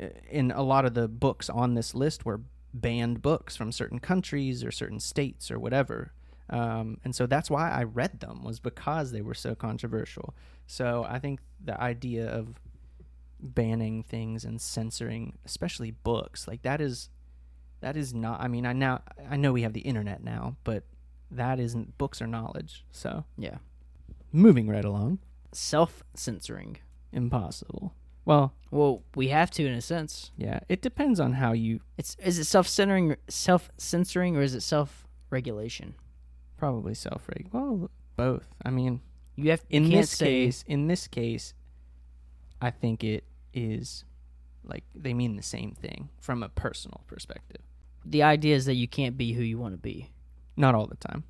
uh, 0.00 0.06
in 0.30 0.50
a 0.50 0.62
lot 0.62 0.84
of 0.84 0.94
the 0.94 1.08
books 1.08 1.48
on 1.48 1.74
this 1.74 1.94
list 1.94 2.24
were 2.26 2.40
banned 2.74 3.22
books 3.22 3.56
from 3.56 3.70
certain 3.72 4.00
countries 4.00 4.64
or 4.64 4.70
certain 4.72 4.98
states 5.00 5.50
or 5.50 5.58
whatever. 5.58 6.12
Um, 6.50 6.98
and 7.04 7.14
so 7.14 7.26
that's 7.26 7.48
why 7.48 7.70
I 7.70 7.84
read 7.84 8.20
them 8.20 8.42
was 8.44 8.58
because 8.60 9.12
they 9.12 9.22
were 9.22 9.32
so 9.34 9.54
controversial. 9.54 10.34
So 10.66 11.06
I 11.08 11.18
think 11.20 11.40
the 11.64 11.80
idea 11.80 12.26
of 12.28 12.48
banning 13.44 14.02
things 14.02 14.44
and 14.44 14.60
censoring, 14.60 15.38
especially 15.44 15.90
books, 15.90 16.48
like 16.48 16.62
that 16.62 16.80
is 16.80 17.10
that 17.80 17.96
is 17.96 18.14
not. 18.14 18.40
I 18.40 18.48
mean, 18.48 18.64
I 18.66 18.72
now 18.72 19.02
I 19.30 19.36
know 19.36 19.52
we 19.52 19.62
have 19.62 19.74
the 19.74 19.80
internet 19.80 20.24
now, 20.24 20.56
but 20.64 20.84
that 21.30 21.60
isn't 21.60 21.98
books 21.98 22.22
are 22.22 22.26
knowledge. 22.26 22.84
So 22.90 23.24
Yeah, 23.36 23.58
moving 24.32 24.66
right 24.68 24.84
along, 24.84 25.18
self 25.52 26.02
censoring. 26.14 26.78
impossible. 27.12 27.94
Well, 28.24 28.54
Well, 28.70 29.02
we 29.14 29.28
have 29.28 29.50
to 29.52 29.66
in 29.66 29.74
a 29.74 29.82
sense. 29.82 30.32
yeah, 30.38 30.60
it 30.68 30.80
depends 30.80 31.20
on 31.20 31.34
how 31.34 31.52
you 31.52 31.80
It's 31.98 32.16
is 32.24 32.38
it 32.38 32.44
self 32.44 32.66
censoring, 32.66 33.16
self 33.28 33.70
censoring, 33.76 34.36
or 34.36 34.40
is 34.42 34.54
it 34.54 34.62
self 34.62 35.06
regulation? 35.30 35.94
probably 36.56 36.94
self 36.94 37.28
reg. 37.28 37.48
Well, 37.52 37.90
both. 38.16 38.48
I 38.64 38.70
mean, 38.70 39.02
You 39.36 39.50
have 39.50 39.62
you 39.68 39.76
in 39.82 39.90
this 39.90 40.10
say 40.10 40.26
case, 40.46 40.64
in 40.66 40.86
this 40.86 41.06
case, 41.08 41.52
I 42.62 42.70
think 42.70 43.04
it 43.04 43.24
is 43.54 44.04
Like 44.66 44.84
they 44.94 45.12
mean 45.14 45.36
the 45.36 45.42
same 45.42 45.72
thing 45.72 46.08
from 46.20 46.42
a 46.42 46.48
personal 46.48 47.02
perspective. 47.06 47.60
The 48.04 48.22
idea 48.22 48.56
is 48.56 48.64
that 48.66 48.74
you 48.74 48.88
can't 48.88 49.16
be 49.18 49.32
who 49.34 49.42
you 49.42 49.58
want 49.58 49.74
to 49.74 49.78
be, 49.78 50.10
Not 50.56 50.74
all 50.74 50.86
the 50.86 50.96
time. 50.96 51.24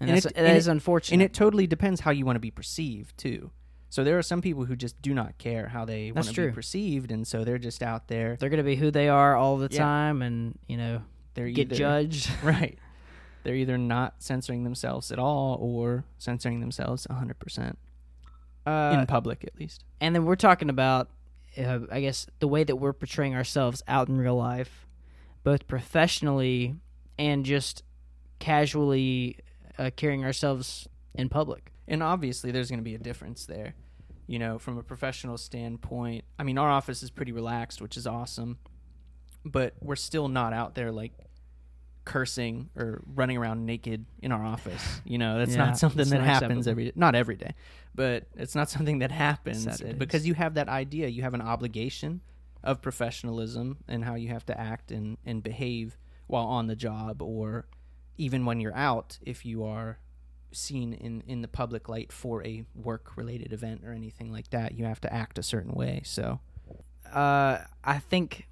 and, 0.00 0.08
And 0.10 0.16
that's, 0.16 0.26
it- 0.26 0.34
that 0.34 0.44
and 0.46 0.56
is 0.56 0.68
it- 0.68 0.70
unfortunate. 0.72 1.14
And 1.14 1.22
it 1.22 1.32
totally 1.34 1.66
depends 1.66 2.00
how 2.00 2.10
you 2.12 2.24
want 2.24 2.36
to 2.36 2.40
be 2.40 2.50
perceived 2.50 3.16
too. 3.18 3.50
So 3.88 4.04
there 4.04 4.18
are 4.18 4.22
some 4.22 4.40
people 4.42 4.64
who 4.64 4.74
just 4.76 5.00
do 5.00 5.14
not 5.14 5.38
care 5.38 5.68
how 5.68 5.84
they 5.84 6.12
want 6.12 6.26
to 6.28 6.46
be 6.48 6.52
perceived, 6.52 7.10
and 7.12 7.26
so 7.26 7.44
they're 7.44 7.56
just 7.58 7.82
out 7.82 8.08
there. 8.08 8.36
They're 8.36 8.50
going 8.50 8.58
to 8.58 8.64
be 8.64 8.76
who 8.76 8.90
they 8.90 9.08
are 9.08 9.36
all 9.36 9.56
the 9.58 9.68
Yeah. 9.70 9.78
time, 9.78 10.22
and 10.22 10.58
you 10.66 10.76
know, 10.76 11.02
They're 11.34 11.48
get 11.50 11.66
either, 11.68 11.76
judged. 11.76 12.30
right. 12.42 12.78
They're 13.44 13.54
either 13.54 13.78
not 13.78 14.22
censoring 14.22 14.64
themselves 14.64 15.12
at 15.12 15.18
all 15.18 15.56
or 15.60 16.04
censoring 16.18 16.60
themselves 16.60 17.06
100% 17.08 17.76
Uh, 18.66 18.96
in 18.98 19.06
public 19.06 19.44
at 19.44 19.56
least. 19.58 19.84
and 20.00 20.14
then 20.14 20.24
we're 20.24 20.34
talking 20.36 20.68
about, 20.68 21.08
uh, 21.58 21.80
I 21.90 22.00
guess, 22.00 22.26
the 22.38 22.48
way 22.48 22.64
that 22.64 22.76
we're 22.76 22.92
portraying 22.92 23.34
ourselves 23.34 23.82
out 23.88 24.08
in 24.08 24.18
real 24.18 24.36
life, 24.36 24.86
both 25.44 25.66
professionally 25.66 26.76
and 27.18 27.44
just 27.44 27.82
casually 28.38 29.38
uh, 29.78 29.90
carrying 29.96 30.24
ourselves 30.24 30.88
in 31.14 31.28
public. 31.28 31.72
And 31.88 32.02
obviously 32.02 32.50
there's 32.50 32.68
going 32.68 32.80
to 32.80 32.84
be 32.84 32.94
a 32.94 32.98
difference 32.98 33.46
there. 33.46 33.74
You 34.26 34.38
know, 34.38 34.58
from 34.58 34.76
a 34.76 34.82
professional 34.82 35.38
standpoint, 35.38 36.24
I 36.38 36.42
mean 36.42 36.58
our 36.58 36.68
office 36.68 37.02
is 37.02 37.10
pretty 37.10 37.32
relaxed, 37.32 37.80
which 37.80 37.96
is 37.96 38.06
awesome. 38.06 38.58
But 39.44 39.74
we're 39.80 39.94
still 39.96 40.26
not 40.28 40.52
out 40.52 40.74
there 40.74 40.90
like 40.90 41.12
cursing 42.04 42.70
or 42.76 43.02
running 43.14 43.36
around 43.36 43.66
naked 43.66 44.04
in 44.22 44.32
our 44.32 44.44
office. 44.44 45.00
You 45.04 45.18
know, 45.18 45.38
that's 45.38 45.52
Yeah, 45.52 45.66
not 45.66 45.78
something 45.78 46.08
that 46.08 46.20
happens 46.22 46.66
every 46.66 46.92
not 46.96 47.14
every 47.14 47.36
day, 47.36 47.54
but 47.96 48.26
it's 48.36 48.54
not 48.54 48.70
something 48.70 49.00
that 49.00 49.10
happens 49.10 49.66
it 49.80 49.98
because 49.98 50.26
you 50.26 50.34
have 50.34 50.54
that 50.54 50.68
idea, 50.68 51.08
you 51.08 51.22
have 51.22 51.34
an 51.34 51.40
obligation 51.40 52.20
of 52.62 52.82
professionalism 52.82 53.78
and 53.88 54.04
how 54.04 54.14
you 54.14 54.28
have 54.28 54.44
to 54.46 54.60
act 54.60 54.90
and 54.90 55.16
and 55.24 55.42
behave 55.42 55.98
while 56.26 56.46
on 56.46 56.66
the 56.66 56.76
job 56.76 57.22
or 57.22 57.66
even 58.18 58.44
when 58.44 58.60
you're 58.60 58.76
out 58.76 59.18
if 59.22 59.44
you 59.44 59.64
are 59.64 59.98
seen 60.52 60.92
in 60.92 61.22
in 61.26 61.42
the 61.42 61.48
public 61.48 61.88
light 61.88 62.12
for 62.12 62.44
a 62.46 62.64
work 62.74 63.16
related 63.16 63.52
event 63.52 63.82
or 63.84 63.92
anything 63.92 64.32
like 64.32 64.48
that 64.50 64.74
you 64.74 64.84
have 64.84 65.00
to 65.00 65.12
act 65.12 65.38
a 65.38 65.42
certain 65.42 65.72
way. 65.72 66.02
So 66.04 66.40
uh, 67.12 67.58
I 67.84 67.98
think 67.98 68.48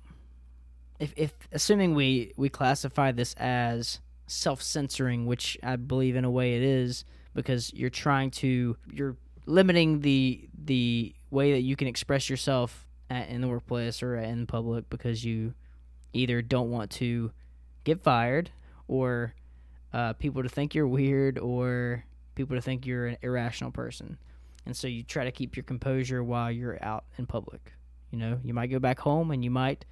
if 0.99 1.12
if 1.16 1.32
assuming 1.53 1.95
we 1.95 2.32
we 2.36 2.49
classify 2.49 3.12
this 3.12 3.34
as 3.34 4.01
self 4.26 4.62
censoring, 4.62 5.26
which 5.26 5.59
I 5.62 5.76
believe 5.76 6.16
in 6.16 6.24
a 6.24 6.30
way 6.30 6.55
it 6.57 6.62
is, 6.62 7.05
because 7.34 7.72
you're 7.74 7.90
trying 7.90 8.30
to 8.32 8.76
you're 8.92 9.16
limiting 9.47 10.01
the 10.01 10.49
the 10.64 11.14
way 11.30 11.53
that 11.53 11.61
you 11.61 11.76
can 11.76 11.88
express 11.88 12.30
yourself 12.30 12.86
at, 13.11 13.28
in 13.28 13.40
the 13.40 13.49
workplace 13.49 14.03
or 14.03 14.16
in 14.16 14.47
public 14.47 14.88
because 14.88 15.24
you 15.24 15.55
either 16.12 16.40
don't 16.40 16.70
want 16.70 16.90
to 16.90 17.30
get 17.84 18.03
fired 18.03 18.51
or 18.88 19.34
uh, 19.92 20.12
people 20.14 20.42
to 20.42 20.49
think 20.49 20.74
you're 20.74 20.86
weird 20.86 21.38
or 21.38 22.05
people 22.34 22.57
to 22.57 22.62
think 22.62 22.86
you're 22.86 23.07
an 23.07 23.16
irrational 23.22 23.70
person 23.70 24.18
and 24.64 24.76
so 24.76 24.86
you 24.86 25.03
try 25.03 25.24
to 25.24 25.32
keep 25.32 25.57
your 25.57 25.64
composure 25.64 26.22
while 26.22 26.51
you're 26.51 26.82
out 26.82 27.05
in 27.18 27.26
public 27.26 27.72
you 28.14 28.20
know, 28.20 28.38
you 28.45 28.55
might 28.55 28.68
go 28.68 28.78
back 28.78 29.01
home 29.01 29.32
and 29.32 29.42
you 29.42 29.51
might 29.51 29.84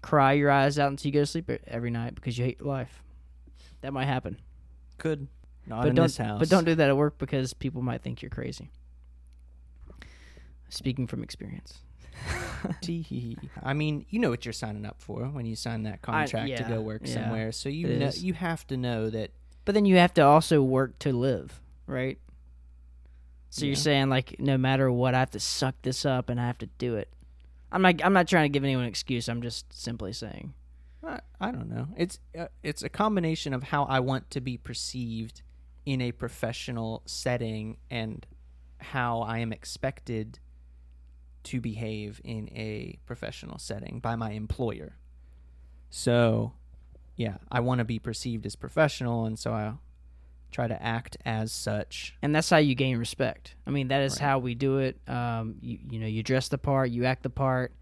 cry 0.00 0.32
your 0.32 0.50
eyes 0.50 0.78
out 0.78 0.88
until 0.88 1.10
you 1.10 1.12
go 1.12 1.20
to 1.20 1.26
sleep 1.26 1.50
every 1.66 1.90
night 1.90 2.14
because 2.14 2.38
you 2.38 2.46
hate 2.46 2.58
your 2.58 2.68
life. 2.68 3.02
That 3.82 3.92
might 3.92 4.06
happen. 4.06 4.38
could 4.96 5.28
not 5.66 5.82
but 5.82 5.88
in 5.90 5.94
this 5.94 6.16
house 6.16 6.38
but 6.38 6.48
don't 6.48 6.64
do 6.64 6.74
that 6.74 6.88
at 6.88 6.96
work 6.96 7.18
because 7.18 7.52
people 7.52 7.82
might 7.82 8.00
think 8.00 8.22
you're 8.22 8.30
crazy. 8.30 8.70
Speaking 10.70 11.06
from 11.06 11.22
experience. 11.22 11.80
I 13.62 13.74
mean, 13.74 14.06
you 14.10 14.18
know 14.18 14.30
what 14.30 14.44
you're 14.44 14.52
signing 14.52 14.84
up 14.84 15.00
for 15.00 15.24
when 15.24 15.46
you 15.46 15.56
sign 15.56 15.84
that 15.84 16.02
contract 16.02 16.46
to 16.46 16.50
yeah, 16.50 16.68
go 16.68 16.80
work 16.80 17.02
yeah, 17.04 17.14
somewhere. 17.14 17.52
So 17.52 17.68
you 17.68 17.88
know, 17.88 18.10
you 18.14 18.34
have 18.34 18.66
to 18.68 18.76
know 18.76 19.10
that 19.10 19.30
But 19.64 19.74
then 19.74 19.84
you 19.84 19.96
have 19.96 20.14
to 20.14 20.22
also 20.22 20.62
work 20.62 20.98
to 21.00 21.12
live, 21.12 21.60
right? 21.86 22.18
So 23.50 23.66
you're 23.66 23.74
saying 23.74 24.10
like 24.10 24.38
no 24.38 24.56
matter 24.56 24.90
what 24.92 25.14
I 25.14 25.20
have 25.20 25.30
to 25.32 25.40
suck 25.40 25.74
this 25.82 26.06
up 26.06 26.28
and 26.28 26.40
I 26.40 26.46
have 26.46 26.58
to 26.58 26.66
do 26.66 26.96
it. 26.96 27.08
I'm 27.72 27.82
not 27.82 28.04
I'm 28.04 28.12
not 28.12 28.28
trying 28.28 28.44
to 28.44 28.52
give 28.52 28.64
anyone 28.64 28.84
an 28.84 28.90
excuse. 28.90 29.28
I'm 29.28 29.42
just 29.42 29.72
simply 29.72 30.12
saying. 30.12 30.54
I, 31.02 31.20
I 31.40 31.50
don't 31.50 31.68
know. 31.68 31.88
It's 31.96 32.18
uh, 32.38 32.46
it's 32.62 32.82
a 32.82 32.88
combination 32.88 33.54
of 33.54 33.64
how 33.64 33.84
I 33.84 34.00
want 34.00 34.30
to 34.32 34.40
be 34.40 34.56
perceived 34.56 35.42
in 35.86 36.00
a 36.00 36.12
professional 36.12 37.02
setting 37.06 37.78
and 37.90 38.26
how 38.78 39.20
I 39.20 39.38
am 39.38 39.52
expected 39.52 40.38
to 41.44 41.60
behave 41.60 42.20
in 42.24 42.48
a 42.50 42.98
professional 43.06 43.58
setting 43.58 43.98
by 44.00 44.16
my 44.16 44.30
employer. 44.32 44.96
So, 45.88 46.52
yeah, 47.16 47.36
I 47.50 47.60
want 47.60 47.78
to 47.80 47.84
be 47.84 47.98
perceived 47.98 48.46
as 48.46 48.56
professional 48.56 49.24
and 49.26 49.38
so 49.38 49.52
I 49.52 49.72
try 50.52 50.66
to 50.66 50.82
act 50.82 51.16
as 51.24 51.52
such. 51.52 52.16
and 52.22 52.34
that's 52.34 52.50
how 52.50 52.56
you 52.56 52.74
gain 52.74 52.98
respect. 52.98 53.54
I 53.66 53.70
mean, 53.70 53.88
that 53.88 54.02
is 54.02 54.14
Right. 54.14 54.26
how 54.26 54.38
we 54.40 54.54
do 54.54 54.78
it. 54.78 55.00
Um, 55.08 55.56
you 55.60 55.78
you 55.90 55.98
know, 56.00 56.06
you 56.06 56.22
dress 56.22 56.48
the 56.48 56.58
part, 56.58 56.90
you 56.90 57.04
act 57.04 57.22
the 57.22 57.30
part, 57.30 57.72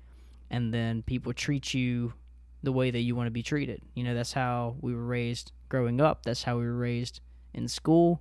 and 0.51 0.73
then 0.73 1.03
people 1.03 1.33
treat 1.33 1.73
you 1.75 2.13
the 2.63 2.73
way 2.73 2.91
that 2.91 3.01
you 3.01 3.15
want 3.15 3.27
to 3.27 3.31
be 3.31 3.43
treated. 3.43 3.81
You 3.95 4.05
know, 4.05 4.15
that's 4.15 4.33
how 4.33 4.77
we 4.81 4.95
were 4.95 5.05
raised 5.07 5.53
growing 5.69 6.01
up. 6.01 6.25
That's 6.25 6.43
how 6.43 6.59
we 6.59 6.65
were 6.65 6.77
raised 6.77 7.21
in 7.55 7.69
school. 7.69 8.21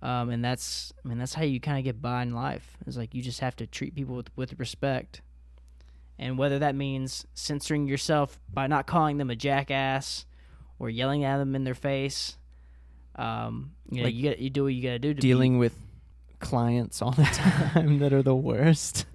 Um, 0.00 0.30
and 0.30 0.44
that's, 0.44 0.92
I 1.04 1.08
mean, 1.08 1.18
that's 1.18 1.34
how 1.34 1.42
you 1.42 1.60
kind 1.60 1.78
of 1.78 1.84
get 1.84 2.00
by 2.00 2.22
in 2.22 2.32
life. 2.32 2.76
It's 2.86 2.96
like 2.96 3.14
you 3.14 3.22
just 3.22 3.40
have 3.40 3.56
to 3.56 3.66
treat 3.66 3.94
people 3.94 4.14
with, 4.16 4.30
with 4.36 4.58
respect. 4.58 5.22
And 6.18 6.38
whether 6.38 6.58
that 6.60 6.74
means 6.74 7.26
censoring 7.34 7.86
yourself 7.88 8.38
by 8.52 8.66
not 8.66 8.86
calling 8.86 9.18
them 9.18 9.30
a 9.30 9.36
jackass 9.36 10.26
or 10.78 10.88
yelling 10.90 11.24
at 11.24 11.38
them 11.38 11.54
in 11.54 11.64
their 11.64 11.74
face, 11.74 12.36
um, 13.16 13.72
you 13.90 13.98
know, 13.98 14.04
Like 14.04 14.14
you 14.14 14.22
get 14.22 14.38
you 14.38 14.50
do 14.50 14.64
what 14.64 14.74
you 14.74 14.82
got 14.82 14.90
to 14.90 14.98
do 15.00 15.08
to 15.14 15.14
be- 15.16 15.20
Dealing 15.20 15.58
with 15.58 15.74
clients 16.38 17.02
all 17.02 17.10
the 17.10 17.24
time 17.24 17.98
that 17.98 18.12
are 18.12 18.22
the 18.22 18.34
worst. 18.36 19.06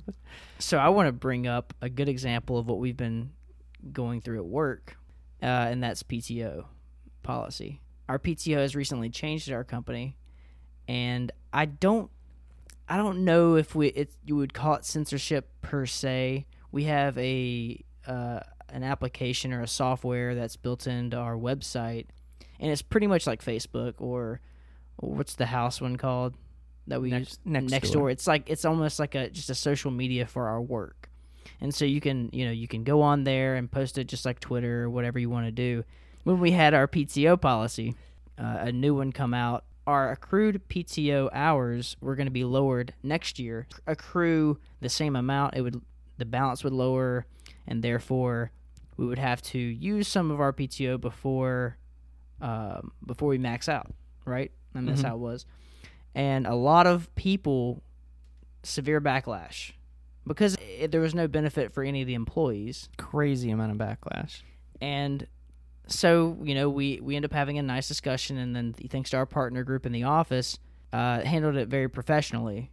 So 0.59 0.77
I 0.77 0.89
want 0.89 1.07
to 1.07 1.13
bring 1.13 1.47
up 1.47 1.73
a 1.81 1.89
good 1.89 2.09
example 2.09 2.57
of 2.57 2.67
what 2.67 2.79
we've 2.79 2.97
been 2.97 3.31
going 3.91 4.21
through 4.21 4.39
at 4.39 4.45
work, 4.45 4.97
uh, 5.41 5.45
and 5.45 5.81
that's 5.84 6.03
PTO 6.03 6.65
policy. 7.21 7.81
Our 8.09 8.19
PTO 8.19 8.57
has 8.57 8.75
recently 8.75 9.09
changed 9.09 9.49
at 9.49 9.53
our 9.53 9.63
company, 9.63 10.17
and 10.88 11.31
I 11.51 11.65
don't, 11.65 12.09
I 12.88 12.97
don't 12.97 13.23
know 13.25 13.55
if 13.55 13.75
we 13.75 13.88
it 13.88 14.11
you 14.25 14.36
would 14.36 14.53
call 14.53 14.75
it 14.75 14.86
censorship 14.86 15.49
per 15.61 15.86
se. 15.86 16.45
We 16.71 16.86
have 16.86 17.17
a 17.17 17.84
uh, 18.07 18.39
an 18.69 18.84
application 18.84 19.53
or 19.53 19.61
a 19.61 19.67
software 19.67 20.36
that's 20.36 20.55
built 20.55 20.88
into 20.88 21.17
our 21.17 21.36
website, 21.36 22.07
and 22.59 22.71
it's 22.71 22.81
pretty 22.81 23.07
much 23.07 23.27
like 23.27 23.43
Facebook 23.43 23.95
or, 23.99 24.41
or 24.97 25.09
what's 25.09 25.36
the 25.36 25.45
house 25.45 25.79
one 25.79 25.95
called 25.95 26.34
that 26.88 27.01
we 27.01 27.11
use 27.11 27.39
Next, 27.45 27.45
next, 27.45 27.71
next 27.71 27.89
door. 27.91 28.01
door. 28.01 28.09
It's 28.09 28.27
like 28.27 28.49
it's 28.49 28.65
almost 28.65 28.99
like 28.99 29.15
a 29.15 29.29
just 29.29 29.49
a 29.49 29.55
social 29.55 29.91
media 29.91 30.25
for 30.25 30.47
our 30.47 30.61
work. 30.61 31.09
And 31.61 31.73
so 31.73 31.86
you 31.86 32.01
can, 32.01 32.29
you 32.34 32.45
know, 32.45 32.51
you 32.51 32.67
can 32.67 32.84
go 32.84 33.01
on 33.01 33.23
there 33.23 33.55
and 33.55 33.71
post 33.71 33.97
it 33.97 34.05
just 34.05 34.25
like 34.25 34.39
Twitter 34.39 34.84
or 34.84 34.89
whatever 34.89 35.17
you 35.19 35.29
want 35.29 35.45
to 35.45 35.51
do. 35.51 35.84
When 36.23 36.39
we 36.39 36.51
had 36.51 36.73
our 36.73 36.88
PTO 36.88 37.39
policy, 37.39 37.95
uh, 38.38 38.57
a 38.59 38.71
new 38.71 38.95
one 38.95 39.11
come 39.11 39.34
out. 39.34 39.63
Our 39.86 40.11
accrued 40.11 40.61
PTO 40.69 41.29
hours 41.34 41.97
were 41.99 42.15
going 42.15 42.27
to 42.27 42.31
be 42.31 42.45
lowered 42.45 42.93
next 43.03 43.38
year. 43.39 43.67
Accrue 43.86 44.57
the 44.79 44.89
same 44.89 45.15
amount, 45.15 45.55
it 45.55 45.61
would 45.61 45.81
the 46.17 46.25
balance 46.25 46.63
would 46.63 46.73
lower, 46.73 47.25
and 47.67 47.84
therefore 47.84 48.51
we 48.97 49.05
would 49.05 49.17
have 49.19 49.41
to 49.41 49.57
use 49.59 50.07
some 50.07 50.31
of 50.31 50.39
our 50.39 50.53
PTO 50.53 50.99
before 51.01 51.77
um, 52.41 52.91
before 53.05 53.29
we 53.29 53.38
max 53.38 53.67
out. 53.67 53.91
Right? 54.25 54.51
And 54.73 54.88
that's 54.88 55.01
Mhm. 55.01 55.07
how 55.07 55.15
it 55.15 55.19
was 55.19 55.45
and 56.15 56.45
a 56.47 56.53
lot 56.55 56.86
of 56.88 57.13
people 57.15 57.81
severe 58.61 59.01
backlash 59.01 59.71
because 60.27 60.55
it, 60.79 60.91
there 60.91 61.01
was 61.01 61.13
no 61.15 61.27
benefit 61.27 61.73
for 61.73 61.84
any 61.84 62.01
of 62.01 62.07
the 62.07 62.13
employees 62.13 62.88
Crazy 62.97 63.49
amount 63.49 63.71
of 63.71 63.77
backlash. 63.77 64.41
and 64.79 65.27
so 65.88 66.38
you 66.43 66.55
know 66.55 66.69
we 66.69 66.99
we 67.01 67.15
end 67.15 67.25
up 67.25 67.34
having 67.34 67.57
a 67.57 67.61
nice 67.61 67.88
discussion 67.88 68.38
and 68.38 68.55
then 68.55 68.73
thanks 68.73 69.09
to 69.09 69.17
our 69.17 69.25
partner 69.25 69.63
group 69.63 69.86
in 69.86 69.91
the 69.91 70.03
office 70.03 70.57
uh, 70.93 71.21
handled 71.21 71.55
it 71.55 71.67
very 71.67 71.89
professionally 71.89 72.71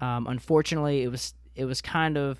um, 0.00 0.26
unfortunately 0.26 1.02
it 1.02 1.08
was 1.10 1.34
it 1.54 1.64
was 1.64 1.80
kind 1.80 2.16
of 2.16 2.38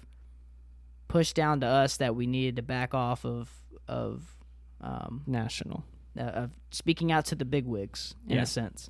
pushed 1.09 1.35
down 1.35 1.61
to 1.61 1.67
us 1.67 1.97
that 1.97 2.15
we 2.15 2.27
needed 2.27 2.57
to 2.57 2.63
back 2.63 2.95
off 2.95 3.25
of 3.25 3.51
of 3.89 4.37
um, 4.81 5.23
National. 5.27 5.83
uh, 6.19 6.23
of 6.23 6.51
speaking 6.71 7.11
out 7.11 7.25
to 7.25 7.35
the 7.35 7.45
bigwigs 7.45 8.15
in 8.29 8.37
Yeah. 8.37 8.43
a 8.43 8.47
sense. 8.47 8.89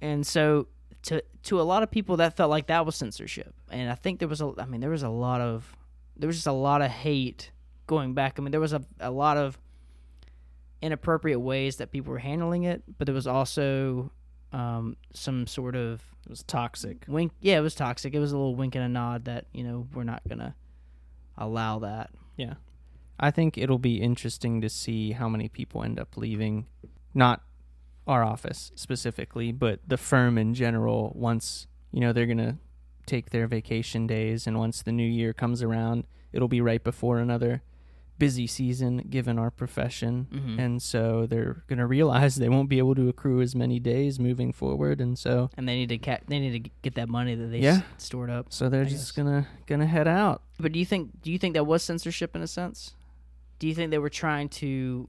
And 0.00 0.26
so 0.26 0.66
to 1.02 1.22
to 1.44 1.60
a 1.60 1.62
lot 1.62 1.82
of 1.84 1.90
people 1.90 2.16
that 2.16 2.36
felt 2.36 2.50
like 2.50 2.66
that 2.68 2.84
was 2.86 2.96
censorship. 2.96 3.54
And 3.70 3.90
I 3.90 3.94
think 3.94 4.18
there 4.18 4.26
was 4.28 4.40
a 4.40 4.52
I 4.58 4.64
mean 4.66 4.80
there 4.80 4.90
was 4.90 5.02
a 5.04 5.08
lot 5.08 5.40
of 5.40 5.76
there 6.16 6.26
was 6.26 6.36
just 6.36 6.46
a 6.48 6.52
lot 6.52 6.82
of 6.82 6.90
hate 6.90 7.52
going 7.86 8.14
back. 8.14 8.38
I 8.38 8.42
mean 8.42 8.50
there 8.50 8.60
was 8.60 8.72
a 8.72 8.82
a 8.98 9.10
lot 9.10 9.36
of 9.36 9.58
inappropriate 10.80 11.40
ways 11.40 11.76
that 11.76 11.90
people 11.90 12.12
were 12.12 12.18
handling 12.18 12.64
it, 12.64 12.82
but 12.98 13.06
there 13.06 13.14
was 13.14 13.26
also 13.26 14.12
um, 14.52 14.96
some 15.12 15.46
sort 15.46 15.76
of 15.76 16.02
It 16.24 16.30
was 16.30 16.42
toxic. 16.42 17.04
wink 17.08 17.32
yeah, 17.40 17.58
it 17.58 17.62
was 17.62 17.74
toxic. 17.74 18.14
It 18.14 18.20
was 18.20 18.32
a 18.32 18.36
little 18.36 18.54
wink 18.54 18.74
and 18.74 18.84
a 18.84 18.88
nod 18.88 19.24
that, 19.26 19.46
you 19.52 19.64
know, 19.64 19.86
we're 19.94 20.04
not 20.04 20.22
going 20.28 20.38
to 20.38 20.54
allow 21.36 21.78
that. 21.80 22.10
Yeah. 22.36 22.54
I 23.20 23.30
think 23.30 23.58
it'll 23.58 23.78
be 23.78 24.00
interesting 24.00 24.60
to 24.60 24.68
see 24.68 25.12
how 25.12 25.28
many 25.28 25.48
people 25.48 25.82
end 25.82 25.98
up 25.98 26.16
leaving. 26.16 26.66
Not 27.14 27.42
our 28.06 28.22
office 28.22 28.70
specifically, 28.74 29.52
but 29.52 29.80
the 29.86 29.96
firm 29.96 30.38
in 30.38 30.54
general 30.54 31.12
once, 31.14 31.66
you 31.92 32.00
know, 32.00 32.12
they're 32.12 32.26
going 32.26 32.38
to 32.38 32.56
take 33.06 33.30
their 33.30 33.46
vacation 33.46 34.06
days 34.06 34.46
and 34.46 34.58
once 34.58 34.82
the 34.82 34.92
new 34.92 35.06
year 35.06 35.32
comes 35.32 35.62
around, 35.62 36.04
it'll 36.32 36.48
be 36.48 36.60
right 36.60 36.84
before 36.84 37.18
another 37.18 37.62
busy 38.18 38.46
season 38.46 38.98
given 39.08 39.38
our 39.38 39.50
profession. 39.50 40.26
Mhm. 40.32 40.58
And 40.58 40.82
so 40.82 41.24
they're 41.26 41.62
going 41.68 41.78
to 41.78 41.86
realize 41.86 42.36
they 42.36 42.48
won't 42.48 42.68
be 42.68 42.78
able 42.78 42.94
to 42.96 43.08
accrue 43.08 43.40
as 43.40 43.54
many 43.54 43.78
days 43.78 44.18
moving 44.18 44.52
forward 44.52 45.00
and 45.00 45.16
so 45.18 45.50
And 45.56 45.68
they 45.68 45.76
need 45.76 45.88
to 45.90 45.98
ca- 45.98 46.18
they 46.26 46.40
need 46.40 46.64
to 46.64 46.70
get 46.82 46.94
that 46.96 47.08
money 47.08 47.34
that 47.36 47.46
they 47.46 47.60
Yeah. 47.60 47.76
s- 47.76 47.82
stored 47.98 48.28
up. 48.30 48.46
so 48.52 48.68
they're 48.68 48.82
I 48.82 48.88
just 48.88 49.14
going 49.14 49.28
to 49.28 49.46
going 49.66 49.80
to 49.80 49.86
head 49.86 50.08
out. 50.08 50.42
But 50.58 50.72
do 50.72 50.78
you 50.78 50.84
think 50.84 51.22
do 51.22 51.30
you 51.30 51.38
think 51.38 51.54
that 51.54 51.64
was 51.64 51.82
censorship 51.82 52.34
in 52.34 52.42
a 52.42 52.46
sense? 52.48 52.94
Do 53.60 53.66
you 53.68 53.74
think 53.74 53.90
they 53.90 53.98
were 53.98 54.10
trying 54.10 54.48
to? 54.50 55.08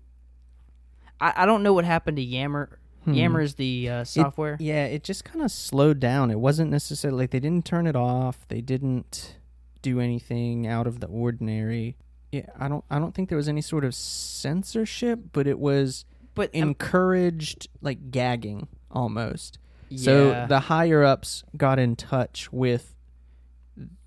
I, 1.19 1.33
I 1.37 1.45
don't 1.45 1.63
know 1.63 1.73
what 1.73 1.85
happened 1.85 2.17
to 2.17 2.23
Yammer. 2.23 2.79
Hmm. 3.05 3.13
Yammer 3.13 3.41
is 3.41 3.55
the 3.55 3.89
uh, 3.89 4.03
software. 4.03 4.57
Yeah, 4.59 4.85
it 4.85 5.03
just 5.03 5.23
kind 5.23 5.41
of 5.43 5.51
slowed 5.51 5.99
down. 5.99 6.31
It 6.31 6.39
wasn't 6.39 6.69
necessarily 6.69 7.23
like 7.23 7.31
they 7.31 7.39
didn't 7.39 7.65
turn 7.65 7.87
it 7.87 7.95
off. 7.95 8.47
They 8.49 8.61
didn't 8.61 9.37
do 9.81 9.99
anything 9.99 10.67
out 10.67 10.85
of 10.85 10.99
the 10.99 11.07
ordinary. 11.07 11.95
Yeah, 12.31 12.45
I 12.59 12.67
don't 12.67 12.83
I 12.89 12.99
don't 12.99 13.13
think 13.15 13.29
there 13.29 13.37
was 13.37 13.49
any 13.49 13.61
sort 13.61 13.83
of 13.85 13.95
censorship, 13.95 15.19
but 15.33 15.47
it 15.47 15.59
was 15.59 16.05
but 16.35 16.53
um, 16.55 16.61
encouraged 16.61 17.67
like 17.81 18.11
gagging 18.11 18.67
almost. 18.91 19.57
So 19.95 20.45
the 20.47 20.59
higher 20.59 21.03
ups 21.03 21.43
got 21.57 21.79
in 21.79 21.95
touch 21.95 22.51
with 22.53 22.93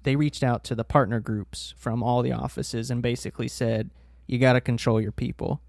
they 0.04 0.14
reached 0.16 0.44
out 0.44 0.62
to 0.64 0.74
the 0.76 0.84
partner 0.84 1.18
groups 1.18 1.74
from 1.76 2.02
all 2.04 2.22
the 2.22 2.30
offices 2.32 2.90
and 2.90 3.02
basically 3.02 3.48
said 3.48 3.90
you 4.28 4.38
got 4.38 4.52
to 4.52 4.60
control 4.60 5.00
your 5.00 5.10
people. 5.12 5.60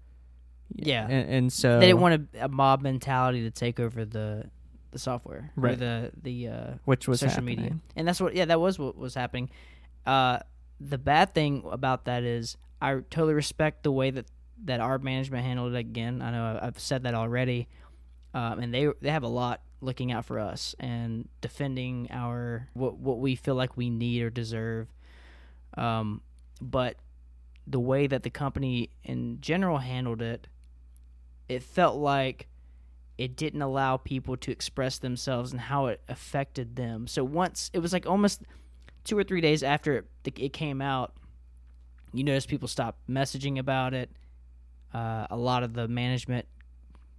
Yeah. 0.72 1.04
And, 1.08 1.30
and 1.30 1.52
so 1.52 1.80
they 1.80 1.86
didn't 1.86 2.00
want 2.00 2.28
a, 2.34 2.44
a 2.44 2.48
mob 2.48 2.80
mentality 2.82 3.42
to 3.42 3.50
take 3.50 3.80
over 3.80 4.04
the 4.04 4.48
the 4.92 4.98
software 5.00 5.50
Right. 5.56 5.76
the 5.76 6.12
the 6.22 6.48
uh, 6.48 6.70
which 6.84 7.08
was 7.08 7.18
social 7.18 7.34
happening. 7.34 7.56
media, 7.58 7.76
and 7.96 8.06
that's 8.06 8.20
what 8.20 8.36
yeah 8.36 8.44
that 8.44 8.60
was 8.60 8.78
what 8.78 8.96
was 8.96 9.14
happening. 9.16 9.50
Uh, 10.06 10.38
the 10.80 10.98
bad 10.98 11.34
thing 11.34 11.64
about 11.70 12.04
that 12.04 12.22
is 12.22 12.56
I 12.80 12.94
totally 13.10 13.34
respect 13.34 13.82
the 13.82 13.92
way 13.92 14.10
that 14.10 14.26
that 14.64 14.80
our 14.80 14.98
management 14.98 15.44
handled 15.44 15.74
it. 15.74 15.78
Again, 15.78 16.22
I 16.22 16.30
know 16.30 16.58
I've 16.60 16.78
said 16.78 17.02
that 17.04 17.14
already, 17.14 17.68
um, 18.32 18.58
and 18.60 18.72
they 18.74 18.88
they 19.00 19.10
have 19.10 19.22
a 19.22 19.28
lot 19.28 19.62
looking 19.80 20.12
out 20.12 20.24
for 20.24 20.38
us 20.38 20.74
and 20.80 21.28
defending 21.40 22.08
our 22.10 22.68
what 22.72 22.96
what 22.96 23.18
we 23.18 23.36
feel 23.36 23.54
like 23.54 23.76
we 23.76 23.90
need 23.90 24.22
or 24.22 24.30
deserve. 24.30 24.88
Um, 25.76 26.22
but 26.60 26.96
the 27.66 27.80
way 27.80 28.06
that 28.06 28.22
the 28.22 28.30
company 28.30 28.90
in 29.02 29.40
general 29.40 29.78
handled 29.78 30.22
it, 30.22 30.46
it 31.48 31.62
felt 31.62 31.96
like 31.96 32.48
it 33.16 33.36
didn't 33.36 33.62
allow 33.62 33.96
people 33.96 34.36
to 34.36 34.50
express 34.50 34.98
themselves 34.98 35.52
and 35.52 35.60
how 35.62 35.86
it 35.86 36.00
affected 36.08 36.76
them. 36.76 37.06
So 37.06 37.22
once 37.24 37.70
it 37.72 37.78
was 37.78 37.92
like 37.92 38.06
almost 38.06 38.42
two 39.04 39.16
or 39.18 39.24
three 39.24 39.40
days 39.40 39.62
after 39.62 39.98
it, 39.98 40.06
it 40.36 40.52
came 40.52 40.80
out, 40.80 41.14
you 42.12 42.24
notice 42.24 42.46
people 42.46 42.68
stop 42.68 42.98
messaging 43.08 43.58
about 43.58 43.94
it. 43.94 44.10
Uh, 44.92 45.26
a 45.30 45.36
lot 45.36 45.62
of 45.62 45.74
the 45.74 45.88
management 45.88 46.46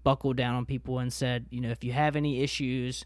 buckled 0.04 0.38
down 0.38 0.56
on 0.56 0.66
people 0.66 1.00
and 1.00 1.12
said, 1.12 1.46
you 1.50 1.60
know, 1.62 1.70
if 1.70 1.84
you 1.84 1.92
have 1.92 2.16
any 2.16 2.42
issues, 2.42 3.06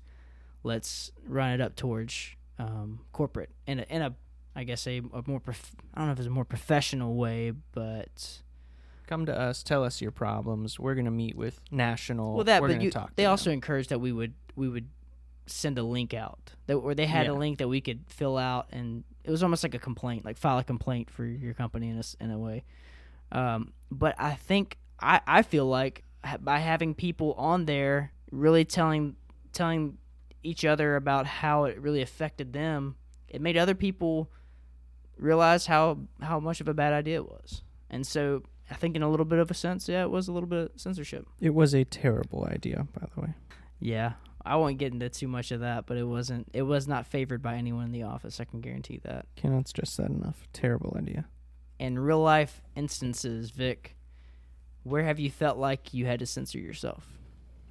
let's 0.63 1.11
run 1.25 1.51
it 1.51 1.61
up 1.61 1.75
towards 1.75 2.35
um, 2.59 2.99
corporate 3.11 3.49
in 3.65 3.79
a, 3.79 3.83
in 3.89 4.01
a, 4.01 4.15
I 4.55 4.63
guess 4.65 4.85
a, 4.85 4.97
a 5.13 5.23
more 5.25 5.39
prof- 5.39 5.71
I 5.93 5.99
don't 5.99 6.07
know 6.07 6.13
if 6.13 6.19
it's 6.19 6.27
a 6.27 6.31
more 6.31 6.45
professional 6.45 7.15
way, 7.15 7.51
but 7.71 8.41
Come 9.07 9.25
to 9.25 9.35
us, 9.35 9.63
tell 9.63 9.83
us 9.83 10.01
your 10.01 10.11
problems. 10.11 10.79
We're 10.79 10.93
going 10.93 11.05
to 11.05 11.11
meet 11.11 11.35
with 11.35 11.59
national. 11.71 12.35
well 12.35 12.43
that 12.43 12.61
but 12.61 12.79
you, 12.79 12.91
talk 12.91 13.15
they 13.15 13.23
them. 13.23 13.31
also 13.31 13.49
encouraged 13.49 13.89
that 13.89 13.99
we 13.99 14.11
would 14.11 14.35
we 14.55 14.69
would 14.69 14.87
send 15.49 15.77
a 15.77 15.83
link 15.83 16.13
out 16.13 16.53
that 16.67 16.79
where 16.79 16.95
they 16.95 17.05
had 17.05 17.25
Yeah. 17.25 17.33
a 17.33 17.37
link 17.37 17.57
that 17.59 17.67
we 17.67 17.81
could 17.81 18.01
fill 18.07 18.37
out 18.37 18.67
and 18.71 19.03
it 19.23 19.31
was 19.31 19.43
almost 19.43 19.63
like 19.63 19.73
a 19.75 19.79
complaint 19.79 20.25
like 20.25 20.37
file 20.37 20.57
a 20.59 20.63
complaint 20.63 21.09
for 21.09 21.25
your 21.25 21.53
company 21.53 21.89
in 21.89 21.97
a, 21.97 22.23
in 22.23 22.31
a 22.31 22.37
way 22.37 22.63
um, 23.31 23.73
but 23.91 24.15
i 24.17 24.33
think 24.33 24.77
i 24.99 25.19
i 25.27 25.41
feel 25.41 25.65
like 25.65 26.03
by 26.41 26.59
having 26.59 26.93
people 26.93 27.33
on 27.33 27.65
there 27.65 28.11
really 28.31 28.65
telling 28.65 29.15
telling 29.53 29.97
each 30.43 30.63
other 30.65 30.95
about 30.95 31.25
how 31.25 31.65
it 31.65 31.79
really 31.81 32.01
affected 32.01 32.53
them 32.53 32.95
it 33.27 33.41
made 33.41 33.57
other 33.57 33.75
people 33.75 34.29
realize 35.17 35.65
how 35.65 35.97
how 36.21 36.39
much 36.39 36.61
of 36.61 36.67
a 36.67 36.73
bad 36.73 36.93
idea 36.93 37.15
it 37.15 37.25
was 37.27 37.61
and 37.89 38.05
so 38.07 38.41
i 38.71 38.73
think 38.75 38.95
in 38.95 39.03
a 39.03 39.09
little 39.09 39.25
bit 39.25 39.39
of 39.39 39.51
a 39.51 39.53
sense 39.53 39.89
yeah 39.89 40.01
it 40.03 40.09
was 40.09 40.27
a 40.27 40.31
little 40.31 40.47
bit 40.47 40.59
of 40.59 40.79
censorship 40.79 41.25
It 41.41 41.53
was 41.53 41.73
a 41.73 41.83
terrible 41.83 42.47
idea, 42.49 42.87
by 42.97 43.07
the 43.13 43.21
way. 43.21 43.33
yeah, 43.79 44.13
I 44.45 44.55
won't 44.55 44.77
get 44.77 44.93
into 44.93 45.09
too 45.09 45.27
much 45.27 45.51
of 45.51 45.59
that, 45.59 45.85
but 45.85 45.97
it 45.97 46.03
wasn't. 46.05 46.47
It 46.53 46.61
was 46.63 46.87
not 46.87 47.05
favored 47.05 47.41
by 47.41 47.55
anyone 47.55 47.85
in 47.85 47.91
the 47.91 48.03
office. 48.03 48.39
I 48.39 48.45
can 48.45 48.61
guarantee 48.61 48.99
that. 49.03 49.25
Cannot 49.35 49.67
stress 49.67 49.95
that 49.97 50.09
enough. 50.09 50.47
Terrible 50.53 50.95
idea. 50.97 51.25
In 51.77 51.99
real 51.99 52.21
life 52.21 52.61
instances, 52.75 53.51
Vic, 53.51 53.95
where 54.83 55.03
have 55.03 55.19
you 55.19 55.29
felt 55.29 55.57
like 55.57 55.93
you 55.93 56.05
had 56.05 56.19
to 56.19 56.25
censor 56.25 56.57
yourself 56.59 57.05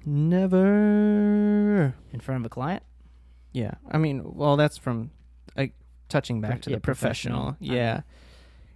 Never. 0.05 1.95
in 2.11 2.19
front 2.19 2.41
of 2.41 2.45
a 2.45 2.49
client? 2.49 2.83
Yeah, 3.51 3.71
I 3.91 3.97
mean, 3.97 4.21
well, 4.35 4.57
that's 4.57 4.77
from 4.77 5.11
like 5.57 5.73
touching 6.07 6.41
back 6.41 6.51
Pro- 6.51 6.59
to 6.61 6.69
yeah, 6.71 6.75
the 6.77 6.81
professional. 6.81 7.53
professional. 7.53 7.75
I 7.75 7.79
Yeah, 7.79 8.01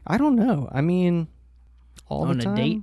I 0.07 0.17
don't 0.17 0.35
know. 0.35 0.67
I 0.71 0.81
mean, 0.81 1.27
all 2.07 2.25
On 2.25 2.37
the 2.37 2.51
a 2.51 2.55
date? 2.55 2.81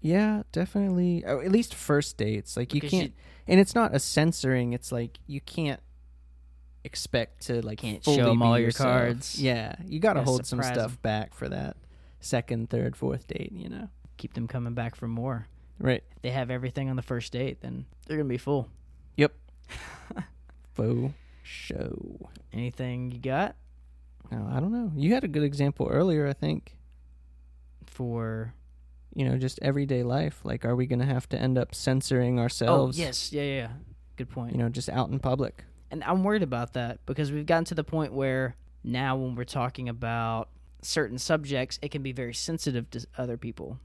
Yeah, 0.00 0.42
definitely. 0.52 1.24
Oh, 1.26 1.40
at 1.40 1.50
least 1.52 1.74
first 1.74 2.16
dates. 2.16 2.56
Like 2.56 2.74
you 2.74 2.80
Because 2.80 2.90
can't, 3.00 3.12
and 3.48 3.60
it's 3.60 3.74
not 3.74 3.94
a 3.94 3.98
censoring. 3.98 4.72
It's 4.72 4.90
like 4.92 5.18
you 5.26 5.40
can't 5.40 5.80
expect 6.84 7.42
to 7.46 7.60
like 7.62 7.78
Can't 7.78 8.04
show 8.04 8.30
'em 8.30 8.38
be 8.38 8.44
all 8.44 8.58
your 8.58 8.66
yourself. 8.68 8.86
cards. 8.88 9.40
Yeah, 9.40 9.74
you 9.86 9.98
got 9.98 10.14
to 10.14 10.20
Gotta 10.20 10.24
hold 10.30 10.46
some 10.46 10.62
stuff 10.62 11.00
back 11.02 11.34
for 11.34 11.48
that 11.48 11.76
second, 12.20 12.70
third, 12.70 12.94
fourth 12.96 13.26
date. 13.26 13.52
You 13.52 13.68
know, 13.68 13.88
Keep 14.18 14.34
them 14.34 14.46
coming 14.48 14.74
back 14.74 14.94
for 14.94 15.08
more. 15.08 15.46
right? 15.78 16.02
If 16.16 16.22
they 16.22 16.30
have 16.30 16.50
everything 16.50 16.88
on 16.88 16.96
the 16.96 17.02
first 17.02 17.32
date, 17.32 17.60
then 17.60 17.86
they're 18.06 18.16
gonna 18.16 18.28
be 18.28 18.38
full. 18.38 18.68
Yep. 19.16 19.32
Faux 20.74 21.12
show. 21.42 22.28
Anything 22.52 23.10
you 23.10 23.18
got 23.18 23.56
No, 24.30 24.48
I 24.50 24.60
don't 24.60 24.72
know. 24.72 24.92
You 24.96 25.12
had 25.14 25.24
a 25.24 25.28
good 25.28 25.42
example 25.42 25.88
earlier. 25.90 26.26
I 26.26 26.32
think. 26.32 26.76
for? 27.86 28.54
You 29.16 29.26
know, 29.26 29.38
just 29.38 29.58
everyday 29.62 30.02
life. 30.02 30.40
Like, 30.44 30.66
are 30.66 30.76
we 30.76 30.86
going 30.86 30.98
to 30.98 31.06
have 31.06 31.26
to 31.30 31.38
end 31.38 31.56
up 31.56 31.74
censoring 31.74 32.38
oh, 32.38 32.42
ourselves? 32.42 32.98
Oh 32.98 33.02
yes, 33.02 33.32
yeah, 33.32 33.42
yeah. 33.42 33.54
yeah. 33.54 33.68
Good 34.16 34.28
point. 34.28 34.52
You 34.52 34.58
know, 34.58 34.68
just 34.68 34.90
out 34.90 35.08
in 35.08 35.18
public. 35.18 35.64
And 35.90 36.04
I'm 36.04 36.22
worried 36.22 36.42
about 36.42 36.74
that 36.74 37.04
because 37.06 37.32
we've 37.32 37.46
gotten 37.46 37.64
to 37.66 37.74
the 37.74 37.84
point 37.84 38.12
where 38.12 38.56
now 38.84 39.16
when 39.16 39.34
we're 39.34 39.44
talking 39.44 39.88
about 39.88 40.50
certain 40.82 41.18
subjects, 41.18 41.78
it 41.80 41.90
can 41.90 42.02
be 42.02 42.12
very 42.12 42.34
sensitive 42.34 42.90
to 42.90 43.06
other 43.16 43.38
people. 43.38 43.80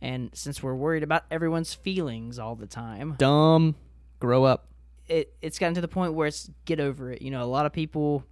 And 0.00 0.30
since 0.32 0.62
we're 0.62 0.74
worried 0.74 1.02
about 1.02 1.24
everyone's 1.30 1.74
feelings 1.74 2.38
all 2.38 2.54
the 2.54 2.66
time, 2.66 3.16
Dumb. 3.18 3.74
Grow 4.20 4.44
up. 4.44 4.68
it 5.08 5.34
it's 5.42 5.58
gotten 5.58 5.74
to 5.74 5.80
the 5.80 5.88
point 5.88 6.14
where 6.14 6.28
it's 6.28 6.48
get 6.66 6.78
over 6.78 7.10
it. 7.10 7.20
You 7.20 7.32
know, 7.32 7.42
a 7.42 7.50
lot 7.50 7.66
of 7.66 7.72
people 7.72 8.24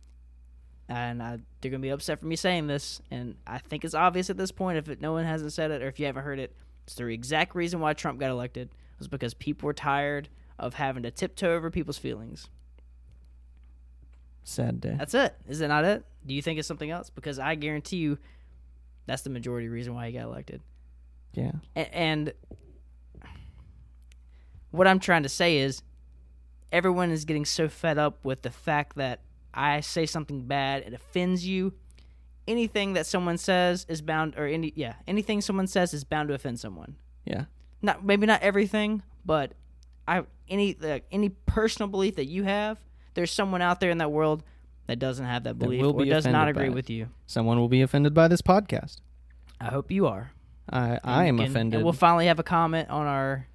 and 0.90 1.22
I, 1.22 1.38
they're 1.60 1.70
going 1.70 1.80
to 1.80 1.86
be 1.86 1.90
upset 1.90 2.18
for 2.18 2.26
me 2.26 2.34
saying 2.36 2.66
this, 2.66 3.00
and 3.10 3.36
I 3.46 3.58
think 3.58 3.84
it's 3.84 3.94
obvious 3.94 4.28
at 4.28 4.36
this 4.36 4.50
point 4.50 4.76
if 4.76 4.88
it, 4.88 5.00
no 5.00 5.12
one 5.12 5.24
hasn't 5.24 5.52
said 5.52 5.70
it 5.70 5.80
or 5.82 5.86
if 5.88 6.00
you 6.00 6.06
haven't 6.06 6.24
heard 6.24 6.38
it. 6.40 6.52
It's 6.84 6.96
the 6.96 7.06
exact 7.06 7.54
reason 7.54 7.78
why 7.80 7.94
Trump 7.94 8.18
got 8.18 8.28
elected 8.30 8.70
was 8.98 9.06
because 9.08 9.32
people 9.32 9.66
were 9.68 9.72
tired 9.72 10.28
of 10.58 10.74
having 10.74 11.04
to 11.04 11.10
tiptoe 11.12 11.54
over 11.54 11.70
people's 11.70 11.96
feelings. 11.98 12.48
Sad 14.42 14.80
day. 14.80 14.96
That's 14.98 15.14
it. 15.14 15.34
Is 15.48 15.60
it 15.60 15.68
not 15.68 15.84
it? 15.84 16.04
Do 16.26 16.34
you 16.34 16.42
think 16.42 16.58
it's 16.58 16.66
something 16.66 16.90
else? 16.90 17.08
Because 17.08 17.38
I 17.38 17.54
guarantee 17.54 17.98
you, 17.98 18.18
that's 19.06 19.22
the 19.22 19.30
majority 19.30 19.68
reason 19.68 19.94
why 19.94 20.06
he 20.06 20.12
got 20.12 20.24
elected. 20.24 20.60
Yeah. 21.34 21.52
A- 21.76 21.94
And 21.96 22.32
what 24.70 24.86
I'm 24.86 24.98
trying 24.98 25.22
to 25.22 25.28
say 25.28 25.58
is, 25.58 25.82
everyone 26.72 27.10
is 27.10 27.24
getting 27.24 27.44
so 27.44 27.68
fed 27.68 27.98
up 27.98 28.24
with 28.24 28.42
the 28.42 28.50
fact 28.50 28.96
that 28.96 29.20
I 29.52 29.80
say 29.80 30.06
something 30.06 30.42
bad, 30.42 30.84
it 30.86 30.94
offends 30.94 31.46
you. 31.46 31.72
Anything 32.46 32.94
that 32.94 33.06
someone 33.06 33.38
says 33.38 33.86
is 33.88 34.00
bound, 34.02 34.34
or 34.36 34.46
any 34.46 34.72
yeah, 34.74 34.94
anything 35.06 35.40
someone 35.40 35.66
says 35.66 35.94
is 35.94 36.04
bound 36.04 36.28
to 36.28 36.34
offend 36.34 36.58
someone. 36.58 36.96
Yeah. 37.24 37.44
Not 37.82 38.04
maybe 38.04 38.26
not 38.26 38.42
everything, 38.42 39.02
but 39.24 39.52
I 40.08 40.24
any 40.48 40.76
like, 40.80 41.04
any 41.12 41.28
personal 41.28 41.88
belief 41.88 42.16
that 42.16 42.26
you 42.26 42.42
have, 42.44 42.78
there's 43.14 43.30
someone 43.30 43.62
out 43.62 43.80
there 43.80 43.90
in 43.90 43.98
that 43.98 44.10
world 44.10 44.42
that 44.86 44.98
doesn't 44.98 45.26
have 45.26 45.44
that 45.44 45.58
belief 45.58 45.82
will 45.82 46.00
or 46.00 46.04
does 46.04 46.26
not 46.26 46.48
agree 46.48 46.66
it. 46.66 46.74
with 46.74 46.90
you. 46.90 47.08
Someone 47.26 47.58
will 47.58 47.68
be 47.68 47.82
offended 47.82 48.12
by 48.14 48.26
this 48.26 48.42
podcast. 48.42 48.96
I 49.60 49.66
hope 49.66 49.90
you 49.90 50.06
are. 50.06 50.32
I 50.68 50.98
I 51.04 51.24
am 51.26 51.38
and 51.38 51.48
offended. 51.48 51.84
we'll 51.84 51.92
finally 51.92 52.26
have 52.26 52.38
a 52.38 52.42
comment 52.42 52.90
on 52.90 53.06
our 53.06 53.46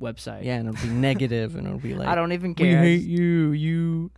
website. 0.00 0.44
yeah, 0.44 0.56
and 0.56 0.68
it'll 0.68 0.82
be 0.86 0.92
negative, 0.92 1.56
and 1.56 1.66
it'll 1.66 1.78
be 1.78 1.94
like, 1.96 2.08
I 2.08 2.14
don't 2.14 2.32
even 2.32 2.54
care. 2.54 2.80
We 2.80 2.88
hate 2.88 3.02
you. 3.02 3.50
You. 3.52 4.10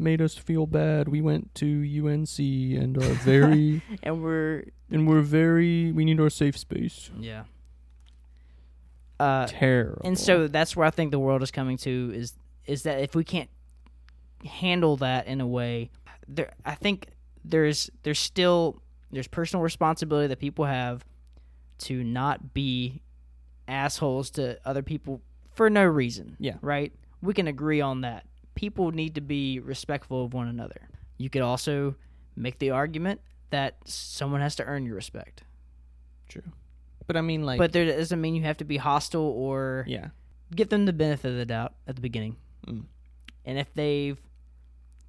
Made 0.00 0.20
us 0.22 0.34
feel 0.34 0.66
bad. 0.66 1.08
We 1.08 1.20
went 1.20 1.54
to 1.56 1.66
UNC 1.66 2.38
and 2.38 2.96
are 2.96 3.14
very 3.22 3.82
and 4.02 4.22
we're 4.22 4.64
and 4.90 5.06
we're 5.06 5.20
very 5.20 5.92
we 5.92 6.04
need 6.04 6.20
our 6.20 6.30
safe 6.30 6.56
space. 6.58 7.10
yeah. 7.18 7.44
Uh, 9.18 9.46
Terrible. 9.46 10.00
and 10.02 10.18
so 10.18 10.48
that's 10.48 10.74
where 10.74 10.86
I 10.86 10.90
think 10.90 11.10
the 11.10 11.18
world 11.18 11.42
is 11.42 11.50
coming 11.50 11.76
to 11.78 12.10
is 12.14 12.32
is 12.66 12.84
that 12.84 13.02
if 13.02 13.14
we 13.14 13.22
can't 13.22 13.50
handle 14.46 14.96
that 14.96 15.26
in 15.26 15.42
a 15.42 15.46
way, 15.46 15.90
there 16.26 16.52
I 16.64 16.74
think 16.74 17.08
there's 17.44 17.90
there's 18.02 18.18
still 18.18 18.80
there's 19.10 19.28
personal 19.28 19.62
responsibility 19.62 20.28
that 20.28 20.38
people 20.38 20.64
have 20.64 21.04
to 21.80 22.02
not 22.02 22.54
be 22.54 23.02
assholes 23.68 24.30
to 24.30 24.58
other 24.64 24.82
people 24.82 25.20
for 25.54 25.68
no 25.68 25.84
reason. 25.84 26.36
Yeah. 26.38 26.54
Right? 26.62 26.92
We 27.20 27.34
can 27.34 27.46
agree 27.46 27.82
on 27.82 28.00
that. 28.00 28.24
People 28.60 28.90
need 28.90 29.14
to 29.14 29.22
be 29.22 29.58
respectful 29.58 30.26
of 30.26 30.34
one 30.34 30.46
another. 30.46 30.90
You 31.16 31.30
could 31.30 31.40
also 31.40 31.94
make 32.36 32.58
the 32.58 32.72
argument 32.72 33.22
that 33.48 33.76
someone 33.86 34.42
has 34.42 34.54
to 34.56 34.64
earn 34.64 34.84
your 34.84 34.96
respect. 34.96 35.44
true. 36.28 36.42
But 37.06 37.16
I 37.16 37.22
mean 37.22 37.42
like 37.42 37.56
but 37.56 37.72
there 37.72 37.86
doesn't 37.86 38.20
mean 38.20 38.34
you 38.34 38.42
have 38.42 38.58
to 38.58 38.64
be 38.64 38.76
hostile 38.76 39.22
or 39.22 39.86
yeah. 39.88 40.08
give 40.54 40.68
them 40.68 40.84
the 40.84 40.92
benefit 40.92 41.30
of 41.30 41.38
the 41.38 41.46
doubt 41.46 41.72
at 41.86 41.96
the 41.96 42.02
beginning. 42.02 42.36
Mm. 42.66 42.84
And 43.46 43.58
if 43.58 43.72
they've 43.72 44.20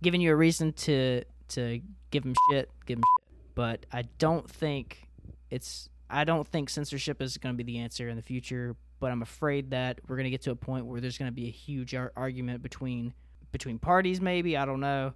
given 0.02 0.22
you 0.22 0.32
a 0.32 0.36
reason 0.36 0.72
to 0.88 1.24
to 1.50 1.82
give 2.10 2.24
them 2.24 2.34
shit, 2.50 2.70
give 2.86 3.00
them 3.00 3.04
shit. 3.04 3.28
But 3.54 3.86
I 3.92 4.04
don't 4.18 4.50
think 4.50 5.10
it's 5.50 5.90
I 6.10 6.24
don't 6.24 6.48
think 6.48 6.70
censorship 6.70 7.22
is 7.22 7.38
going 7.38 7.54
to 7.54 7.64
be 7.64 7.70
the 7.70 7.80
answer 7.80 8.08
in 8.08 8.16
the 8.16 8.24
future. 8.24 8.78
But 9.02 9.12
I'm 9.12 9.22
afraid 9.22 9.72
that 9.72 10.00
we're 10.08 10.16
going 10.16 10.24
to 10.24 10.32
get 10.32 10.44
to 10.44 10.52
a 10.52 10.56
point 10.56 10.86
where 10.86 11.02
there's 11.02 11.18
going 11.18 11.30
to 11.30 11.36
be 11.36 11.48
a 11.48 11.52
huge 11.52 11.94
ar- 11.94 12.14
argument 12.16 12.64
between 12.64 13.14
between 13.52 13.80
parties. 13.80 14.22
Maybe 14.22 14.56
I 14.58 14.66
don't 14.66 14.80
know, 14.80 15.14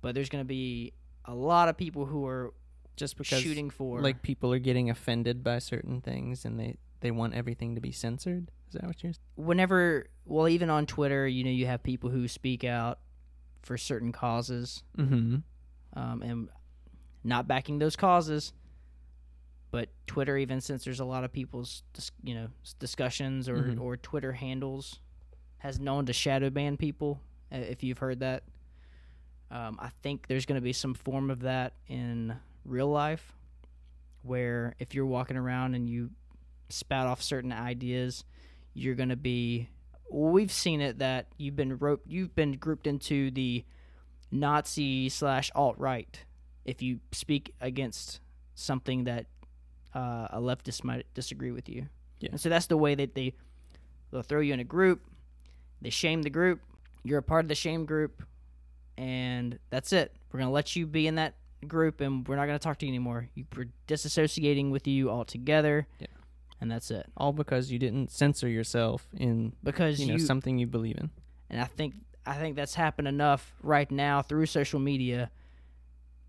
but 0.00 0.14
there's 0.14 0.28
going 0.28 0.44
to 0.44 0.48
be 0.48 0.92
a 1.24 1.34
lot 1.34 1.68
of 1.68 1.76
people 1.76 2.06
who 2.06 2.26
are 2.26 2.52
Just 2.96 3.16
because 3.16 3.40
shooting 3.42 3.70
for 3.70 4.00
like 4.00 4.22
people 4.22 4.52
are 4.52 4.58
getting 4.58 4.90
offended 4.90 5.42
by 5.44 5.58
certain 5.58 6.00
things 6.00 6.44
and 6.44 6.58
they 6.58 6.76
they 7.00 7.10
want 7.10 7.34
everything 7.34 7.74
to 7.74 7.80
be 7.80 7.92
censored. 7.92 8.50
Is 8.68 8.74
that 8.74 8.84
what 8.86 9.02
you're 9.02 9.12
whenever 9.36 10.06
well 10.24 10.48
even 10.48 10.70
on 10.70 10.86
Twitter, 10.86 11.26
you 11.26 11.44
know, 11.44 11.50
you 11.50 11.66
have 11.66 11.82
people 11.82 12.10
who 12.10 12.26
speak 12.28 12.64
out 12.64 12.98
for 13.62 13.76
certain 13.78 14.12
causes 14.12 14.82
Mm-hmm. 14.98 15.36
um, 15.98 16.22
and 16.22 16.48
not 17.24 17.46
backing 17.46 17.78
those 17.78 17.94
causes. 17.96 18.52
But 19.70 19.88
Twitter 20.06 20.36
even 20.36 20.60
censors 20.60 21.00
a 21.00 21.04
lot 21.04 21.24
of 21.24 21.32
people's, 21.32 21.82
dis- 21.94 22.10
you 22.22 22.34
know, 22.34 22.48
discussions 22.78 23.48
or, 23.48 23.56
Mhm. 23.62 23.80
or 23.80 23.96
Twitter 23.96 24.32
handles. 24.32 24.98
Has 25.58 25.80
known 25.80 26.04
to 26.06 26.12
shadow 26.12 26.50
ban 26.50 26.76
people. 26.76 27.20
Uh, 27.52 27.56
If 27.56 27.82
you've 27.82 27.98
heard 27.98 28.20
that, 28.20 28.44
um, 29.50 29.78
I 29.80 29.90
think 30.02 30.26
there's 30.28 30.46
going 30.46 30.60
to 30.60 30.64
be 30.64 30.72
some 30.72 30.94
form 30.94 31.30
of 31.30 31.40
that 31.40 31.74
in 31.86 32.34
real 32.64 32.88
life, 32.88 33.34
where 34.22 34.74
if 34.78 34.94
you're 34.94 35.06
walking 35.06 35.36
around 35.36 35.74
and 35.74 35.88
you 35.88 36.10
spout 36.68 37.06
off 37.06 37.20
certain 37.20 37.52
ideas, 37.52 38.24
you're 38.74 38.94
going 38.94 39.10
to 39.10 39.16
be. 39.16 39.68
We've 40.10 40.52
seen 40.52 40.80
it 40.80 40.98
that 40.98 41.28
you've 41.38 41.56
been 41.56 41.78
roped, 41.78 42.06
you've 42.06 42.34
been 42.34 42.52
grouped 42.52 42.86
into 42.86 43.30
the 43.30 43.64
Nazi 44.30 45.08
slash 45.08 45.50
alt 45.54 45.78
right 45.78 46.18
if 46.64 46.82
you 46.82 47.00
speak 47.12 47.54
against 47.60 48.20
something 48.54 49.04
that 49.04 49.26
uh, 49.94 50.28
a 50.30 50.38
leftist 50.40 50.84
might 50.84 51.06
disagree 51.14 51.50
with 51.50 51.68
you. 51.68 51.86
Yeah. 52.20 52.30
And 52.32 52.40
so 52.40 52.48
that's 52.48 52.66
the 52.66 52.76
way 52.76 52.94
that 52.94 53.14
they 53.14 53.34
they'll 54.10 54.22
throw 54.22 54.40
you 54.40 54.54
in 54.54 54.60
a 54.60 54.64
group, 54.64 55.02
they 55.80 55.90
shame 55.90 56.22
the 56.22 56.30
group, 56.30 56.60
you're 57.04 57.18
a 57.18 57.22
part 57.22 57.44
of 57.44 57.48
the 57.48 57.54
shame 57.54 57.84
group, 57.84 58.22
and 58.96 59.58
that's 59.70 59.92
it. 59.92 60.14
We're 60.32 60.40
gonna 60.40 60.52
let 60.52 60.76
you 60.76 60.86
be 60.86 61.06
in 61.06 61.16
that 61.16 61.34
group, 61.66 62.00
and 62.00 62.26
we're 62.26 62.36
not 62.36 62.46
gonna 62.46 62.58
talk 62.58 62.78
to 62.78 62.86
you 62.86 62.90
anymore. 62.90 63.28
You, 63.34 63.44
we're 63.56 63.68
disassociating 63.88 64.70
with 64.70 64.86
you 64.86 65.10
altogether. 65.10 65.86
Yeah. 65.98 66.06
And 66.60 66.70
that's 66.70 66.90
it. 66.92 67.06
All 67.16 67.32
because 67.32 67.72
you 67.72 67.78
didn't 67.80 68.12
censor 68.12 68.48
yourself 68.48 69.08
in 69.16 69.52
Because 69.64 69.98
you 70.00 70.06
know 70.06 70.12
you 70.14 70.18
something 70.20 70.58
you 70.58 70.66
believe 70.68 70.96
in. 70.96 71.10
and 71.50 71.60
I 71.60 71.64
think 71.64 71.94
I 72.24 72.34
think 72.34 72.54
that's 72.54 72.74
happened 72.74 73.08
enough 73.08 73.52
right 73.64 73.90
now 73.90 74.22
through 74.22 74.46
social 74.46 74.78
media 74.78 75.30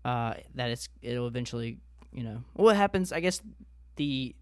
uh, 0.04 0.34
that 0.56 0.70
it's 0.70 0.88
it'll 1.02 1.28
eventually 1.28 1.78
you 2.12 2.24
know 2.24 2.42
well 2.56 2.74
happens 2.74 3.12
I 3.12 3.20
guess 3.20 3.40
the 3.94 4.34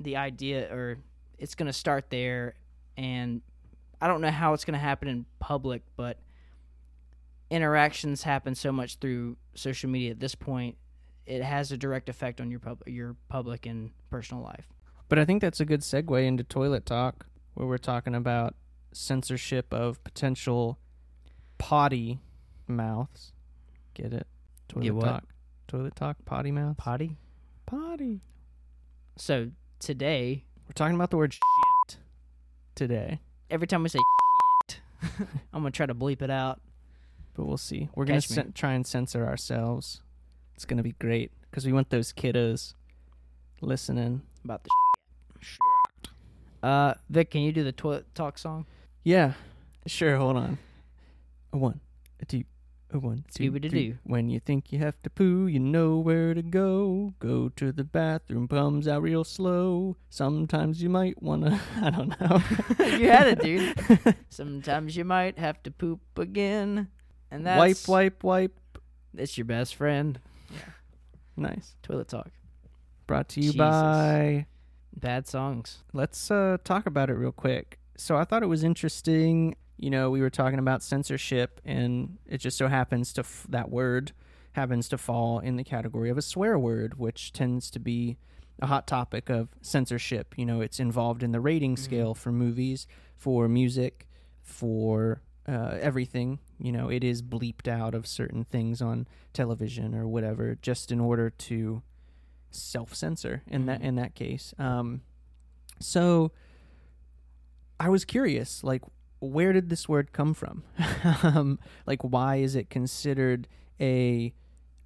the 0.00 0.16
idea 0.16 0.70
or 0.70 0.98
it's 1.38 1.54
gonna 1.54 1.72
start 1.72 2.10
there 2.10 2.54
and 2.98 3.40
I 4.02 4.08
don't 4.08 4.20
know 4.20 4.30
how 4.30 4.52
it's 4.52 4.64
gonna 4.64 4.78
happen 4.78 5.08
in 5.08 5.24
public 5.38 5.82
but 5.96 6.18
interactions 7.50 8.22
happen 8.22 8.54
so 8.54 8.72
much 8.72 8.96
through 8.98 9.36
social 9.54 9.88
media 9.90 10.10
at 10.10 10.20
this 10.20 10.34
point 10.34 10.76
it 11.26 11.42
has 11.42 11.70
a 11.70 11.76
direct 11.76 12.08
effect 12.08 12.40
on 12.40 12.50
your 12.50 12.58
pub 12.60 12.82
your 12.86 13.14
public 13.28 13.64
and 13.66 13.90
personal 14.10 14.42
life 14.42 14.66
But 15.08 15.18
I 15.18 15.24
think 15.24 15.40
that's 15.42 15.60
a 15.60 15.64
good 15.64 15.80
segue 15.82 16.26
into 16.26 16.42
toilet 16.42 16.84
talk, 16.86 17.26
where 17.54 17.66
we're 17.66 17.78
talking 17.78 18.14
about 18.14 18.54
censorship 18.92 19.72
of 19.72 20.02
potential 20.04 20.78
potty 21.58 22.18
mouths. 22.66 23.32
Get 23.94 24.12
it? 24.14 24.26
Toilet 24.68 24.84
Get 24.84 24.94
what? 24.94 25.04
talk. 25.04 25.24
Toilet 25.68 25.94
talk. 25.94 26.16
Potty 26.24 26.50
mouth. 26.50 26.76
potty 26.78 27.18
Potty. 27.66 28.20
so 29.16 29.50
today 29.78 30.44
We're 30.66 30.72
talking 30.74 30.94
about 30.94 31.10
the 31.10 31.18
word 31.18 31.34
shit 31.34 31.98
today, 32.74 33.20
every 33.52 33.66
time 33.68 33.82
we 33.82 33.88
say 33.88 33.98
shit, 34.70 34.80
I'm 35.52 35.60
gonna 35.62 35.70
try 35.70 35.86
to 35.86 35.94
bleep 35.94 36.22
it 36.22 36.30
out. 36.30 36.60
but 37.34 37.44
we'll 37.44 37.56
see. 37.58 37.88
We're 37.94 38.04
gonna 38.06 38.20
Catch 38.20 38.30
me. 38.30 38.34
cen- 38.34 38.52
try 38.52 38.72
and 38.72 38.86
censor 38.86 39.26
ourselves. 39.26 40.00
It's 40.54 40.64
gonna 40.64 40.82
be 40.82 40.92
great 40.98 41.30
because 41.50 41.64
we 41.66 41.72
want 41.72 41.90
those 41.90 42.12
kiddos 42.12 42.74
listening. 43.60 44.22
about 44.44 44.64
the 44.64 44.70
shit. 45.40 45.58
Uh, 46.62 46.94
Vic, 47.10 47.30
can 47.30 47.42
you 47.42 47.52
do 47.52 47.62
the 47.64 47.72
toilet 47.72 48.06
talk 48.14 48.38
song? 48.38 48.66
Yeah, 49.04 49.32
sure. 49.86 50.16
Hold 50.16 50.36
on. 50.36 50.58
A 51.52 51.56
one, 51.58 51.80
a 52.20 52.24
two, 52.24 52.44
a 52.94 52.98
one, 52.98 53.24
two, 53.34 53.50
Scooby-Doo. 53.50 53.70
three. 53.70 53.94
When 54.04 54.28
you 54.28 54.40
think 54.40 54.72
you 54.72 54.78
have 54.78 55.00
to 55.02 55.10
poo, 55.10 55.46
you 55.46 55.58
know 55.58 55.98
where 55.98 56.34
to 56.34 56.42
go. 56.42 57.14
Go 57.18 57.48
to 57.50 57.72
the 57.72 57.84
bathroom, 57.84 58.48
comes 58.48 58.88
out 58.88 59.02
real 59.02 59.24
slow. 59.24 59.96
Sometimes 60.10 60.82
you 60.82 60.88
might 60.88 61.22
wanna. 61.22 61.60
I 61.82 61.90
don't 61.90 62.20
know. 62.20 62.42
you 62.86 63.10
had 63.10 63.28
it, 63.28 63.40
dude. 63.40 64.16
Sometimes 64.28 64.96
you 64.96 65.04
might 65.04 65.38
have 65.38 65.62
to 65.64 65.70
poop 65.70 66.00
again, 66.16 66.88
and 67.30 67.46
that's 67.46 67.58
wipe, 67.58 67.88
wipe, 67.88 68.24
wipe. 68.24 68.58
It's 69.16 69.36
your 69.36 69.44
best 69.44 69.74
friend. 69.74 70.18
Yeah. 70.50 70.58
Nice. 71.36 71.76
Toilet 71.82 72.08
talk. 72.08 72.30
Brought 73.06 73.28
to 73.30 73.40
you 73.40 73.52
Jesus. 73.52 73.58
by. 73.58 74.46
Bad 74.94 75.26
songs. 75.26 75.78
Let's 75.92 76.30
uh, 76.30 76.58
talk 76.64 76.86
about 76.86 77.10
it 77.10 77.14
real 77.14 77.32
quick. 77.32 77.78
So 77.96 78.16
I 78.16 78.24
thought 78.24 78.42
it 78.42 78.46
was 78.46 78.62
interesting. 78.64 79.56
You 79.76 79.90
know, 79.90 80.10
we 80.10 80.20
were 80.20 80.30
talking 80.30 80.58
about 80.58 80.82
censorship, 80.82 81.60
and 81.64 82.18
it 82.26 82.38
just 82.38 82.56
so 82.56 82.68
happens 82.68 83.12
to 83.14 83.20
f- 83.20 83.46
that 83.48 83.70
word 83.70 84.12
happens 84.52 84.88
to 84.90 84.98
fall 84.98 85.38
in 85.38 85.56
the 85.56 85.64
category 85.64 86.10
of 86.10 86.18
a 86.18 86.22
swear 86.22 86.58
word, 86.58 86.98
which 86.98 87.32
tends 87.32 87.70
to 87.72 87.78
be 87.80 88.18
a 88.60 88.66
hot 88.66 88.86
topic 88.86 89.28
of 89.30 89.48
censorship. 89.62 90.34
You 90.36 90.46
know, 90.46 90.60
it's 90.60 90.78
involved 90.78 91.22
in 91.22 91.32
the 91.32 91.40
rating 91.40 91.76
scale 91.76 92.14
for 92.14 92.30
movies, 92.30 92.86
for 93.16 93.48
music, 93.48 94.06
for 94.42 95.22
uh, 95.48 95.78
everything. 95.80 96.38
You 96.60 96.70
know, 96.70 96.88
it 96.90 97.02
is 97.02 97.22
bleeped 97.22 97.66
out 97.66 97.94
of 97.94 98.06
certain 98.06 98.44
things 98.44 98.80
on 98.82 99.08
television 99.32 99.94
or 99.94 100.06
whatever, 100.06 100.56
just 100.62 100.92
in 100.92 101.00
order 101.00 101.30
to 101.30 101.82
self 102.50 102.94
censor. 102.94 103.42
In 103.48 103.66
that 103.66 103.80
Mhm. 103.80 103.84
in 103.84 103.94
that 103.96 104.14
case, 104.14 104.54
um, 104.58 105.00
so 105.80 106.30
I 107.80 107.88
was 107.88 108.04
curious, 108.04 108.62
like, 108.62 108.82
where 109.22 109.52
did 109.52 109.68
this 109.70 109.88
word 109.88 110.12
come 110.12 110.34
from? 110.34 110.64
um, 111.22 111.58
like, 111.86 112.02
why 112.02 112.36
is 112.36 112.56
it 112.56 112.68
considered 112.70 113.46
a 113.80 114.34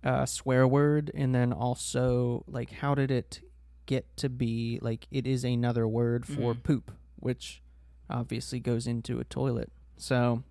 uh, 0.04 0.26
swear 0.26 0.68
word? 0.68 1.10
And 1.14 1.34
then 1.34 1.52
also, 1.52 2.44
like, 2.46 2.70
how 2.70 2.94
did 2.94 3.10
it 3.10 3.40
get 3.86 4.16
to 4.16 4.28
be 4.28 4.78
like 4.82 5.06
it 5.10 5.26
is 5.26 5.44
another 5.44 5.86
word 5.88 6.26
for 6.26 6.54
Mhm. 6.54 6.62
poop, 6.64 6.92
which 7.16 7.62
obviously 8.10 8.60
goes 8.60 8.86
into 8.86 9.20
a 9.20 9.24
toilet. 9.24 9.72
So 9.96 10.42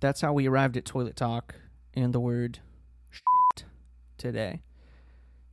that's 0.00 0.20
how 0.20 0.32
we 0.34 0.46
arrived 0.46 0.76
at 0.76 0.84
toilet 0.84 1.16
talk 1.16 1.54
and 1.94 2.12
the 2.12 2.20
word 2.20 2.60
shit 3.10 3.64
today. 4.18 4.62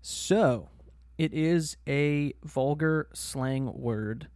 So 0.02 0.70
it 1.18 1.34
is 1.34 1.78
a 1.88 2.34
vulgar 2.44 3.08
slang 3.14 3.72
word. 3.74 4.28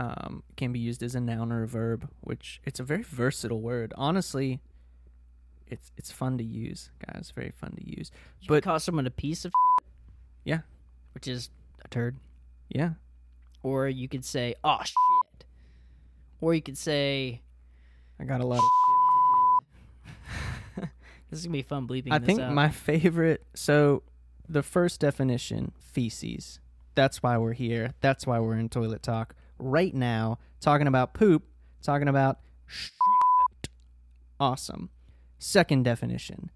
Um, 0.00 0.42
can 0.56 0.72
be 0.72 0.78
used 0.78 1.02
as 1.02 1.14
a 1.14 1.20
noun 1.20 1.52
or 1.52 1.62
a 1.62 1.68
verb, 1.68 2.08
which 2.22 2.58
it's 2.64 2.80
a 2.80 2.82
very 2.82 3.02
versatile 3.02 3.60
word. 3.60 3.92
Honestly, 3.98 4.60
it's 5.66 5.92
it's 5.98 6.10
fun 6.10 6.38
to 6.38 6.44
use, 6.44 6.90
guys. 7.06 7.30
Very 7.34 7.50
fun 7.50 7.72
to 7.76 7.86
use. 7.98 8.10
You 8.40 8.48
But- 8.48 8.62
call 8.64 8.80
someone 8.80 9.06
a 9.06 9.10
piece 9.10 9.44
of 9.44 9.52
shit. 9.52 9.86
Yeah. 10.44 10.60
which 11.12 11.28
is 11.28 11.50
a 11.84 11.88
turd. 11.88 12.16
Yeah, 12.70 12.92
Or 13.62 13.88
you 13.88 14.08
could 14.08 14.24
say, 14.24 14.54
"Oh 14.64 14.78
shit," 14.84 15.44
or 16.40 16.54
you 16.54 16.62
could 16.62 16.78
say, 16.78 17.42
I 18.18 18.24
got 18.24 18.40
a 18.40 18.46
lot 18.46 18.58
of 18.58 18.64
shit. 18.64 19.96
This 21.30 21.40
is 21.40 21.46
gonna 21.46 21.58
be 21.58 21.62
fun 21.62 21.86
bleeping. 21.86 22.12
I 22.12 22.18
think 22.20 22.40
out. 22.40 22.52
my 22.54 22.70
favorite. 22.70 23.44
So, 23.54 24.02
the 24.48 24.62
first 24.62 25.00
definition, 25.00 25.72
feces. 25.78 26.58
That's 26.94 27.22
why 27.22 27.36
we're 27.38 27.52
here. 27.52 27.94
That's 28.00 28.26
why 28.26 28.40
we're 28.40 28.56
in 28.56 28.68
toilet 28.68 29.02
talk 29.02 29.34
right 29.60 29.94
now, 29.94 30.38
talking 30.60 30.86
about 30.86 31.14
poop, 31.14 31.44
talking 31.82 32.08
about 32.08 32.38
shit. 32.66 33.68
Awesome. 34.38 34.90
Second 35.38 35.84
definition, 35.84 36.50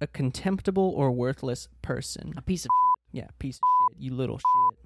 a 0.00 0.06
contemptible 0.06 0.92
or 0.96 1.10
worthless 1.10 1.68
person. 1.82 2.34
a 2.36 2.42
piece 2.42 2.64
of 2.64 2.70
shit. 2.70 3.22
Yeah, 3.22 3.28
piece 3.38 3.56
of 3.56 3.62
shit, 3.94 4.02
you 4.02 4.14
little 4.14 4.38
shit. 4.38 4.80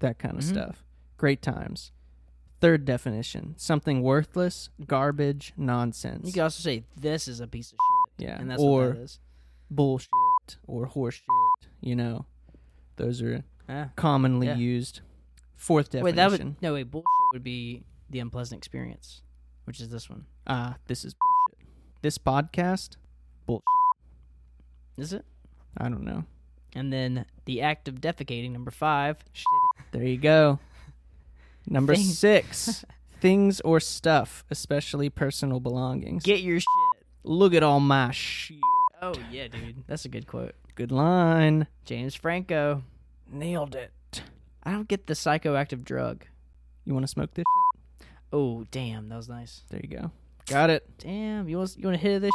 That 0.00 0.18
kind 0.18 0.36
of 0.38 0.44
Mhm. 0.44 0.48
stuff. 0.48 0.84
Great 1.16 1.42
times. 1.42 1.92
Third 2.60 2.84
definition, 2.84 3.54
something 3.56 4.02
worthless, 4.02 4.68
garbage, 4.86 5.52
nonsense. 5.56 6.26
You 6.26 6.32
could 6.32 6.42
also 6.42 6.60
say 6.62 6.84
this 6.96 7.28
is 7.28 7.40
a 7.40 7.46
piece 7.46 7.72
of 7.72 7.78
shit. 8.18 8.26
Yeah, 8.28 8.40
and 8.40 8.50
that's 8.50 8.60
or 8.62 8.88
what 8.88 8.94
that 8.96 9.00
is. 9.02 9.20
bullshit 9.70 10.08
or 10.66 10.88
horseshit. 10.88 11.22
You 11.80 11.94
know, 11.96 12.26
those 12.96 13.22
are 13.22 13.44
Ah. 13.68 13.90
commonly 13.96 14.48
Yeah. 14.48 14.56
used. 14.56 15.00
Fourth 15.58 15.92
Wait, 15.92 16.14
definition. 16.14 16.16
that 16.18 16.30
would 16.30 16.62
no 16.62 16.72
wait. 16.74 16.84
Bullshit 16.84 17.04
would 17.34 17.44
be 17.44 17.82
the 18.08 18.20
unpleasant 18.20 18.58
experience, 18.58 19.20
which 19.64 19.80
is 19.80 19.90
this 19.90 20.08
one. 20.08 20.24
ah, 20.46 20.76
this 20.86 21.04
is 21.04 21.14
bullshit. 21.14 21.68
This 22.00 22.16
podcast, 22.16 22.96
bullshit. 23.44 23.64
Is 24.96 25.12
it? 25.12 25.24
I 25.76 25.88
don't 25.90 26.04
know. 26.04 26.24
And 26.74 26.92
then 26.92 27.26
the 27.44 27.60
act 27.60 27.88
of 27.88 27.96
defecating, 27.96 28.52
number 28.52 28.70
five. 28.70 29.18
Shit. 29.32 29.44
There 29.92 30.04
you 30.04 30.16
go. 30.18 30.58
Number 31.70 31.96
six, 31.96 32.82
things 33.20 33.60
or 33.60 33.78
stuff, 33.80 34.42
especially 34.50 35.10
personal 35.10 35.60
belongings. 35.60 36.22
Get 36.22 36.40
your 36.40 36.60
shit. 36.60 36.66
Look 37.24 37.52
at 37.52 37.62
all 37.62 37.78
my 37.80 38.10
shit. 38.10 38.56
Oh 39.02 39.12
yeah, 39.30 39.48
dude. 39.48 39.84
That's 39.86 40.06
a 40.06 40.08
good 40.08 40.26
quote. 40.26 40.54
Good 40.76 40.90
line. 40.92 41.66
James 41.84 42.14
Franco. 42.14 42.84
Nailed 43.30 43.74
it. 43.74 43.90
I 44.62 44.72
don't 44.72 44.88
get 44.88 45.06
the 45.06 45.14
psychoactive 45.14 45.84
drug. 45.84 46.24
You 46.84 46.94
want 46.94 47.04
to 47.04 47.08
smoke 47.08 47.34
this 47.34 47.44
shit? 47.44 48.08
Oh 48.32 48.64
damn, 48.70 49.08
that 49.08 49.16
was 49.16 49.28
nice. 49.28 49.62
There 49.70 49.80
you 49.82 49.88
go. 49.88 50.10
Got 50.46 50.70
it. 50.70 50.88
Damn, 50.98 51.48
you 51.48 51.58
want 51.58 51.76
you 51.76 51.84
want 51.86 52.00
to 52.00 52.02
hit 52.02 52.20
this? 52.20 52.32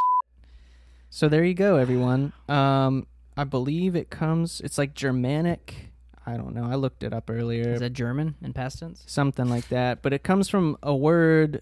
So 1.10 1.30
there 1.30 1.44
you 1.44 1.54
go, 1.54 1.78
everyone. 1.78 2.34
Um, 2.50 3.08
I 3.38 3.44
believe 3.44 3.96
it 3.96 4.10
comes. 4.10 4.62
It's 4.62 4.78
like 4.78 4.94
Germanic. 4.94 5.92
I 6.26 6.38
don't 6.38 6.54
know. 6.56 6.66
I 6.66 6.76
looked 6.76 7.04
it 7.04 7.14
up 7.14 7.30
earlier. 7.30 7.74
Is 7.74 7.82
that 7.82 7.94
German 7.94 8.36
in 8.42 8.54
past 8.54 8.80
tense? 8.80 9.04
something 9.08 9.50
like 9.50 9.68
that. 9.70 10.02
But 10.02 10.14
it 10.14 10.24
comes 10.24 10.50
from 10.50 10.78
a 10.82 10.96
word. 10.96 11.62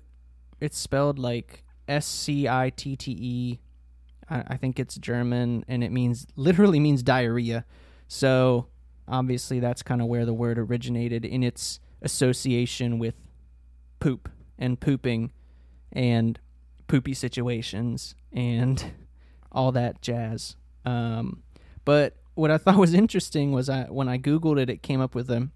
It's 0.60 0.78
spelled 0.78 1.18
like 1.18 1.64
S 1.88 2.06
C 2.06 2.48
I 2.48 2.70
T 2.70 2.96
T 2.96 3.12
E. 3.12 3.60
I 4.30 4.44
I 4.48 4.58
think 4.58 4.80
it's 4.80 4.96
German, 4.96 5.66
and 5.68 5.84
it 5.84 5.92
means 5.92 6.28
literally 6.36 6.80
means 6.80 7.04
diarrhea. 7.04 7.66
So 8.08 8.68
obviously, 9.12 9.60
that's 9.60 9.84
kind 9.84 10.02
of 10.02 10.08
where 10.08 10.26
the 10.26 10.34
word 10.34 10.58
originated 10.58 11.26
in 11.26 11.44
its 11.44 11.80
association 12.02 12.98
with 12.98 13.16
poop 14.00 14.30
and 14.58 14.80
pooping 14.80 15.32
and 15.92 16.40
poopy 16.88 17.14
situations 17.14 18.16
and 18.32 18.94
all 19.52 19.72
that 19.72 20.02
jazz. 20.02 20.56
Um, 20.86 21.44
but 21.86 22.16
what 22.36 22.52
I 22.52 22.58
thought 22.58 22.78
was 22.78 22.94
interesting 22.94 23.52
was 23.52 23.70
I 23.70 23.84
when 23.84 24.08
I 24.08 24.18
googled 24.18 24.60
it, 24.60 24.70
it 24.70 24.82
came 24.82 25.02
up 25.02 25.14
with 25.14 25.30
a 25.30 25.50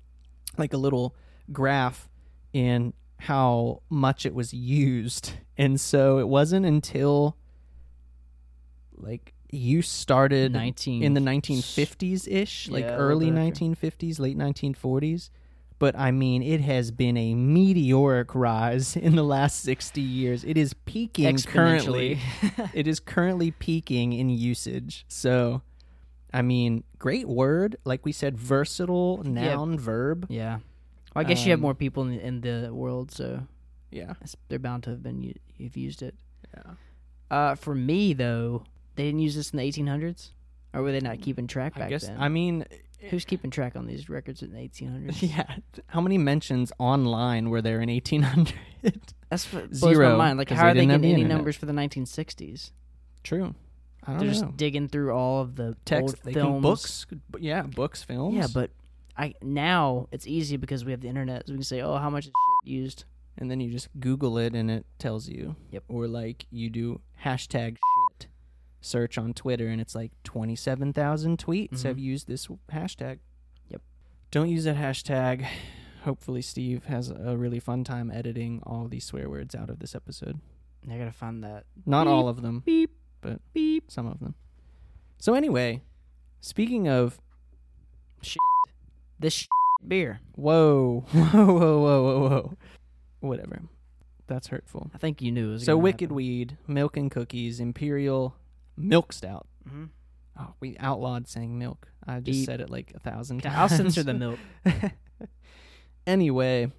like 0.57 0.73
a 0.73 0.77
little 0.77 1.15
graph 1.51 2.09
in 2.53 2.93
how 3.17 3.81
much 3.89 4.25
it 4.25 4.33
was 4.33 4.53
used. 4.53 5.33
And 5.57 5.79
so 5.79 6.19
it 6.19 6.27
wasn't 6.27 6.65
until 6.65 7.37
like 8.93 9.33
use 9.51 9.87
started 9.89 10.51
19 10.53 11.03
in 11.03 11.13
the 11.13 11.21
1950s 11.21 12.27
ish, 12.31 12.69
like 12.69 12.83
Yeah, 12.85 12.95
early 12.95 13.31
1950s, 13.31 14.19
late 14.19 14.37
1940s. 14.37 15.29
But 15.77 15.97
I 15.97 16.11
mean, 16.11 16.41
it 16.41 16.61
has 16.61 16.91
been 16.91 17.17
a 17.17 17.35
meteoric 17.35 18.33
rise 18.33 18.95
in 19.07 19.15
the 19.15 19.23
last 19.23 19.61
60 19.61 19.99
years. 20.01 20.43
It 20.43 20.57
is 20.57 20.73
peaking 20.73 21.37
currently. 21.39 22.19
It 22.73 22.87
is 22.87 22.99
currently 22.99 23.51
peaking 23.51 24.13
in 24.13 24.29
usage. 24.29 25.05
So, 25.09 25.61
I 26.33 26.41
mean, 26.41 26.83
great 26.97 27.27
word. 27.27 27.75
Like 27.83 28.05
we 28.05 28.11
said, 28.13 28.37
versatile 28.37 29.21
noun, 29.23 29.77
verb. 29.77 30.27
yeah. 30.29 30.59
Well, 31.15 31.23
I 31.25 31.27
guess 31.27 31.45
you 31.45 31.51
have 31.51 31.59
Um, 31.59 31.63
more 31.63 31.73
people 31.75 32.03
in, 32.03 32.19
in 32.19 32.41
the 32.41 32.73
world, 32.73 33.11
so 33.11 33.47
Yeah. 33.91 34.13
they're 34.49 34.59
bound 34.59 34.83
to 34.83 34.89
have 34.91 35.03
been 35.03 35.33
you've 35.57 35.77
used 35.77 36.01
it. 36.01 36.15
Yeah. 36.53 36.73
Uh, 37.31 37.55
for 37.55 37.73
me 37.75 38.13
though, 38.13 38.63
they 38.95 39.03
didn't 39.03 39.19
use 39.19 39.35
this 39.35 39.51
in 39.51 39.57
the 39.57 39.63
1800s, 39.63 40.31
or 40.73 40.81
were 40.81 40.91
they 40.91 40.99
not 40.99 41.17
mm, 41.17 41.21
keeping 41.21 41.47
track 41.47 41.73
I 41.75 41.79
back 41.79 41.89
guess, 41.89 42.07
then? 42.07 42.17
I 42.19 42.29
mean, 42.29 42.65
Who's 43.11 43.25
keeping 43.25 43.51
track 43.51 43.75
on 43.75 43.85
these 43.85 44.09
records 44.09 44.41
in 44.41 44.51
the 44.51 44.57
1800s? 44.57 45.21
yeah. 45.37 45.45
How 45.87 46.01
many 46.01 46.17
mentions 46.17 46.71
online 46.79 47.49
were 47.51 47.61
there 47.61 47.79
in 47.81 47.89
1800? 47.89 48.53
That's 49.29 49.51
what 49.53 49.69
blows 49.69 49.79
Zero, 49.95 50.11
my 50.11 50.15
mind. 50.17 50.39
Like, 50.39 50.47
'cause 50.47 50.57
how 50.57 50.63
they 50.65 50.69
are 50.71 50.73
they 50.73 50.79
didn't 50.81 50.91
have 50.91 51.01
getting 51.01 51.09
the 51.09 51.13
any 51.15 51.21
internet. 51.23 51.37
numbers 51.37 51.55
for 51.55 51.65
the 51.67 51.73
1960s? 51.73 52.71
True. 53.23 53.53
I 54.03 54.11
don't 54.11 54.17
They're 54.19 54.27
know. 54.27 54.33
just 54.33 54.57
digging 54.57 54.87
through 54.87 55.11
all 55.13 55.41
of 55.41 55.55
the 55.55 55.75
Text, 55.85 56.01
old 56.01 56.15
they 56.23 56.33
films. 56.33 56.53
can 56.53 56.61
books. 56.61 57.05
b- 57.31 57.39
Yeah, 57.41 57.61
books, 57.63 58.01
films. 58.03 58.35
Yeah, 58.35 58.47
but 58.53 58.71
I 59.17 59.33
now 59.41 60.07
it's 60.11 60.25
easy 60.27 60.57
because 60.57 60.83
we 60.85 60.91
have 60.91 61.01
the 61.01 61.07
internet, 61.07 61.47
so 61.47 61.53
we 61.53 61.57
can 61.57 61.63
say, 61.63 61.81
"Oh, 61.81 61.97
how 61.97 62.09
much 62.09 62.25
is 62.27 62.31
shit 62.63 62.71
used?" 62.71 63.05
and 63.37 63.49
then 63.51 63.59
you 63.59 63.69
just 63.71 63.89
Google 63.99 64.37
it 64.37 64.53
and 64.55 64.69
it 64.71 64.85
tells 64.99 65.27
you. 65.27 65.55
Yep. 65.71 65.83
Or 65.89 66.07
like 66.07 66.45
you 66.51 66.69
do 66.69 67.01
hashtag 67.23 67.71
shit 67.71 67.94
search 68.85 69.17
on 69.17 69.33
Twitter 69.33 69.67
and 69.67 69.81
it's 69.81 69.95
like 69.95 70.11
27,000 70.23 71.37
tweets 71.37 71.83
have 71.83 71.97
Mhm. 71.97 72.01
used 72.01 72.27
this 72.27 72.47
hashtag. 72.71 73.19
Yep. 73.69 73.81
Don't 74.31 74.49
use 74.49 74.63
that 74.65 74.75
hashtag. 74.77 75.45
Hopefully, 76.03 76.41
Steve 76.41 76.85
has 76.85 77.09
a 77.09 77.35
really 77.35 77.59
fun 77.59 77.83
time 77.83 78.11
editing 78.11 78.61
all 78.63 78.87
these 78.87 79.03
swear 79.05 79.27
words 79.29 79.55
out 79.55 79.69
of 79.71 79.79
this 79.79 79.95
episode. 79.95 80.39
I 80.89 80.97
gotta 80.99 81.11
find 81.11 81.43
that. 81.43 81.65
Not 81.85 82.03
Beep, 82.05 82.11
all 82.11 82.27
of 82.27 82.41
them, 82.43 82.59
Beep, 82.59 82.91
But- 83.21 83.41
beep. 83.53 83.89
some 83.89 84.05
of 84.05 84.19
them. 84.19 84.35
So, 85.17 85.33
anyway, 85.33 85.81
speaking 86.41 86.87
of 86.87 87.19
Shit. 88.21 88.37
This 89.19 89.33
shit 89.33 89.47
beer. 89.87 90.19
whoa, 90.35 91.05
whoa, 91.11 91.45
whoa, 91.45 91.79
whoa, 91.79 92.03
whoa, 92.03 92.29
whoa, 92.29 92.57
whatever. 93.21 93.63
That's 94.27 94.47
hurtful. 94.47 94.89
I 94.93 94.97
think 94.99 95.21
you 95.21 95.31
knew 95.31 95.49
it 95.49 95.53
was. 95.53 95.65
So 95.65 95.77
Wicked 95.77 96.01
happen. 96.09 96.15
Weed, 96.15 96.57
Milk 96.67 96.97
and 96.97 97.09
Cookies, 97.11 97.59
Imperial 97.59 98.35
Milk 98.77 99.13
Stout. 99.13 99.47
Mhm. 99.67 99.89
Oh, 100.37 100.53
we 100.59 100.75
outlawed 100.79 101.27
saying 101.27 101.57
milk. 101.57 101.87
I 102.05 102.19
just 102.19 102.25
Beep. 102.39 102.45
said 102.45 102.59
it 102.61 102.69
like 102.69 102.91
a 102.93 102.99
thousand 102.99 103.41
times. 103.43 103.55
I'll 103.55 103.69
censor 103.69 104.03
the 104.03 104.13
milk. 104.13 104.37
anyway, 106.07 106.71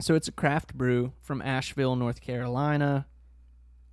so 0.00 0.14
it's 0.14 0.28
a 0.28 0.32
craft 0.32 0.74
brew 0.74 1.12
from 1.20 1.42
Asheville, 1.42 1.96
North 1.96 2.20
Carolina. 2.20 3.06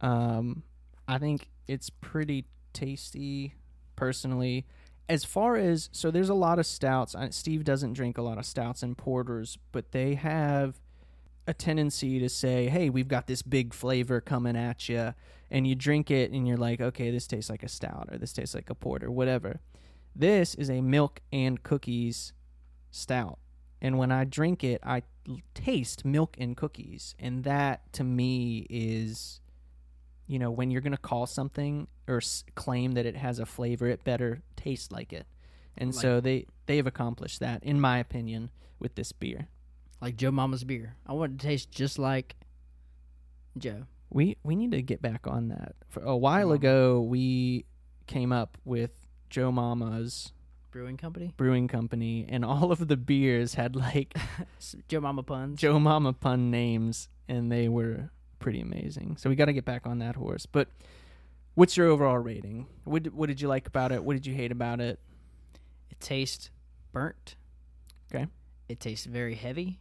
Um, 0.02 0.64
I 1.08 1.18
think 1.18 1.50
it's 1.68 1.90
pretty 1.90 2.46
tasty, 2.74 3.56
personally. 3.96 4.66
As 5.08 5.24
far 5.24 5.56
as 5.56 5.90
so, 5.92 6.10
there's 6.12 6.30
a 6.30 6.34
lot 6.36 6.60
of 6.60 6.66
stouts. 6.66 7.16
I, 7.16 7.30
Steve 7.30 7.64
doesn't 7.64 7.94
drink 7.94 8.18
a 8.18 8.22
lot 8.22 8.38
of 8.38 8.46
stouts 8.46 8.82
and 8.84 8.98
porters, 8.98 9.58
but 9.72 9.92
they 9.92 10.16
have 10.16 10.80
a 11.48 11.54
tendency 11.54 12.18
to 12.20 12.28
say, 12.30 12.70
"Hey, 12.70 12.90
we've 12.90 13.08
got 13.08 13.28
this 13.28 13.42
big 13.44 13.74
flavor 13.74 14.20
coming 14.20 14.56
at 14.56 14.90
you," 14.90 15.14
and 15.52 15.66
you 15.68 15.76
drink 15.76 16.10
it, 16.12 16.32
and 16.32 16.48
you're 16.48 16.58
like, 16.58 16.82
"Okay, 16.82 17.12
this 17.12 17.28
tastes 17.28 17.50
like 17.50 17.64
a 17.64 17.68
stout, 17.70 18.10
or 18.12 18.18
this 18.18 18.34
tastes 18.34 18.56
like 18.56 18.70
a 18.70 18.76
porter, 18.76 19.12
whatever." 19.12 19.60
This 20.16 20.56
is 20.56 20.70
a 20.70 20.82
milk 20.82 21.22
and 21.32 21.62
cookies 21.62 22.34
stout, 22.92 23.40
and 23.82 23.98
when 23.98 24.12
I 24.12 24.24
drink 24.24 24.64
it, 24.64 24.80
I 24.84 25.04
taste 25.54 26.06
milk 26.06 26.36
and 26.40 26.56
cookies, 26.56 27.16
and 27.20 27.44
that 27.44 27.92
to 27.94 28.04
me 28.04 28.66
is, 28.70 29.42
you 30.28 30.40
know, 30.40 30.52
when 30.52 30.72
you're 30.72 30.82
gonna 30.82 30.98
call 30.98 31.26
something 31.26 31.88
or 32.08 32.18
s- 32.18 32.44
claim 32.56 32.92
that 32.94 33.06
it 33.06 33.16
has 33.18 33.40
a 33.40 33.46
flavor, 33.46 33.88
it 33.88 34.04
better 34.04 34.42
taste 34.56 34.92
like 34.92 35.12
it, 35.12 35.26
and 35.78 35.94
so 35.94 36.22
they 36.22 36.46
they 36.68 36.78
have 36.78 36.88
accomplished 36.88 37.40
that, 37.42 37.64
in 37.64 37.80
my 37.82 37.98
opinion, 38.00 38.50
with 38.80 38.96
this 38.96 39.12
beer. 39.12 39.48
like 40.02 40.18
Joe 40.18 40.30
Mama's 40.32 40.64
beer. 40.64 40.96
I 41.08 41.14
want 41.14 41.34
it 41.34 41.40
to 41.40 41.48
taste 41.48 41.72
just 41.72 41.98
like 41.98 42.36
Joe. 43.58 43.86
We 44.16 44.38
we 44.44 44.56
need 44.56 44.72
to 44.72 44.82
get 44.82 45.02
back 45.02 45.28
on 45.28 45.50
that. 45.50 45.76
For 45.90 46.02
a 46.02 46.16
while 46.16 46.46
Mama. 46.48 46.54
ago, 46.56 47.02
we 47.02 47.66
came 48.08 48.32
up 48.32 48.58
with 48.64 48.92
Joe 49.30 49.52
Mama's 49.52 50.32
Brewing 50.72 50.96
Company. 50.96 51.34
brewing 51.36 51.68
company, 51.68 52.26
and 52.30 52.46
all 52.52 52.72
of 52.72 52.88
the 52.88 52.96
beers 52.96 53.56
had 53.56 53.76
like 53.76 54.18
Joe 54.88 55.02
Mama 55.02 55.22
puns. 55.22 55.60
Joe 55.60 55.80
Mama 55.80 56.14
pun 56.14 56.50
names, 56.50 57.10
and 57.28 57.52
they 57.52 57.68
were 57.68 58.10
pretty 58.40 58.62
amazing. 58.62 59.18
So 59.18 59.30
we 59.30 59.36
got 59.36 59.46
to 59.46 59.54
get 59.54 59.66
back 59.66 59.86
on 59.86 60.00
that 60.00 60.16
horse. 60.16 60.46
But 60.46 60.70
what's 61.56 61.76
your 61.76 61.88
overall 61.88 62.18
rating? 62.18 62.68
What 62.86 63.04
did- 63.04 63.14
what 63.14 63.28
did 63.28 63.42
you 63.42 63.50
like 63.50 63.68
about 63.68 63.92
it? 63.92 64.02
What 64.02 64.14
did 64.14 64.26
you 64.26 64.34
hate 64.34 64.52
about 64.54 64.80
it? 64.80 64.98
It 65.92 66.00
tastes 66.00 66.52
burnt. 66.94 67.36
Okay. 68.14 68.28
It 68.70 68.80
tastes 68.80 69.06
very 69.06 69.36
heavy. 69.36 69.80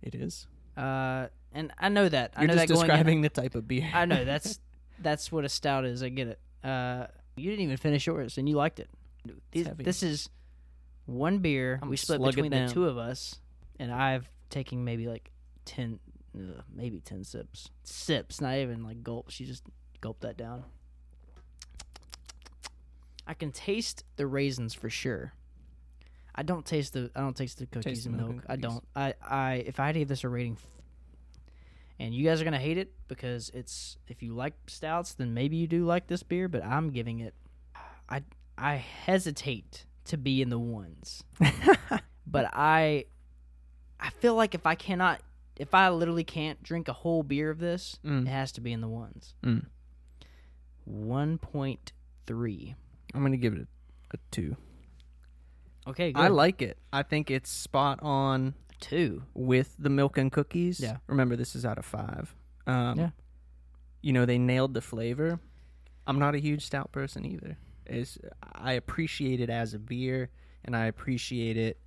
It 0.00 0.14
is. 0.14 0.46
Uh, 0.78 1.26
and 1.56 1.72
I 1.78 1.88
know 1.88 2.08
that. 2.08 2.34
I 2.36 2.42
You're 2.42 2.48
know 2.48 2.54
just 2.54 2.68
that 2.68 2.74
going 2.74 2.80
in- 2.82 2.86
describing 2.88 3.20
the 3.22 3.28
type 3.30 3.54
of 3.54 3.66
beer. 3.66 3.90
I 3.92 4.04
know 4.04 4.24
that's 4.24 4.60
that's 5.00 5.32
what 5.32 5.44
a 5.44 5.48
stout 5.48 5.84
is. 5.84 6.02
I 6.02 6.10
get 6.10 6.28
it. 6.28 6.40
Uh, 6.62 7.06
you 7.36 7.50
didn't 7.50 7.64
even 7.64 7.76
finish 7.76 8.06
yours, 8.06 8.38
and 8.38 8.48
you 8.48 8.56
liked 8.56 8.78
it. 8.80 8.88
These, 9.50 9.68
this 9.78 10.02
is 10.02 10.28
one 11.06 11.38
beer 11.38 11.80
I'm 11.82 11.88
we 11.88 11.96
split 11.96 12.22
between 12.22 12.50
the 12.50 12.68
two 12.68 12.86
of 12.86 12.98
us, 12.98 13.40
and 13.78 13.92
I've 13.92 14.28
taken 14.50 14.84
maybe 14.84 15.08
like 15.08 15.30
ten, 15.64 15.98
uh, 16.36 16.60
maybe 16.72 17.00
ten 17.00 17.24
sips. 17.24 17.70
Sips, 17.84 18.40
not 18.40 18.56
even 18.56 18.84
like 18.84 19.02
gulps. 19.02 19.40
You 19.40 19.46
just 19.46 19.64
gulp 20.00 20.20
that 20.20 20.36
down. 20.36 20.64
I 23.26 23.34
can 23.34 23.50
taste 23.50 24.04
the 24.16 24.26
raisins 24.26 24.74
for 24.74 24.88
sure. 24.88 25.32
I 26.34 26.42
don't 26.42 26.64
taste 26.66 26.92
the 26.92 27.10
I 27.16 27.20
don't 27.20 27.36
taste 27.36 27.58
the 27.58 27.66
cookies 27.66 28.04
Taste 28.04 28.06
and 28.06 28.16
milk 28.16 28.30
and 28.30 28.42
I 28.48 28.56
don't. 28.56 28.84
I 28.94 29.14
I 29.26 29.54
if 29.66 29.80
I 29.80 29.86
had 29.86 29.92
to 29.92 30.00
give 30.00 30.08
this 30.08 30.22
a 30.22 30.28
rating, 30.28 30.58
and 31.98 32.14
you 32.14 32.24
guys 32.24 32.40
are 32.40 32.44
gonna 32.44 32.58
hate 32.58 32.78
it 32.78 32.92
because 33.08 33.50
it's 33.54 33.96
if 34.08 34.22
you 34.22 34.34
like 34.34 34.54
stouts, 34.66 35.14
then 35.14 35.34
maybe 35.34 35.56
you 35.56 35.66
do 35.66 35.84
like 35.84 36.06
this 36.06 36.22
beer. 36.22 36.48
But 36.48 36.64
I'm 36.64 36.90
giving 36.90 37.20
it. 37.20 37.34
I 38.08 38.22
I 38.58 38.76
hesitate 38.76 39.86
to 40.06 40.16
be 40.16 40.40
in 40.42 40.50
the 40.50 40.58
ones, 40.58 41.24
but 42.26 42.48
I 42.52 43.06
I 43.98 44.10
feel 44.10 44.34
like 44.34 44.54
if 44.54 44.66
I 44.66 44.74
cannot, 44.74 45.20
if 45.56 45.74
I 45.74 45.88
literally 45.88 46.24
can't 46.24 46.62
drink 46.62 46.88
a 46.88 46.92
whole 46.92 47.22
beer 47.22 47.50
of 47.50 47.58
this, 47.58 47.98
Mm. 48.04 48.22
it 48.26 48.28
has 48.28 48.52
to 48.52 48.60
be 48.60 48.72
in 48.72 48.80
the 48.80 48.88
ones. 48.88 49.34
Mm. 49.44 49.66
One 50.84 51.38
point 51.38 51.92
three. 52.26 52.74
I'm 53.14 53.22
gonna 53.22 53.36
give 53.36 53.54
it 53.54 53.60
a, 53.60 53.66
a 54.14 54.18
two. 54.30 54.56
Okay, 55.88 56.12
good. 56.12 56.20
I 56.20 56.28
like 56.28 56.62
it. 56.62 56.78
I 56.92 57.02
think 57.02 57.30
it's 57.30 57.48
spot 57.50 58.00
on 58.02 58.54
two. 58.80 59.22
with 59.34 59.74
the 59.78 59.90
milk 59.90 60.18
and 60.18 60.30
cookies. 60.30 60.80
Yeah. 60.80 60.98
Remember, 61.06 61.36
this 61.36 61.54
is 61.54 61.64
out 61.64 61.78
of 61.78 61.84
five. 61.84 62.34
Um, 62.66 62.98
Yeah. 62.98 63.10
You 64.02 64.12
know, 64.12 64.24
they 64.24 64.38
nailed 64.38 64.74
the 64.74 64.80
flavor. 64.80 65.40
I'm 66.06 66.18
not 66.18 66.34
a 66.34 66.38
huge 66.38 66.64
stout 66.64 66.92
person 66.92 67.24
either. 67.24 67.58
Is 67.86 68.18
I 68.42 68.72
appreciate 68.72 69.40
it 69.40 69.50
as 69.50 69.74
a 69.74 69.78
beer, 69.78 70.30
and 70.64 70.76
I 70.76 70.86
appreciate 70.86 71.56
it 71.56 71.78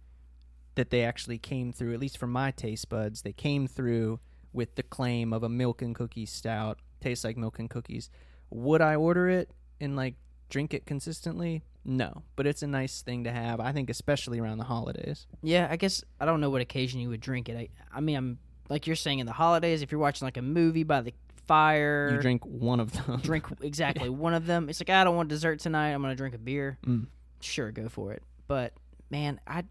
that 0.76 0.90
they 0.90 1.04
actually 1.04 1.38
came 1.38 1.72
through. 1.72 1.94
At 1.94 2.00
least 2.00 2.18
for 2.18 2.28
my 2.28 2.52
taste 2.52 2.90
buds, 2.90 3.22
they 3.22 3.34
came 3.34 3.68
through 3.68 4.20
with 4.52 4.76
the 4.76 4.84
claim 4.84 5.32
of 5.34 5.44
a 5.44 5.50
milk 5.50 5.82
and 5.82 5.94
cookie 5.96 6.26
stout. 6.26 6.80
Tastes 7.02 7.24
like 7.24 7.38
milk 7.38 7.60
and 7.60 7.70
cookies. 7.70 8.10
Would 8.50 8.82
I 8.82 8.96
order 8.96 9.30
it 9.30 9.52
and 9.80 9.96
like 9.96 10.16
drink 10.50 10.74
it 10.74 10.86
consistently? 10.86 11.64
No, 11.86 12.24
but 12.36 12.46
it's 12.46 12.62
a 12.62 12.68
nice 12.68 13.02
thing 13.02 13.24
to 13.24 13.32
have. 13.32 13.60
I 13.60 13.72
think, 13.72 13.90
especially 13.90 14.40
around 14.40 14.58
the 14.58 14.64
holidays. 14.66 15.26
Yeah, 15.42 15.68
I 15.70 15.76
guess 15.78 16.04
I 16.20 16.26
don't 16.26 16.42
know 16.42 16.50
what 16.50 16.62
occasion 16.62 17.00
you 17.00 17.10
would 17.10 17.22
drink 17.22 17.50
it. 17.50 17.58
I, 17.58 17.70
I 17.96 18.02
mean, 18.02 18.16
I'm 18.18 18.40
like 18.70 18.86
you're 18.86 18.96
saying 18.96 19.20
in 19.20 19.26
the 19.26 19.32
holidays. 19.34 19.82
If 19.82 19.92
you're 19.92 20.02
watching 20.02 20.26
like 20.26 20.38
a 20.38 20.42
movie 20.42 20.84
by 20.84 21.02
the 21.02 21.14
fire, 21.48 22.12
You 22.14 22.22
drink 22.22 22.46
one 22.46 22.80
of 22.80 22.92
them. 22.92 23.20
drink 23.22 23.46
exactly 23.62 24.10
one 24.10 24.34
of 24.34 24.46
them. 24.46 24.70
It's 24.70 24.80
like 24.80 24.90
I 24.90 25.04
don't 25.04 25.16
want 25.16 25.30
dessert 25.30 25.60
tonight. 25.60 25.92
I'm 25.92 26.02
gonna 26.02 26.16
drink 26.16 26.36
a 26.36 26.40
beer. 26.40 26.78
Mm. 26.86 27.08
Sure, 27.42 27.72
go 27.72 27.90
for 27.90 28.12
it. 28.14 28.24
But 28.48 28.74
man, 29.10 29.40
I 29.48 29.64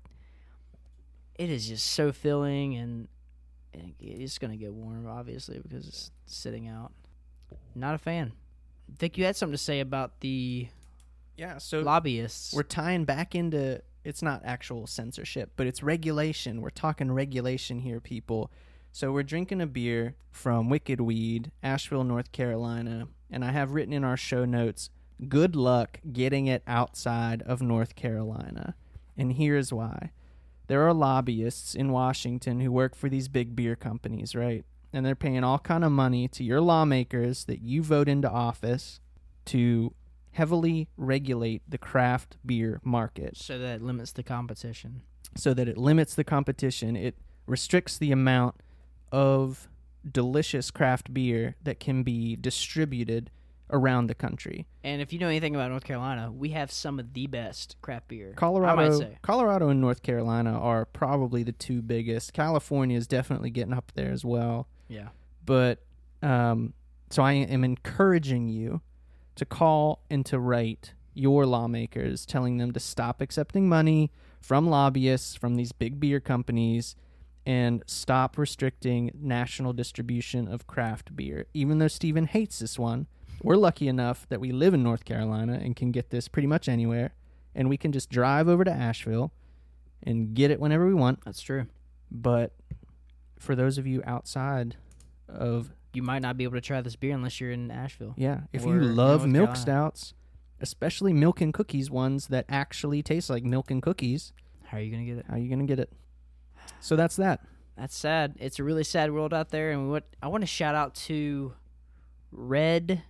it 1.38 1.50
is 1.50 1.68
just 1.68 1.86
so 1.86 2.10
filling 2.10 2.74
and, 2.74 3.06
and 3.72 3.94
it's 4.00 4.38
gonna 4.38 4.56
get 4.56 4.72
warm, 4.72 5.06
obviously, 5.06 5.60
because 5.60 5.86
it's 5.86 6.10
sitting 6.26 6.66
out. 6.66 6.92
Not 7.74 7.94
a 7.94 7.98
fan. 7.98 8.32
Vic, 8.98 9.16
you 9.18 9.24
had 9.24 9.36
something 9.36 9.52
to 9.52 9.62
say 9.62 9.80
about 9.80 10.18
the 10.20 10.66
Yeah, 11.38 11.58
so 11.58 11.80
lobbyists. 11.80 12.52
we're 12.52 12.64
tying 12.64 13.04
back 13.04 13.34
into 13.34 13.80
it's 14.04 14.22
not 14.22 14.42
actual 14.44 14.86
censorship, 14.86 15.52
but 15.54 15.68
it's 15.68 15.82
regulation. 15.82 16.60
We're 16.60 16.70
talking 16.70 17.12
regulation 17.12 17.78
here, 17.78 18.00
people. 18.00 18.50
So 18.90 19.12
we're 19.12 19.22
drinking 19.22 19.60
a 19.60 19.66
beer 19.66 20.16
from 20.32 20.68
Wicked 20.68 21.00
Weed, 21.00 21.52
Asheville, 21.62 22.04
North 22.04 22.32
Carolina, 22.32 23.06
and 23.30 23.44
I 23.44 23.52
have 23.52 23.72
written 23.72 23.92
in 23.92 24.02
our 24.02 24.16
show 24.16 24.44
notes, 24.44 24.90
good 25.28 25.54
luck 25.54 26.00
getting 26.12 26.46
it 26.46 26.62
outside 26.66 27.42
of 27.42 27.62
North 27.62 27.94
Carolina. 27.94 28.74
And 29.16 29.34
here's 29.34 29.72
why. 29.72 30.10
There 30.66 30.86
are 30.86 30.94
lobbyists 30.94 31.74
in 31.74 31.92
Washington 31.92 32.60
who 32.60 32.72
work 32.72 32.96
for 32.96 33.08
these 33.08 33.28
big 33.28 33.54
beer 33.54 33.76
companies, 33.76 34.34
right? 34.34 34.64
And 34.92 35.06
they're 35.06 35.14
paying 35.14 35.44
all 35.44 35.58
kind 35.58 35.84
of 35.84 35.92
money 35.92 36.26
to 36.28 36.42
your 36.42 36.60
lawmakers 36.60 37.44
that 37.44 37.60
you 37.60 37.82
vote 37.82 38.08
into 38.08 38.28
office 38.28 39.00
to 39.46 39.92
heavily 40.38 40.88
regulate 40.96 41.62
the 41.68 41.76
craft 41.76 42.36
beer 42.46 42.80
market 42.84 43.36
so 43.36 43.58
that 43.58 43.82
limits 43.82 44.12
the 44.12 44.22
competition. 44.22 45.02
so 45.34 45.52
that 45.52 45.66
it 45.66 45.76
limits 45.76 46.14
the 46.14 46.22
competition. 46.22 46.94
It 46.94 47.16
restricts 47.46 47.98
the 47.98 48.12
amount 48.12 48.54
of 49.10 49.68
delicious 50.08 50.70
craft 50.70 51.12
beer 51.12 51.56
that 51.64 51.80
can 51.80 52.04
be 52.04 52.36
distributed 52.36 53.32
around 53.70 54.06
the 54.06 54.14
country. 54.14 54.68
And 54.84 55.02
if 55.02 55.12
you 55.12 55.18
know 55.18 55.26
anything 55.26 55.56
about 55.56 55.70
North 55.70 55.82
Carolina, 55.82 56.30
we 56.30 56.50
have 56.50 56.70
some 56.70 57.00
of 57.00 57.14
the 57.14 57.26
best 57.26 57.74
craft 57.82 58.06
beer. 58.06 58.32
Colorado, 58.36 58.96
say. 58.96 59.18
Colorado 59.22 59.70
and 59.70 59.80
North 59.80 60.04
Carolina 60.04 60.52
are 60.52 60.84
probably 60.84 61.42
the 61.42 61.52
two 61.52 61.82
biggest. 61.82 62.32
California 62.32 62.96
is 62.96 63.08
definitely 63.08 63.50
getting 63.50 63.74
up 63.74 63.90
there 63.96 64.12
as 64.12 64.24
well. 64.24 64.68
Yeah. 64.86 65.08
But 65.44 65.82
um, 66.22 66.74
so 67.10 67.24
I 67.24 67.32
am 67.32 67.64
encouraging 67.64 68.48
you 68.48 68.82
to 69.38 69.44
call 69.44 70.02
and 70.10 70.24
to 70.26 70.38
write 70.38 70.94
your 71.14 71.46
lawmakers, 71.46 72.24
telling 72.26 72.58
them 72.58 72.72
to 72.72 72.80
stop 72.80 73.20
accepting 73.20 73.68
money 73.68 74.12
from 74.40 74.68
lobbyists, 74.68 75.34
from 75.34 75.56
these 75.56 75.72
big 75.72 75.98
beer 75.98 76.20
companies, 76.20 76.94
and 77.44 77.82
stop 77.86 78.36
restricting 78.36 79.10
national 79.14 79.72
distribution 79.72 80.46
of 80.46 80.66
craft 80.66 81.16
beer. 81.16 81.46
Even 81.54 81.78
though 81.78 81.88
Steven 81.88 82.26
hates 82.26 82.58
this 82.58 82.78
one, 82.78 83.06
we're 83.42 83.56
lucky 83.56 83.88
enough 83.88 84.28
that 84.28 84.40
we 84.40 84.52
live 84.52 84.74
in 84.74 84.82
North 84.82 85.04
Carolina 85.04 85.54
and 85.62 85.74
can 85.74 85.90
get 85.90 86.10
this 86.10 86.28
pretty 86.28 86.48
much 86.48 86.68
anywhere. 86.68 87.14
And 87.54 87.68
we 87.68 87.76
can 87.76 87.90
just 87.90 88.10
drive 88.10 88.48
over 88.48 88.64
to 88.64 88.70
Asheville 88.70 89.32
and 90.02 90.34
get 90.34 90.50
it 90.50 90.60
whenever 90.60 90.86
we 90.86 90.94
want. 90.94 91.24
That's 91.24 91.40
true. 91.40 91.66
But 92.10 92.54
for 93.38 93.56
those 93.56 93.78
of 93.78 93.86
you 93.86 94.02
outside 94.04 94.76
of 95.28 95.70
You 95.92 96.02
might 96.02 96.22
not 96.22 96.36
be 96.36 96.44
able 96.44 96.54
to 96.54 96.60
try 96.60 96.80
this 96.80 96.96
beer 96.96 97.14
unless 97.14 97.40
you're 97.40 97.50
in 97.50 97.70
Asheville. 97.70 98.14
yeah, 98.16 98.40
if 98.52 98.64
you 98.64 98.78
love 98.80 99.20
North 99.22 99.30
milk 99.32 99.46
Carolina. 99.46 99.60
stouts, 99.60 100.14
especially 100.60 101.12
milk 101.12 101.40
and 101.40 101.52
cookies 101.54 101.90
ones 101.90 102.26
that 102.28 102.44
actually 102.48 103.02
taste 103.02 103.30
like 103.30 103.42
milk 103.44 103.70
and 103.70 103.82
cookies, 103.82 104.32
How 104.64 104.78
are 104.78 104.80
you 104.80 104.90
going 104.90 105.04
to 105.06 105.10
get 105.12 105.18
it? 105.20 105.26
how 105.28 105.34
are 105.34 105.38
you 105.38 105.48
going 105.48 105.60
to 105.60 105.64
get 105.66 105.78
it? 105.78 105.92
So 106.80 106.94
that's 106.96 107.16
that. 107.16 107.40
That's 107.76 107.96
sad. 107.96 108.34
It's 108.38 108.58
a 108.58 108.64
really 108.64 108.84
sad 108.84 109.12
world 109.12 109.32
out 109.32 109.50
there 109.50 109.70
and 109.70 109.88
what 109.90 110.04
I 110.22 110.28
want 110.28 110.42
to 110.42 110.46
shout 110.46 110.74
out 110.74 110.94
to 111.06 111.54
Red 112.32 113.02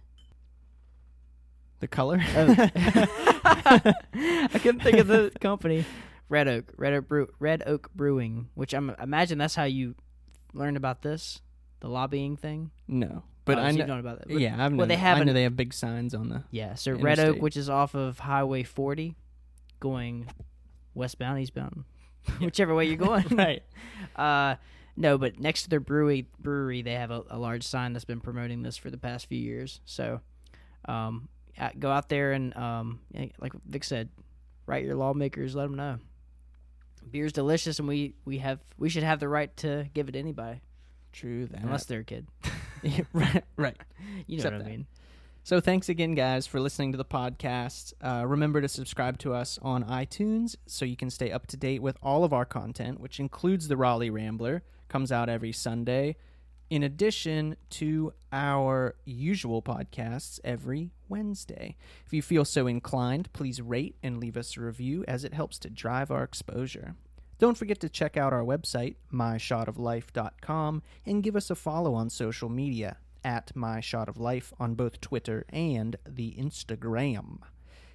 The 1.81 1.89
color? 1.89 2.21
Oh. 2.37 2.55
I 4.15 4.59
couldn't 4.61 4.81
think 4.83 4.99
of 4.99 5.07
the 5.07 5.33
company. 5.41 5.85
Red 6.29 6.49
Oak, 6.49 6.73
Red 6.77 6.93
Oak 6.93 7.09
Brew, 7.09 7.29
Red 7.39 7.63
Oak 7.67 7.91
Brewing, 7.95 8.49
which 8.55 8.75
I'm 8.75 8.91
imagine 9.01 9.39
that's 9.39 9.55
how 9.55 9.65
you 9.65 9.95
learned 10.53 10.77
about 10.77 11.01
this, 11.03 11.41
the 11.81 11.89
lobbying 11.89 12.37
thing. 12.37 12.71
no. 12.87 13.23
But 13.45 13.59
Oh, 13.59 13.63
I 13.63 13.71
so 13.73 13.79
you 13.79 13.87
know, 13.87 13.99
about 13.99 14.19
that. 14.19 14.29
But- 14.29 14.41
yeah, 14.41 14.53
I've 14.53 14.73
well, 14.73 14.81
known 14.81 14.89
they 14.89 14.95
that. 14.97 15.01
have 15.01 15.17
I 15.17 15.25
know 15.25 15.31
an- 15.31 15.35
they 15.35 15.43
have 15.45 15.57
big 15.57 15.73
signs 15.73 16.15
on 16.15 16.29
the 16.29 16.45
Yeah, 16.51 16.75
so 16.75 16.93
Red 16.93 17.19
Oak, 17.19 17.41
which 17.41 17.57
is 17.57 17.71
off 17.71 17.95
of 17.95 18.19
Highway 18.19 18.63
40, 18.63 19.17
going 19.81 20.29
westbound, 20.93 21.41
eastbound, 21.41 21.85
whichever 22.41 22.75
way 22.75 22.85
you're 22.89 22.97
going. 22.97 23.25
right. 23.31 23.63
Uh, 24.17 24.57
no, 24.97 25.17
but 25.17 25.39
next 25.41 25.63
to 25.63 25.69
their 25.71 25.81
brewery, 25.81 26.27
brewery, 26.41 26.83
they 26.83 26.93
have 26.95 27.11
a, 27.11 27.23
a 27.31 27.39
large 27.39 27.63
sign 27.63 27.93
that's 27.95 28.05
been 28.05 28.21
promoting 28.21 28.63
this 28.63 28.77
for 28.77 28.91
the 28.91 28.99
past 28.99 29.27
few 29.27 29.39
years. 29.39 29.81
So, 29.87 30.21
um, 30.87 31.29
go 31.79 31.91
out 31.91 32.09
there 32.09 32.33
and, 32.33 32.55
um, 32.57 33.01
like 33.39 33.53
Vic 33.67 33.85
said, 33.85 34.09
write 34.67 34.85
your 34.85 34.97
lawmakers, 34.97 35.55
let 35.55 35.63
them 35.65 35.75
know. 35.77 35.99
Beer's 37.11 37.33
delicious, 37.33 37.79
and 37.79 37.89
we 37.89 38.15
we 38.25 38.39
have 38.39 38.59
we 38.77 38.89
should 38.91 39.05
have 39.05 39.21
the 39.21 39.29
right 39.29 39.57
to 39.59 39.87
give 39.95 40.09
it 40.09 40.13
to 40.13 40.19
anybody, 40.19 40.61
True 41.13 41.47
that. 41.47 41.63
unless 41.63 41.85
they're 41.85 42.01
a 42.01 42.05
kid. 42.05 42.27
Right, 43.13 43.45
right. 43.57 43.77
You 44.27 44.37
know 44.37 44.41
Except 44.43 44.53
what 44.55 44.61
I 44.61 44.65
that. 44.65 44.71
mean? 44.71 44.87
So 45.43 45.61
thanks 45.61 45.89
again, 45.89 46.15
guys, 46.15 46.47
for 46.47 46.61
listening 46.61 46.93
to 46.93 46.99
the 46.99 47.05
podcast. 47.05 47.95
Uh, 48.03 48.27
remember 48.27 48.61
to 48.61 48.69
subscribe 48.69 49.19
to 49.21 49.33
us 49.35 49.59
on 49.63 49.83
iTunes 49.85 50.57
so 50.67 50.85
you 50.85 50.97
can 50.97 51.11
stay 51.11 51.33
up 51.33 51.47
to 51.49 51.57
date 51.57 51.81
with 51.83 51.97
all 52.03 52.23
of 52.23 52.33
our 52.33 52.45
content, 52.45 53.01
which 53.01 53.19
includes 53.19 53.67
the 53.67 53.77
Raleigh 53.77 54.11
Rambler, 54.11 54.63
comes 54.89 55.11
out 55.11 55.29
every 55.31 55.53
Sunday, 55.53 56.17
in 56.71 56.83
addition 56.83 57.57
to 57.71 58.13
our 58.31 58.95
usual 59.07 59.63
podcasts 59.63 60.39
every 60.45 60.91
Wednesday. 61.09 61.77
If 62.05 62.13
you 62.13 62.21
feel 62.21 62.45
so 62.45 62.67
inclined, 62.67 63.33
please 63.33 63.63
rate 63.63 63.97
and 64.03 64.19
leave 64.19 64.37
us 64.37 64.55
a 64.57 64.61
review 64.61 65.03
as 65.09 65.25
it 65.25 65.33
helps 65.33 65.59
to 65.61 65.71
drive 65.71 66.11
our 66.11 66.23
exposure. 66.23 66.95
Don't 67.39 67.57
forget 67.57 67.79
to 67.81 67.89
check 67.89 68.17
out 68.17 68.33
our 68.33 68.43
website, 68.43 68.97
myshotoflife.com, 69.13 70.83
and 71.07 71.23
give 71.23 71.37
us 71.37 71.51
a 71.51 71.55
follow 71.55 71.95
on 71.95 72.11
social 72.11 72.49
media 72.49 72.97
at 73.23 73.55
myshotoflife 73.55 74.53
on 74.59 74.75
both 74.75 75.01
Twitter 75.01 75.45
and 75.51 75.97
the 76.09 76.35
Instagram. 76.39 77.39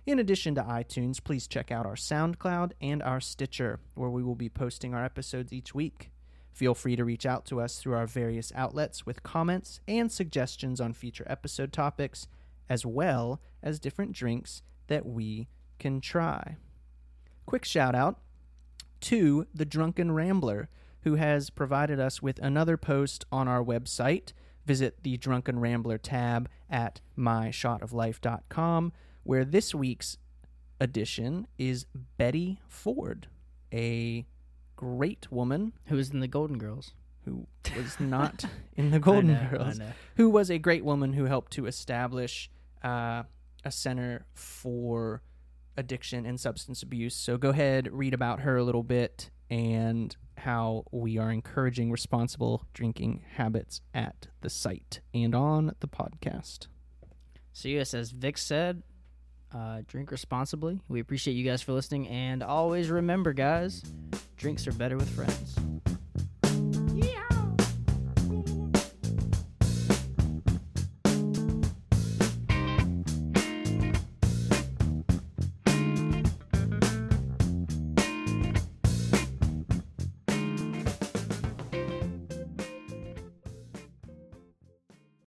In 0.05 0.19
addition 0.19 0.55
to 0.55 0.63
iTunes, 0.63 1.23
please 1.23 1.47
check 1.47 1.71
out 1.71 1.85
our 1.85 1.95
SoundCloud 1.95 2.71
and 2.81 3.01
our 3.03 3.19
Stitcher, 3.19 3.79
where 3.95 4.09
we 4.09 4.23
will 4.23 4.35
be 4.35 4.49
posting 4.49 4.93
our 4.93 5.03
episodes 5.03 5.51
each 5.51 5.73
week. 5.75 6.09
Feel 6.51 6.75
free 6.75 6.95
to 6.95 7.05
reach 7.05 7.25
out 7.25 7.45
to 7.45 7.59
us 7.59 7.79
through 7.79 7.95
our 7.95 8.07
various 8.07 8.51
outlets 8.55 9.05
with 9.05 9.23
comments 9.23 9.79
and 9.87 10.11
suggestions 10.11 10.79
on 10.79 10.93
future 10.93 11.25
episode 11.27 11.73
topics, 11.73 12.27
as 12.69 12.85
well 12.85 13.41
as 13.61 13.79
different 13.79 14.11
drinks 14.13 14.61
that 14.87 15.05
we 15.05 15.47
can 15.79 15.99
try. 15.99 16.57
Quick 17.45 17.65
shout 17.65 17.95
out 17.95 18.19
to 19.03 19.47
the 19.53 19.65
Drunken 19.65 20.11
Rambler, 20.11 20.69
who 21.01 21.15
has 21.15 21.49
provided 21.49 21.99
us 21.99 22.21
with 22.21 22.39
another 22.39 22.77
post 22.77 23.25
on 23.31 23.47
our 23.47 23.63
website. 23.63 24.31
Visit 24.65 25.03
the 25.03 25.17
Drunken 25.17 25.59
Rambler 25.59 25.97
tab 25.97 26.49
at 26.69 27.01
myshotoflife.com, 27.17 28.93
where 29.23 29.43
this 29.43 29.75
week's 29.75 30.17
edition 30.79 31.47
is 31.57 31.85
Betty 32.17 32.59
Ford, 32.67 33.27
a 33.73 34.25
great 34.75 35.31
woman 35.31 35.73
Who 35.87 35.97
was 35.97 36.11
in 36.11 36.19
the 36.19 36.27
Golden 36.27 36.57
Girls? 36.57 36.93
who 37.25 37.47
was 37.75 37.97
not 37.99 38.45
in 38.75 38.91
the 38.91 38.99
Golden 38.99 39.33
know, 39.33 39.47
Girls, 39.49 39.79
who 40.15 40.29
was 40.29 40.49
a 40.49 40.57
great 40.57 40.83
woman 40.83 41.13
who 41.13 41.25
helped 41.25 41.53
to 41.53 41.65
establish 41.65 42.49
uh, 42.83 43.23
a 43.63 43.71
center 43.71 44.25
for 44.33 45.21
addiction 45.77 46.25
and 46.25 46.39
substance 46.39 46.83
abuse. 46.83 47.15
So 47.15 47.37
go 47.37 47.49
ahead, 47.49 47.89
read 47.91 48.13
about 48.13 48.41
her 48.41 48.57
a 48.57 48.63
little 48.63 48.83
bit 48.83 49.29
and 49.49 50.15
how 50.37 50.85
we 50.91 51.17
are 51.17 51.31
encouraging 51.31 51.91
responsible 51.91 52.65
drinking 52.73 53.23
habits 53.35 53.81
at 53.93 54.27
the 54.41 54.49
site 54.49 55.01
and 55.13 55.35
on 55.35 55.73
the 55.79 55.87
podcast. 55.87 56.67
So 57.51 57.69
yes, 57.69 57.93
as 57.93 58.11
Vic 58.11 58.37
said, 58.37 58.81
uh, 59.53 59.81
drink 59.87 60.09
responsibly. 60.09 60.79
We 60.87 60.99
appreciate 60.99 61.35
you 61.35 61.43
guys 61.43 61.61
for 61.61 61.73
listening, 61.73 62.07
and 62.07 62.41
always 62.41 62.89
remember, 62.89 63.33
guys, 63.33 63.83
drinks 64.35 64.65
are 64.67 64.71
better 64.71 64.97
with 64.97 65.09
friends. 65.09 65.55